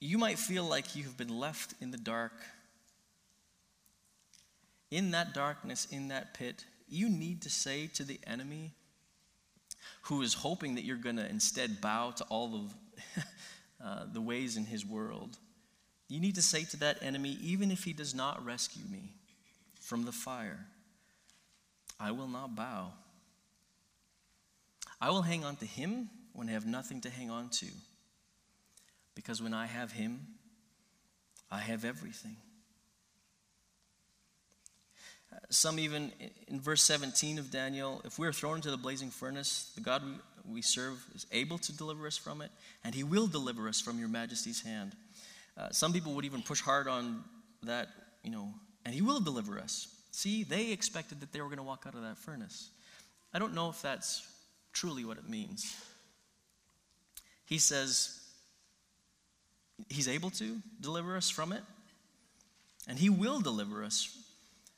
You 0.00 0.16
might 0.16 0.38
feel 0.38 0.64
like 0.64 0.96
you 0.96 1.04
have 1.04 1.16
been 1.16 1.38
left 1.38 1.74
in 1.80 1.90
the 1.90 1.98
dark 1.98 2.32
in 4.90 5.10
that 5.10 5.34
darkness, 5.34 5.86
in 5.90 6.08
that 6.08 6.34
pit, 6.34 6.64
you 6.88 7.08
need 7.08 7.42
to 7.42 7.50
say 7.50 7.88
to 7.94 8.04
the 8.04 8.18
enemy, 8.26 8.72
who 10.02 10.22
is 10.22 10.34
hoping 10.34 10.76
that 10.76 10.84
you're 10.84 10.96
going 10.96 11.16
to 11.16 11.28
instead 11.28 11.80
bow 11.80 12.12
to 12.12 12.24
all 12.24 12.54
of 12.54 12.74
uh, 13.84 14.04
the 14.12 14.20
ways 14.20 14.56
in 14.56 14.64
his 14.64 14.86
world. 14.86 15.36
You 16.08 16.20
need 16.20 16.36
to 16.36 16.42
say 16.42 16.64
to 16.64 16.76
that 16.78 17.02
enemy, 17.02 17.38
even 17.42 17.70
if 17.70 17.82
he 17.82 17.92
does 17.92 18.14
not 18.14 18.44
rescue 18.44 18.84
me 18.90 19.14
from 19.80 20.04
the 20.04 20.12
fire, 20.12 20.66
I 21.98 22.12
will 22.12 22.28
not 22.28 22.54
bow. 22.54 22.92
I 25.00 25.10
will 25.10 25.22
hang 25.22 25.44
on 25.44 25.56
to 25.56 25.66
him 25.66 26.08
when 26.32 26.48
I 26.48 26.52
have 26.52 26.66
nothing 26.66 27.00
to 27.02 27.10
hang 27.10 27.30
on 27.30 27.48
to. 27.50 27.66
Because 29.14 29.42
when 29.42 29.54
I 29.54 29.66
have 29.66 29.92
him, 29.92 30.20
I 31.50 31.58
have 31.58 31.84
everything. 31.84 32.36
Some 35.50 35.78
even 35.78 36.12
in 36.48 36.60
verse 36.60 36.82
17 36.82 37.38
of 37.38 37.50
Daniel, 37.50 38.00
if 38.04 38.18
we 38.18 38.26
are 38.26 38.32
thrown 38.32 38.56
into 38.56 38.70
the 38.70 38.76
blazing 38.76 39.10
furnace, 39.10 39.70
the 39.74 39.80
God 39.80 40.02
we, 40.50 40.62
serve 40.62 41.04
is 41.14 41.26
able 41.32 41.58
to 41.58 41.76
deliver 41.76 42.06
us 42.06 42.16
from 42.16 42.40
it, 42.40 42.50
and 42.84 42.94
he 42.94 43.02
will 43.02 43.26
deliver 43.26 43.68
us 43.68 43.80
from 43.80 43.98
your 43.98 44.08
majesty's 44.08 44.62
hand. 44.62 44.92
Uh, 45.56 45.68
some 45.70 45.92
people 45.92 46.14
would 46.14 46.24
even 46.24 46.42
push 46.42 46.60
hard 46.60 46.88
on 46.88 47.24
that, 47.62 47.88
you 48.22 48.30
know, 48.30 48.48
and 48.84 48.94
he 48.94 49.02
will 49.02 49.20
deliver 49.20 49.58
us. 49.58 49.88
See, 50.12 50.44
they 50.44 50.70
expected 50.72 51.20
that 51.20 51.32
they 51.32 51.40
were 51.40 51.48
going 51.48 51.58
to 51.58 51.64
walk 51.64 51.84
out 51.86 51.94
of 51.94 52.02
that 52.02 52.18
furnace. 52.18 52.70
I 53.34 53.38
don't 53.38 53.54
know 53.54 53.68
if 53.68 53.82
that's 53.82 54.26
truly 54.72 55.04
what 55.04 55.18
it 55.18 55.28
means. 55.28 55.76
He 57.44 57.58
says 57.58 58.18
he's 59.88 60.08
able 60.08 60.30
to 60.30 60.56
deliver 60.80 61.16
us 61.16 61.28
from 61.28 61.52
it, 61.52 61.62
and 62.88 62.98
he 62.98 63.10
will 63.10 63.40
deliver 63.40 63.84
us 63.84 64.16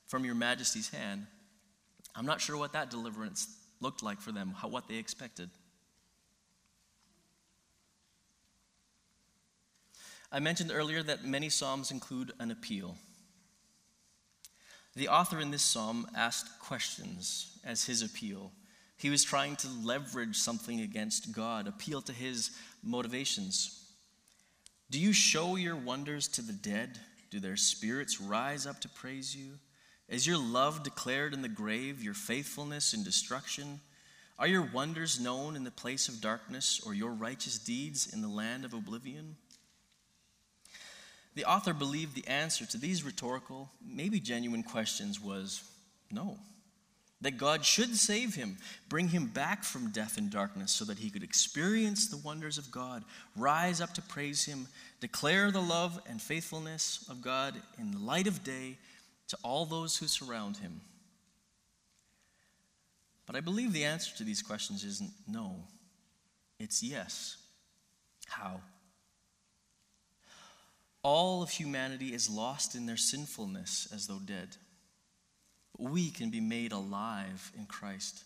from 0.08 0.24
your 0.24 0.34
majesty's 0.34 0.88
hand. 0.88 1.26
I'm 2.14 2.26
not 2.26 2.40
sure 2.40 2.56
what 2.56 2.72
that 2.72 2.90
deliverance 2.90 3.46
looked 3.80 4.02
like 4.02 4.20
for 4.20 4.32
them, 4.32 4.54
how, 4.56 4.68
what 4.68 4.88
they 4.88 4.96
expected. 4.96 5.50
I 10.32 10.40
mentioned 10.40 10.72
earlier 10.74 11.02
that 11.02 11.24
many 11.24 11.48
psalms 11.48 11.90
include 11.90 12.32
an 12.38 12.50
appeal. 12.50 12.96
The 14.94 15.08
author 15.08 15.38
in 15.38 15.50
this 15.50 15.62
psalm 15.62 16.08
asked 16.16 16.58
questions 16.58 17.58
as 17.64 17.84
his 17.84 18.02
appeal. 18.02 18.50
He 18.96 19.10
was 19.10 19.22
trying 19.22 19.56
to 19.56 19.68
leverage 19.68 20.36
something 20.36 20.80
against 20.80 21.32
God, 21.32 21.68
appeal 21.68 22.02
to 22.02 22.12
his 22.12 22.50
motivations. 22.82 23.92
Do 24.90 24.98
you 24.98 25.12
show 25.12 25.56
your 25.56 25.76
wonders 25.76 26.26
to 26.28 26.42
the 26.42 26.52
dead? 26.52 26.98
Do 27.30 27.38
their 27.38 27.56
spirits 27.56 28.20
rise 28.20 28.66
up 28.66 28.80
to 28.80 28.88
praise 28.88 29.36
you? 29.36 29.52
Is 30.08 30.26
your 30.26 30.38
love 30.38 30.82
declared 30.82 31.34
in 31.34 31.42
the 31.42 31.48
grave, 31.48 32.02
your 32.02 32.14
faithfulness 32.14 32.94
in 32.94 33.04
destruction? 33.04 33.80
Are 34.38 34.46
your 34.46 34.62
wonders 34.62 35.20
known 35.20 35.56
in 35.56 35.64
the 35.64 35.70
place 35.70 36.08
of 36.08 36.20
darkness, 36.20 36.80
or 36.84 36.94
your 36.94 37.10
righteous 37.10 37.58
deeds 37.58 38.12
in 38.12 38.22
the 38.22 38.28
land 38.28 38.64
of 38.64 38.72
oblivion? 38.72 39.36
The 41.34 41.44
author 41.44 41.74
believed 41.74 42.14
the 42.14 42.26
answer 42.26 42.64
to 42.66 42.78
these 42.78 43.04
rhetorical, 43.04 43.70
maybe 43.84 44.18
genuine 44.18 44.62
questions 44.62 45.20
was 45.20 45.62
no. 46.10 46.38
That 47.20 47.36
God 47.36 47.64
should 47.64 47.96
save 47.96 48.34
him, 48.34 48.58
bring 48.88 49.08
him 49.08 49.26
back 49.26 49.64
from 49.64 49.90
death 49.90 50.18
and 50.18 50.30
darkness 50.30 50.72
so 50.72 50.84
that 50.84 50.98
he 50.98 51.10
could 51.10 51.22
experience 51.22 52.08
the 52.08 52.16
wonders 52.16 52.58
of 52.58 52.70
God, 52.70 53.04
rise 53.36 53.80
up 53.80 53.92
to 53.94 54.02
praise 54.02 54.44
him, 54.44 54.68
declare 55.00 55.50
the 55.50 55.60
love 55.60 56.00
and 56.08 56.22
faithfulness 56.22 57.04
of 57.10 57.20
God 57.20 57.54
in 57.78 57.90
the 57.90 57.98
light 57.98 58.26
of 58.26 58.42
day, 58.44 58.78
to 59.28 59.36
all 59.42 59.66
those 59.66 59.96
who 59.96 60.06
surround 60.06 60.58
him? 60.58 60.80
But 63.26 63.36
I 63.36 63.40
believe 63.40 63.72
the 63.72 63.84
answer 63.84 64.16
to 64.16 64.24
these 64.24 64.42
questions 64.42 64.84
isn't 64.84 65.10
no, 65.26 65.56
it's 66.58 66.82
yes. 66.82 67.36
How? 68.26 68.60
All 71.02 71.42
of 71.42 71.50
humanity 71.50 72.12
is 72.14 72.28
lost 72.28 72.74
in 72.74 72.86
their 72.86 72.96
sinfulness 72.96 73.88
as 73.94 74.06
though 74.06 74.18
dead. 74.18 74.56
But 75.76 75.90
we 75.90 76.10
can 76.10 76.30
be 76.30 76.40
made 76.40 76.72
alive 76.72 77.52
in 77.56 77.66
Christ. 77.66 78.24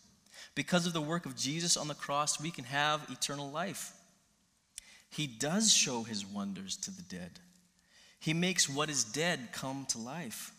Because 0.54 0.86
of 0.86 0.92
the 0.92 1.00
work 1.00 1.26
of 1.26 1.36
Jesus 1.36 1.76
on 1.76 1.88
the 1.88 1.94
cross, 1.94 2.40
we 2.40 2.50
can 2.50 2.64
have 2.64 3.06
eternal 3.10 3.50
life. 3.50 3.92
He 5.10 5.26
does 5.26 5.72
show 5.72 6.02
his 6.04 6.24
wonders 6.24 6.76
to 6.78 6.90
the 6.90 7.02
dead. 7.02 7.32
He 8.18 8.32
makes 8.32 8.68
what 8.68 8.88
is 8.88 9.04
dead 9.04 9.48
come 9.52 9.86
to 9.90 9.98
life. 9.98 10.52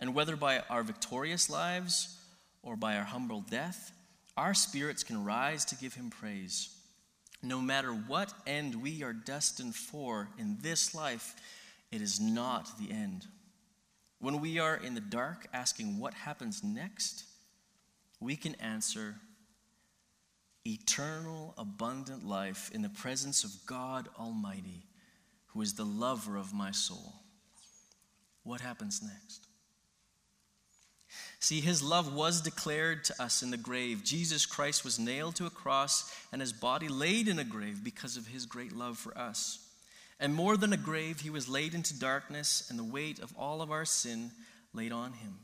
And 0.00 0.14
whether 0.14 0.36
by 0.36 0.60
our 0.70 0.82
victorious 0.82 1.48
lives 1.48 2.18
or 2.62 2.76
by 2.76 2.96
our 2.96 3.04
humble 3.04 3.40
death, 3.40 3.92
our 4.36 4.54
spirits 4.54 5.02
can 5.02 5.24
rise 5.24 5.64
to 5.66 5.76
give 5.76 5.94
him 5.94 6.10
praise. 6.10 6.68
No 7.42 7.60
matter 7.60 7.90
what 7.90 8.32
end 8.46 8.82
we 8.82 9.02
are 9.02 9.12
destined 9.12 9.74
for 9.74 10.28
in 10.38 10.58
this 10.60 10.94
life, 10.94 11.34
it 11.90 12.02
is 12.02 12.20
not 12.20 12.78
the 12.78 12.90
end. 12.90 13.26
When 14.18 14.40
we 14.40 14.58
are 14.58 14.76
in 14.76 14.94
the 14.94 15.00
dark 15.00 15.46
asking 15.52 15.98
what 15.98 16.14
happens 16.14 16.64
next, 16.64 17.24
we 18.20 18.36
can 18.36 18.54
answer 18.56 19.16
eternal, 20.66 21.54
abundant 21.56 22.26
life 22.26 22.70
in 22.74 22.82
the 22.82 22.88
presence 22.88 23.44
of 23.44 23.50
God 23.66 24.08
Almighty, 24.18 24.86
who 25.48 25.62
is 25.62 25.74
the 25.74 25.84
lover 25.84 26.36
of 26.36 26.52
my 26.52 26.70
soul. 26.70 27.14
What 28.42 28.60
happens 28.60 29.02
next? 29.02 29.45
See, 31.46 31.60
his 31.60 31.80
love 31.80 32.12
was 32.12 32.40
declared 32.40 33.04
to 33.04 33.22
us 33.22 33.40
in 33.40 33.52
the 33.52 33.56
grave. 33.56 34.02
Jesus 34.02 34.44
Christ 34.46 34.84
was 34.84 34.98
nailed 34.98 35.36
to 35.36 35.46
a 35.46 35.50
cross 35.50 36.12
and 36.32 36.40
his 36.40 36.52
body 36.52 36.88
laid 36.88 37.28
in 37.28 37.38
a 37.38 37.44
grave 37.44 37.84
because 37.84 38.16
of 38.16 38.26
his 38.26 38.46
great 38.46 38.72
love 38.72 38.98
for 38.98 39.16
us. 39.16 39.64
And 40.18 40.34
more 40.34 40.56
than 40.56 40.72
a 40.72 40.76
grave, 40.76 41.20
he 41.20 41.30
was 41.30 41.48
laid 41.48 41.72
into 41.72 41.96
darkness, 41.96 42.66
and 42.68 42.76
the 42.76 42.82
weight 42.82 43.20
of 43.20 43.32
all 43.38 43.62
of 43.62 43.70
our 43.70 43.84
sin 43.84 44.32
laid 44.74 44.90
on 44.90 45.12
him. 45.12 45.38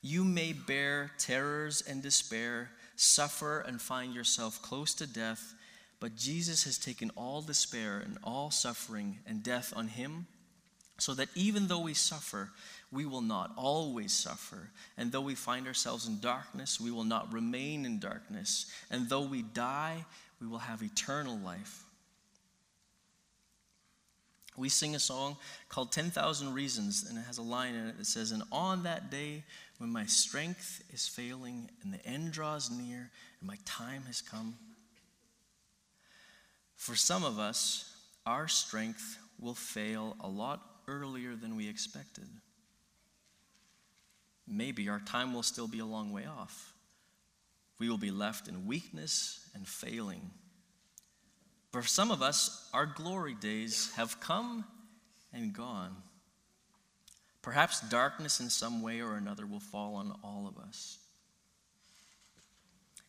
You 0.00 0.24
may 0.24 0.52
bear 0.52 1.12
terrors 1.18 1.80
and 1.80 2.02
despair, 2.02 2.72
suffer 2.96 3.60
and 3.60 3.80
find 3.80 4.12
yourself 4.12 4.60
close 4.60 4.92
to 4.94 5.06
death, 5.06 5.54
but 6.00 6.16
Jesus 6.16 6.64
has 6.64 6.78
taken 6.78 7.12
all 7.14 7.42
despair 7.42 8.02
and 8.04 8.18
all 8.24 8.50
suffering 8.50 9.20
and 9.24 9.44
death 9.44 9.72
on 9.76 9.86
him, 9.86 10.26
so 10.98 11.14
that 11.14 11.28
even 11.36 11.68
though 11.68 11.80
we 11.80 11.94
suffer, 11.94 12.50
we 12.92 13.06
will 13.06 13.22
not 13.22 13.52
always 13.56 14.12
suffer. 14.12 14.70
And 14.98 15.10
though 15.10 15.22
we 15.22 15.34
find 15.34 15.66
ourselves 15.66 16.06
in 16.06 16.20
darkness, 16.20 16.78
we 16.78 16.90
will 16.90 17.04
not 17.04 17.32
remain 17.32 17.86
in 17.86 17.98
darkness. 17.98 18.66
And 18.90 19.08
though 19.08 19.24
we 19.24 19.40
die, 19.42 20.04
we 20.40 20.46
will 20.46 20.58
have 20.58 20.82
eternal 20.82 21.38
life. 21.38 21.84
We 24.54 24.68
sing 24.68 24.94
a 24.94 25.00
song 25.00 25.38
called 25.70 25.92
10,000 25.92 26.52
Reasons, 26.52 27.06
and 27.08 27.18
it 27.18 27.22
has 27.22 27.38
a 27.38 27.42
line 27.42 27.74
in 27.74 27.86
it 27.86 27.96
that 27.96 28.06
says, 28.06 28.30
And 28.30 28.42
on 28.52 28.82
that 28.82 29.10
day 29.10 29.44
when 29.78 29.90
my 29.90 30.04
strength 30.04 30.84
is 30.92 31.08
failing 31.08 31.70
and 31.82 31.94
the 31.94 32.06
end 32.06 32.32
draws 32.32 32.70
near 32.70 33.10
and 33.40 33.48
my 33.48 33.56
time 33.64 34.02
has 34.06 34.20
come, 34.20 34.56
for 36.76 36.94
some 36.94 37.24
of 37.24 37.38
us, 37.38 37.96
our 38.26 38.48
strength 38.48 39.16
will 39.40 39.54
fail 39.54 40.14
a 40.20 40.28
lot 40.28 40.60
earlier 40.86 41.34
than 41.34 41.56
we 41.56 41.68
expected 41.68 42.26
maybe 44.52 44.88
our 44.88 45.00
time 45.00 45.34
will 45.34 45.42
still 45.42 45.68
be 45.68 45.78
a 45.78 45.86
long 45.86 46.12
way 46.12 46.26
off. 46.26 46.74
We 47.78 47.88
will 47.88 47.98
be 47.98 48.10
left 48.10 48.48
in 48.48 48.66
weakness 48.66 49.48
and 49.54 49.66
failing. 49.66 50.30
For 51.72 51.82
some 51.82 52.10
of 52.10 52.22
us, 52.22 52.68
our 52.72 52.86
glory 52.86 53.34
days 53.34 53.92
have 53.96 54.20
come 54.20 54.64
and 55.32 55.52
gone. 55.52 55.96
Perhaps 57.40 57.80
darkness 57.88 58.40
in 58.40 58.50
some 58.50 58.82
way 58.82 59.00
or 59.00 59.16
another 59.16 59.46
will 59.46 59.58
fall 59.58 59.96
on 59.96 60.14
all 60.22 60.46
of 60.46 60.62
us. 60.62 60.98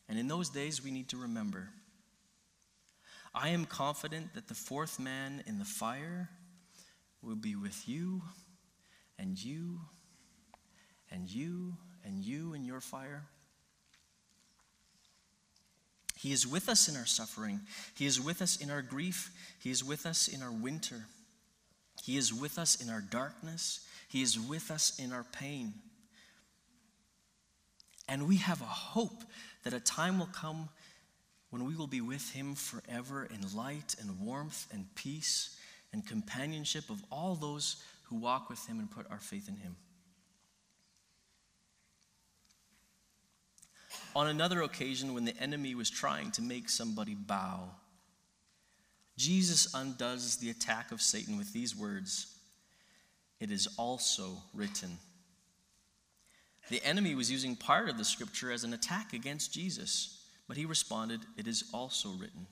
And 0.10 0.18
in 0.18 0.28
those 0.28 0.50
days, 0.50 0.84
we 0.84 0.92
need 0.92 1.10
to 1.10 1.18
remember 1.18 1.70
I 3.36 3.50
am 3.50 3.66
confident 3.66 4.36
that 4.36 4.48
the 4.48 4.54
fourth 4.54 5.00
man 5.00 5.44
in 5.48 5.58
the 5.58 5.66
fire 5.66 6.30
will 7.22 7.36
be 7.36 7.56
with 7.56 7.88
you 7.90 8.22
and 9.18 9.44
you 9.44 9.80
and 11.14 11.30
you 11.30 11.78
and 12.04 12.20
you 12.20 12.54
in 12.54 12.66
your 12.66 12.82
fire. 12.82 13.24
He 16.18 16.32
is 16.32 16.48
with 16.48 16.70
us 16.70 16.88
in 16.88 16.96
our 16.96 17.06
suffering. 17.06 17.60
He 17.96 18.06
is 18.06 18.20
with 18.20 18.42
us 18.42 18.58
in 18.58 18.70
our 18.70 18.82
grief. 18.82 19.32
He 19.60 19.72
is 19.72 19.84
with 19.84 20.06
us 20.06 20.28
in 20.28 20.42
our 20.42 20.52
winter. 20.52 21.06
He 22.02 22.18
is 22.18 22.34
with 22.34 22.58
us 22.58 22.82
in 22.82 22.90
our 22.90 23.02
darkness. 23.02 23.86
He 24.08 24.22
is 24.22 24.40
with 24.40 24.72
us 24.72 24.98
in 25.00 25.12
our 25.12 25.24
pain. 25.24 25.74
And 28.08 28.28
we 28.28 28.38
have 28.38 28.62
a 28.62 28.66
hope 28.66 29.24
that 29.64 29.74
a 29.74 29.80
time 29.80 30.20
will 30.20 30.30
come 30.34 30.70
when 31.50 31.66
we 31.66 31.76
will 31.76 31.88
be 31.88 32.02
with 32.02 32.32
Him 32.32 32.56
forever 32.56 33.26
in 33.26 33.56
light 33.56 33.96
and 34.00 34.20
warmth 34.20 34.68
and 34.72 34.86
peace 34.96 35.58
and 35.92 36.06
companionship 36.06 36.90
of 36.90 37.02
all 37.12 37.36
those 37.36 37.84
who 38.06 38.16
walk 38.16 38.50
with 38.50 38.66
Him 38.68 38.80
and 38.80 38.90
put 38.90 39.10
our 39.12 39.20
faith 39.20 39.48
in 39.48 39.56
Him. 39.56 39.76
On 44.16 44.28
another 44.28 44.62
occasion 44.62 45.14
when 45.14 45.26
the 45.26 45.38
enemy 45.40 45.76
was 45.76 45.90
trying 45.90 46.32
to 46.32 46.42
make 46.42 46.70
somebody 46.70 47.16
bow. 47.16 47.70
Jesus 49.18 49.74
undoes 49.74 50.38
the 50.38 50.50
attack 50.50 50.92
of 50.92 51.02
Satan 51.02 51.38
with 51.38 51.54
these 51.54 51.76
words 51.76 52.28
It 53.40 53.52
is 53.52 53.68
also 53.78 54.38
written. 54.54 54.98
The 56.70 56.84
enemy 56.84 57.14
was 57.14 57.30
using 57.30 57.56
part 57.56 57.90
of 57.90 57.98
the 57.98 58.06
scripture 58.06 58.52
as 58.52 58.64
an 58.64 58.74
attack 58.74 59.14
against 59.14 59.54
Jesus, 59.54 60.24
but 60.48 60.58
he 60.58 60.66
responded, 60.66 61.22
It 61.38 61.48
is 61.48 61.66
also 61.74 62.10
written. 62.10 62.48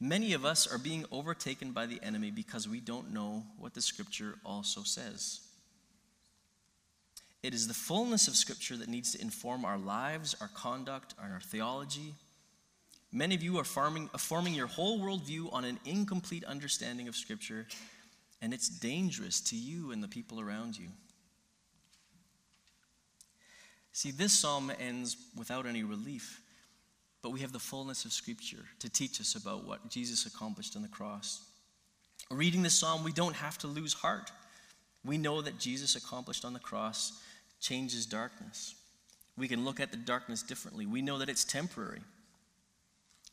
Many 0.00 0.32
of 0.32 0.46
us 0.46 0.66
are 0.66 0.78
being 0.78 1.04
overtaken 1.12 1.72
by 1.72 1.84
the 1.84 2.00
enemy 2.02 2.30
because 2.30 2.66
we 2.66 2.80
don't 2.80 3.12
know 3.12 3.44
what 3.58 3.74
the 3.74 3.82
scripture 3.82 4.36
also 4.46 4.82
says. 4.82 5.40
It 7.42 7.54
is 7.54 7.68
the 7.68 7.74
fullness 7.74 8.28
of 8.28 8.36
scripture 8.36 8.76
that 8.76 8.88
needs 8.88 9.12
to 9.12 9.20
inform 9.20 9.64
our 9.64 9.78
lives, 9.78 10.34
our 10.40 10.50
conduct, 10.54 11.14
and 11.22 11.32
our 11.32 11.40
theology. 11.40 12.14
Many 13.12 13.34
of 13.34 13.42
you 13.42 13.58
are 13.58 13.64
farming, 13.64 14.08
forming 14.18 14.54
your 14.54 14.66
whole 14.66 15.00
worldview 15.00 15.52
on 15.52 15.64
an 15.64 15.78
incomplete 15.84 16.44
understanding 16.44 17.08
of 17.08 17.16
scripture, 17.16 17.66
and 18.42 18.52
it's 18.52 18.68
dangerous 18.68 19.40
to 19.42 19.56
you 19.56 19.90
and 19.90 20.02
the 20.02 20.08
people 20.08 20.40
around 20.40 20.78
you. 20.78 20.88
See, 23.92 24.10
this 24.10 24.32
psalm 24.32 24.70
ends 24.78 25.16
without 25.36 25.66
any 25.66 25.82
relief 25.82 26.40
but 27.22 27.30
we 27.30 27.40
have 27.40 27.52
the 27.52 27.58
fullness 27.58 28.04
of 28.04 28.12
Scripture 28.12 28.64
to 28.78 28.88
teach 28.88 29.20
us 29.20 29.34
about 29.34 29.64
what 29.64 29.90
Jesus 29.90 30.26
accomplished 30.26 30.74
on 30.76 30.82
the 30.82 30.88
cross. 30.88 31.44
Reading 32.30 32.62
this 32.62 32.78
psalm, 32.78 33.04
we 33.04 33.12
don't 33.12 33.36
have 33.36 33.58
to 33.58 33.66
lose 33.66 33.92
heart. 33.92 34.30
We 35.04 35.18
know 35.18 35.42
that 35.42 35.58
Jesus 35.58 35.96
accomplished 35.96 36.44
on 36.44 36.52
the 36.52 36.58
cross 36.58 37.20
changes 37.60 38.06
darkness. 38.06 38.74
We 39.36 39.48
can 39.48 39.64
look 39.64 39.80
at 39.80 39.90
the 39.90 39.96
darkness 39.96 40.42
differently. 40.42 40.86
We 40.86 41.02
know 41.02 41.18
that 41.18 41.28
it's 41.28 41.44
temporary. 41.44 42.00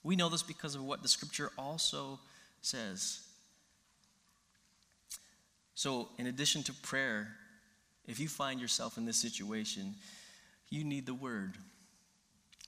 We 0.03 0.15
know 0.15 0.30
this 0.30 0.43
because 0.43 0.75
of 0.75 0.84
what 0.84 1.01
the 1.01 1.07
Scripture 1.07 1.51
also 1.57 2.19
says. 2.61 3.19
So, 5.75 6.09
in 6.17 6.28
addition 6.28 6.63
to 6.63 6.73
prayer, 6.73 7.28
if 8.07 8.19
you 8.19 8.28
find 8.28 8.59
yourself 8.59 8.97
in 8.97 9.05
this 9.05 9.17
situation, 9.17 9.95
you 10.69 10.84
need 10.84 11.05
the 11.05 11.13
Word. 11.13 11.57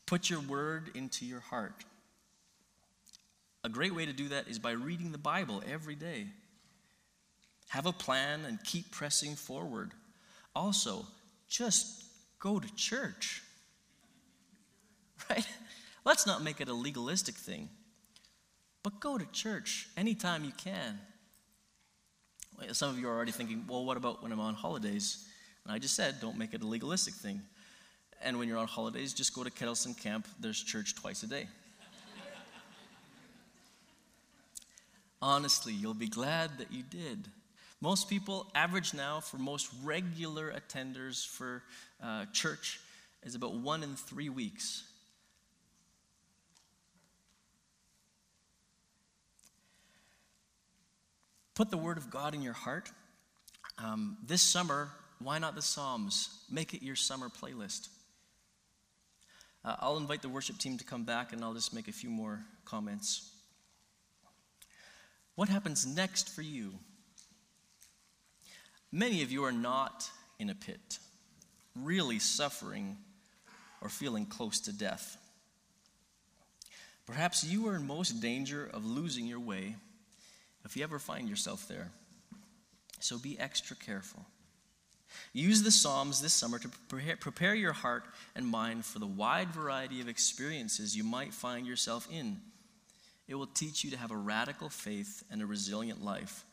Put 0.05 0.27
your 0.27 0.41
word 0.41 0.89
into 0.95 1.23
your 1.23 1.39
heart. 1.39 1.85
A 3.63 3.69
great 3.69 3.93
way 3.93 4.07
to 4.07 4.13
do 4.13 4.29
that 4.29 4.47
is 4.47 4.57
by 4.57 4.71
reading 4.71 5.11
the 5.11 5.19
Bible 5.19 5.61
every 5.71 5.93
day. 5.93 6.25
Have 7.67 7.85
a 7.85 7.91
plan 7.93 8.43
and 8.45 8.63
keep 8.63 8.89
pressing 8.89 9.35
forward. 9.35 9.91
Also, 10.55 11.05
just 11.49 12.03
go 12.39 12.59
to 12.59 12.75
church. 12.75 13.41
Right? 15.29 15.45
Let's 16.05 16.25
not 16.25 16.41
make 16.41 16.61
it 16.61 16.69
a 16.69 16.73
legalistic 16.73 17.35
thing, 17.35 17.69
but 18.83 18.99
go 18.99 19.17
to 19.17 19.25
church 19.31 19.89
anytime 19.97 20.45
you 20.45 20.51
can. 20.51 20.99
Some 22.71 22.89
of 22.89 22.99
you 22.99 23.07
are 23.07 23.15
already 23.15 23.31
thinking, 23.31 23.65
well, 23.67 23.85
what 23.85 23.97
about 23.97 24.23
when 24.23 24.31
I'm 24.31 24.39
on 24.39 24.53
holidays? 24.53 25.25
And 25.63 25.73
I 25.73 25.79
just 25.79 25.95
said, 25.95 26.19
don't 26.19 26.37
make 26.37 26.53
it 26.53 26.61
a 26.61 26.67
legalistic 26.67 27.13
thing. 27.13 27.41
And 28.21 28.37
when 28.37 28.47
you're 28.47 28.57
on 28.57 28.67
holidays, 28.67 29.13
just 29.13 29.33
go 29.33 29.43
to 29.43 29.49
Kettleston 29.49 30.01
Camp. 30.01 30.27
There's 30.39 30.61
church 30.61 30.95
twice 30.95 31.23
a 31.23 31.27
day. 31.27 31.47
Honestly, 35.21 35.73
you'll 35.73 35.93
be 35.93 36.09
glad 36.09 36.57
that 36.57 36.71
you 36.71 36.83
did. 36.83 37.29
Most 37.81 38.09
people, 38.09 38.47
average 38.53 38.93
now 38.93 39.21
for 39.21 39.37
most 39.37 39.69
regular 39.83 40.53
attenders 40.53 41.25
for 41.25 41.63
uh, 42.03 42.25
church, 42.33 42.79
is 43.23 43.35
about 43.35 43.53
one 43.53 43.83
in 43.83 43.95
three 43.95 44.29
weeks. 44.29 44.83
Put 51.55 51.71
the 51.71 51.77
Word 51.77 51.97
of 51.97 52.09
God 52.09 52.33
in 52.33 52.41
your 52.41 52.53
heart. 52.53 52.89
Um, 53.77 54.17
this 54.25 54.41
summer, 54.41 54.89
why 55.19 55.39
not 55.39 55.55
the 55.55 55.61
Psalms? 55.61 56.45
Make 56.49 56.73
it 56.73 56.81
your 56.81 56.95
summer 56.95 57.29
playlist. 57.29 57.89
Uh, 59.63 59.75
I'll 59.79 59.97
invite 59.97 60.21
the 60.21 60.29
worship 60.29 60.57
team 60.57 60.77
to 60.77 60.85
come 60.85 61.03
back 61.03 61.33
and 61.33 61.43
I'll 61.43 61.53
just 61.53 61.73
make 61.73 61.87
a 61.87 61.91
few 61.91 62.09
more 62.09 62.41
comments. 62.63 63.31
What 65.35 65.49
happens 65.49 65.85
next 65.85 66.29
for 66.29 66.41
you? 66.41 66.73
Many 68.91 69.21
of 69.21 69.31
you 69.31 69.43
are 69.43 69.51
not 69.51 70.09
in 70.39 70.49
a 70.49 70.55
pit, 70.55 70.99
really 71.75 72.19
suffering 72.19 72.97
or 73.81 73.89
feeling 73.89 74.25
close 74.25 74.59
to 74.61 74.73
death. 74.73 75.17
Perhaps 77.05 77.43
you 77.43 77.67
are 77.67 77.75
in 77.75 77.87
most 77.87 78.21
danger 78.21 78.69
of 78.71 78.85
losing 78.85 79.25
your 79.25 79.39
way 79.39 79.75
if 80.65 80.75
you 80.75 80.83
ever 80.83 80.99
find 80.99 81.29
yourself 81.29 81.67
there. 81.67 81.91
So 82.99 83.17
be 83.17 83.39
extra 83.39 83.75
careful. 83.75 84.25
Use 85.33 85.63
the 85.63 85.71
Psalms 85.71 86.21
this 86.21 86.33
summer 86.33 86.59
to 86.59 86.69
prepare 87.17 87.55
your 87.55 87.73
heart 87.73 88.03
and 88.35 88.45
mind 88.45 88.85
for 88.85 88.99
the 88.99 89.07
wide 89.07 89.49
variety 89.49 90.01
of 90.01 90.07
experiences 90.07 90.95
you 90.95 91.03
might 91.03 91.33
find 91.33 91.65
yourself 91.65 92.07
in. 92.11 92.41
It 93.27 93.35
will 93.35 93.47
teach 93.47 93.83
you 93.83 93.91
to 93.91 93.97
have 93.97 94.11
a 94.11 94.17
radical 94.17 94.69
faith 94.69 95.23
and 95.31 95.41
a 95.41 95.45
resilient 95.45 96.03
life. 96.03 96.45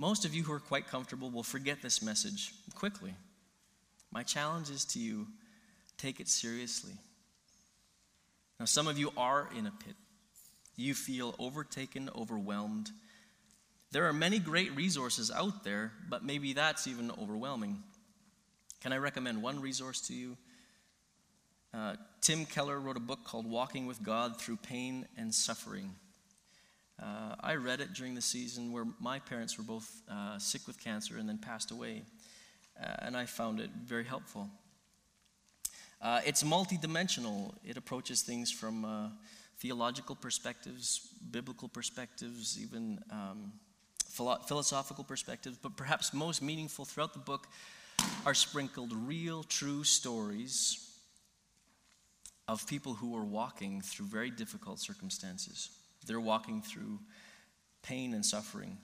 Most 0.00 0.24
of 0.24 0.34
you 0.34 0.42
who 0.42 0.52
are 0.52 0.58
quite 0.60 0.88
comfortable 0.88 1.30
will 1.30 1.44
forget 1.44 1.82
this 1.82 2.02
message 2.02 2.52
quickly. 2.74 3.14
My 4.10 4.24
challenge 4.24 4.70
is 4.70 4.84
to 4.86 4.98
you 4.98 5.28
take 5.96 6.18
it 6.18 6.28
seriously. 6.28 6.94
Now, 8.58 8.64
some 8.64 8.88
of 8.88 8.98
you 8.98 9.12
are 9.16 9.48
in 9.56 9.66
a 9.66 9.70
pit. 9.70 9.94
You 10.74 10.94
feel 10.94 11.36
overtaken, 11.38 12.10
overwhelmed 12.16 12.90
there 13.92 14.06
are 14.06 14.12
many 14.12 14.38
great 14.38 14.74
resources 14.76 15.30
out 15.30 15.64
there, 15.64 15.92
but 16.08 16.24
maybe 16.24 16.52
that's 16.52 16.86
even 16.86 17.10
overwhelming. 17.20 17.82
Can 18.80 18.92
I 18.92 18.98
recommend 18.98 19.42
one 19.42 19.60
resource 19.60 20.00
to 20.02 20.14
you? 20.14 20.36
Uh, 21.74 21.96
Tim 22.20 22.46
Keller 22.46 22.78
wrote 22.78 22.96
a 22.96 23.00
book 23.00 23.24
called 23.24 23.46
Walking 23.46 23.86
with 23.86 24.02
God 24.02 24.40
Through 24.40 24.56
Pain 24.58 25.06
and 25.16 25.34
Suffering. 25.34 25.94
Uh, 27.02 27.34
I 27.40 27.54
read 27.54 27.80
it 27.80 27.94
during 27.94 28.14
the 28.14 28.20
season 28.20 28.72
where 28.72 28.84
my 28.98 29.18
parents 29.18 29.56
were 29.56 29.64
both 29.64 30.02
uh, 30.10 30.38
sick 30.38 30.66
with 30.66 30.78
cancer 30.78 31.16
and 31.16 31.28
then 31.28 31.38
passed 31.38 31.70
away, 31.70 32.02
uh, 32.78 32.86
and 32.98 33.16
I 33.16 33.24
found 33.24 33.58
it 33.58 33.70
very 33.82 34.04
helpful. 34.04 34.50
Uh, 36.02 36.20
it's 36.26 36.42
multidimensional. 36.42 37.54
It 37.64 37.76
approaches 37.76 38.22
things 38.22 38.50
from 38.50 38.84
uh, 38.84 39.08
theological 39.58 40.14
perspectives, 40.14 41.08
biblical 41.30 41.68
perspectives, 41.68 42.58
even 42.60 43.00
um, 43.10 43.52
philosophical 44.46 45.04
perspectives, 45.04 45.56
but 45.56 45.76
perhaps 45.76 46.12
most 46.12 46.42
meaningful 46.42 46.84
throughout 46.84 47.12
the 47.12 47.18
book 47.18 47.46
are 48.26 48.34
sprinkled 48.34 48.92
real, 48.92 49.42
true 49.42 49.84
stories 49.84 50.86
of 52.48 52.66
people 52.66 52.94
who 52.94 53.16
are 53.16 53.24
walking 53.24 53.80
through 53.80 54.06
very 54.06 54.30
difficult 54.30 54.80
circumstances. 54.80 55.70
They're 56.06 56.20
walking 56.20 56.62
through 56.62 56.98
pain 57.82 58.14
and 58.14 58.24
suffering, 58.24 58.78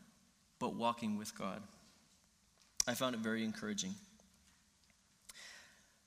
but 0.58 0.74
walking 0.74 1.16
with 1.18 1.36
God. 1.38 1.62
I 2.86 2.94
found 2.94 3.14
it 3.14 3.20
very 3.20 3.44
encouraging. 3.44 3.94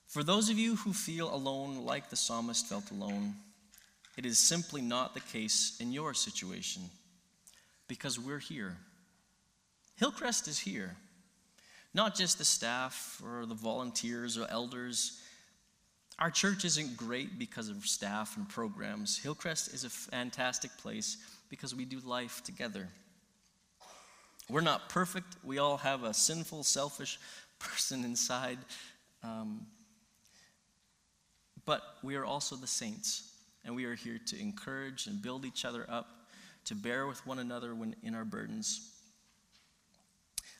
For 0.08 0.24
those 0.24 0.50
of 0.50 0.58
you 0.58 0.76
who 0.76 0.94
feel 0.94 1.34
alone, 1.34 1.86
like 1.86 2.10
the 2.10 2.16
psalmist 2.16 2.68
felt 2.68 2.90
alone, 2.90 3.36
it 4.18 4.26
is 4.26 4.40
simply 4.40 4.82
not 4.82 5.14
the 5.14 5.20
case 5.20 5.78
in 5.80 5.92
your 5.92 6.14
situation 6.14 6.84
because 7.88 8.20
we're 8.20 8.40
here. 8.40 8.78
Hillcrest 9.98 10.48
is 10.48 10.60
here. 10.60 10.96
Not 11.94 12.16
just 12.16 12.38
the 12.38 12.46
staff 12.46 13.22
or 13.24 13.46
the 13.46 13.56
volunteers 13.56 14.38
or 14.38 14.48
elders. 14.50 15.22
Our 16.20 16.30
church 16.30 16.66
isn't 16.66 16.98
great 16.98 17.40
because 17.40 17.70
of 17.70 17.88
staff 17.88 18.36
and 18.36 18.48
programs. 18.48 19.18
Hillcrest 19.18 19.74
is 19.74 19.86
a 19.86 19.90
fantastic 19.90 20.70
place 20.78 21.16
because 21.50 21.74
we 21.74 21.86
do 21.86 22.00
life 22.02 22.44
together. 22.44 22.90
We're 24.50 24.60
not 24.60 24.90
perfect. 24.90 25.38
We 25.46 25.60
all 25.60 25.78
have 25.78 26.04
a 26.04 26.14
sinful, 26.14 26.64
selfish 26.64 27.18
person 27.60 28.04
inside. 28.04 28.58
Um, 29.24 29.66
but 31.66 31.82
we 32.04 32.18
are 32.18 32.26
also 32.26 32.58
the 32.58 32.68
saints, 32.68 33.32
and 33.64 33.74
we 33.74 33.86
are 33.86 33.96
here 33.96 34.20
to 34.28 34.40
encourage 34.40 35.08
and 35.08 35.22
build 35.22 35.46
each 35.46 35.64
other 35.64 35.86
up, 35.90 36.08
to 36.66 36.76
bear 36.76 37.08
with 37.08 37.26
one 37.26 37.40
another 37.40 37.74
when 37.74 37.96
in 38.04 38.14
our 38.14 38.26
burdens. 38.26 38.92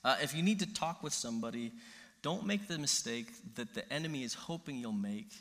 Uh, 0.06 0.16
if 0.22 0.34
you 0.34 0.42
need 0.42 0.60
to 0.60 0.74
talk 0.74 1.04
with 1.04 1.12
somebody, 1.12 1.74
don't 2.22 2.46
make 2.46 2.70
the 2.70 2.78
mistake 2.78 3.28
that 3.56 3.74
the 3.74 3.92
enemy 3.92 4.24
is 4.24 4.34
hoping 4.34 4.78
you'll 4.78 4.94
make 4.94 5.32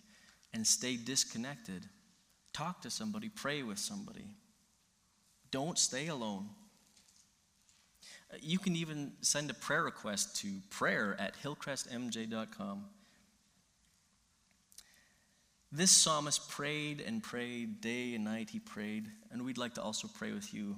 and 0.53 0.67
stay 0.67 0.97
disconnected. 0.97 1.87
Talk 2.53 2.83
to 2.83 2.91
somebody, 2.91 3.29
pray 3.29 3.63
with 3.63 3.79
somebody. 3.79 4.27
Don't 5.51 5.79
stay 5.79 6.09
alone. 6.09 6.49
You 8.41 8.59
can 8.59 8.77
even 8.77 9.13
send 9.23 9.51
a 9.51 9.55
prayer 9.55 9.83
request 9.83 10.37
to 10.43 10.49
prayer 10.71 11.17
at 11.19 11.35
hillcrestmj.com. 11.43 12.85
This 15.71 15.91
psalmist 15.91 16.49
prayed 16.49 17.01
and 17.01 17.23
prayed 17.23 17.81
day 17.81 18.15
and 18.15 18.25
night. 18.25 18.51
He 18.51 18.59
prayed, 18.59 19.07
and 19.31 19.45
we'd 19.45 19.59
like 19.59 19.75
to 19.75 19.83
also 19.83 20.09
pray 20.09 20.33
with 20.33 20.53
you 20.55 20.77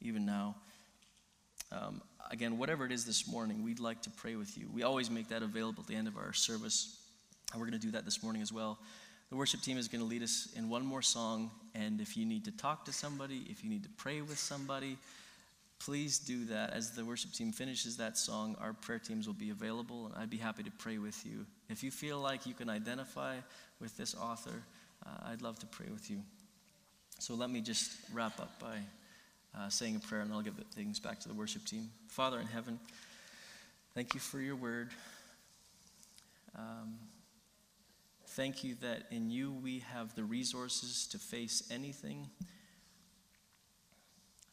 even 0.00 0.24
now. 0.24 0.56
Um, 1.72 2.00
again, 2.30 2.58
whatever 2.58 2.86
it 2.86 2.92
is 2.92 3.04
this 3.04 3.28
morning, 3.28 3.62
we'd 3.62 3.80
like 3.80 4.02
to 4.02 4.10
pray 4.10 4.36
with 4.36 4.56
you. 4.56 4.68
We 4.72 4.82
always 4.82 5.10
make 5.10 5.28
that 5.28 5.42
available 5.42 5.82
at 5.82 5.88
the 5.88 5.94
end 5.94 6.08
of 6.08 6.16
our 6.16 6.32
service, 6.32 6.98
and 7.52 7.60
we're 7.60 7.66
going 7.68 7.78
to 7.78 7.86
do 7.86 7.92
that 7.92 8.04
this 8.04 8.22
morning 8.22 8.40
as 8.40 8.52
well. 8.52 8.78
The 9.30 9.36
worship 9.36 9.60
team 9.60 9.78
is 9.78 9.86
going 9.86 10.00
to 10.00 10.08
lead 10.08 10.24
us 10.24 10.48
in 10.56 10.68
one 10.68 10.84
more 10.84 11.02
song, 11.02 11.52
and 11.72 12.00
if 12.00 12.16
you 12.16 12.26
need 12.26 12.44
to 12.46 12.50
talk 12.50 12.84
to 12.86 12.92
somebody, 12.92 13.44
if 13.48 13.62
you 13.62 13.70
need 13.70 13.84
to 13.84 13.88
pray 13.90 14.22
with 14.22 14.38
somebody, 14.38 14.96
please 15.78 16.18
do 16.18 16.44
that. 16.46 16.72
As 16.72 16.90
the 16.90 17.04
worship 17.04 17.32
team 17.32 17.52
finishes 17.52 17.96
that 17.98 18.18
song, 18.18 18.56
our 18.60 18.72
prayer 18.72 18.98
teams 18.98 19.28
will 19.28 19.34
be 19.34 19.50
available, 19.50 20.06
and 20.06 20.16
I'd 20.16 20.30
be 20.30 20.36
happy 20.36 20.64
to 20.64 20.70
pray 20.72 20.98
with 20.98 21.24
you. 21.24 21.46
If 21.68 21.84
you 21.84 21.92
feel 21.92 22.18
like 22.18 22.44
you 22.44 22.54
can 22.54 22.68
identify 22.68 23.36
with 23.80 23.96
this 23.96 24.16
author, 24.16 24.64
uh, 25.06 25.30
I'd 25.30 25.42
love 25.42 25.60
to 25.60 25.66
pray 25.66 25.86
with 25.92 26.10
you. 26.10 26.22
So 27.20 27.34
let 27.34 27.50
me 27.50 27.60
just 27.60 27.92
wrap 28.12 28.40
up 28.40 28.58
by 28.58 28.78
uh, 29.56 29.68
saying 29.68 29.94
a 29.94 30.00
prayer, 30.00 30.22
and 30.22 30.32
I'll 30.32 30.42
give 30.42 30.54
things 30.74 30.98
back 30.98 31.20
to 31.20 31.28
the 31.28 31.34
worship 31.34 31.64
team. 31.64 31.88
Father 32.08 32.40
in 32.40 32.48
heaven, 32.48 32.80
thank 33.94 34.12
you 34.12 34.18
for 34.18 34.40
your 34.40 34.56
word. 34.56 34.90
Um, 36.58 36.94
Thank 38.34 38.62
you 38.62 38.76
that 38.76 39.06
in 39.10 39.28
you 39.28 39.50
we 39.50 39.80
have 39.80 40.14
the 40.14 40.22
resources 40.22 41.08
to 41.08 41.18
face 41.18 41.64
anything. 41.68 42.30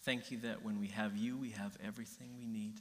Thank 0.01 0.31
you 0.31 0.39
that 0.39 0.65
when 0.65 0.79
we 0.79 0.87
have 0.87 1.15
you, 1.15 1.37
we 1.37 1.51
have 1.51 1.77
everything 1.85 2.29
we 2.39 2.47
need. 2.47 2.79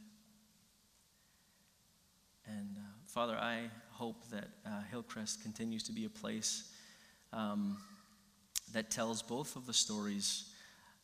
And 2.46 2.76
uh, 2.78 2.80
Father, 3.08 3.36
I 3.36 3.64
hope 3.90 4.26
that 4.30 4.48
uh, 4.64 4.70
Hillcrest 4.90 5.42
continues 5.42 5.82
to 5.82 5.92
be 5.92 6.06
a 6.06 6.08
place 6.08 6.72
um, 7.30 7.76
that 8.72 8.90
tells 8.90 9.20
both 9.20 9.54
of 9.54 9.66
the 9.66 9.74
stories 9.74 10.50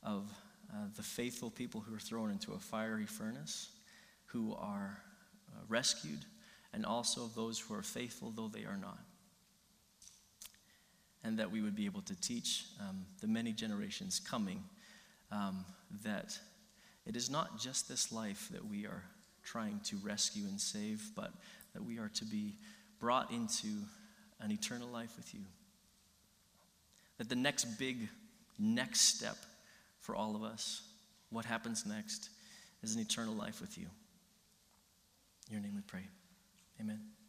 of 0.02 0.32
uh, 0.72 0.86
the 0.96 1.02
faithful 1.02 1.50
people 1.50 1.82
who 1.82 1.94
are 1.94 2.00
thrown 2.00 2.30
into 2.30 2.54
a 2.54 2.58
fiery 2.58 3.04
furnace, 3.04 3.68
who 4.24 4.54
are 4.54 5.02
uh, 5.52 5.60
rescued, 5.68 6.24
and 6.72 6.86
also 6.86 7.24
of 7.24 7.34
those 7.34 7.58
who 7.58 7.74
are 7.74 7.82
faithful 7.82 8.32
though 8.34 8.48
they 8.48 8.64
are 8.64 8.78
not 8.78 8.98
and 11.24 11.38
that 11.38 11.50
we 11.50 11.60
would 11.60 11.76
be 11.76 11.86
able 11.86 12.02
to 12.02 12.20
teach 12.20 12.64
um, 12.80 13.04
the 13.20 13.28
many 13.28 13.52
generations 13.52 14.20
coming 14.20 14.62
um, 15.30 15.64
that 16.04 16.38
it 17.06 17.16
is 17.16 17.30
not 17.30 17.58
just 17.58 17.88
this 17.88 18.12
life 18.12 18.48
that 18.52 18.64
we 18.64 18.86
are 18.86 19.02
trying 19.44 19.80
to 19.84 19.96
rescue 19.96 20.44
and 20.44 20.60
save, 20.60 21.10
but 21.16 21.32
that 21.74 21.84
we 21.84 21.98
are 21.98 22.10
to 22.14 22.24
be 22.24 22.54
brought 23.00 23.30
into 23.30 23.68
an 24.40 24.52
eternal 24.52 24.88
life 24.88 25.16
with 25.16 25.34
you. 25.34 25.40
That 27.18 27.28
the 27.28 27.36
next 27.36 27.64
big, 27.78 28.08
next 28.58 29.00
step 29.00 29.36
for 30.00 30.14
all 30.14 30.36
of 30.36 30.42
us, 30.42 30.82
what 31.30 31.44
happens 31.44 31.86
next, 31.86 32.30
is 32.82 32.94
an 32.94 33.00
eternal 33.00 33.34
life 33.34 33.60
with 33.60 33.78
you. 33.78 33.86
In 35.48 35.54
your 35.54 35.62
name 35.62 35.74
we 35.74 35.82
pray. 35.82 36.06
Amen. 36.80 37.21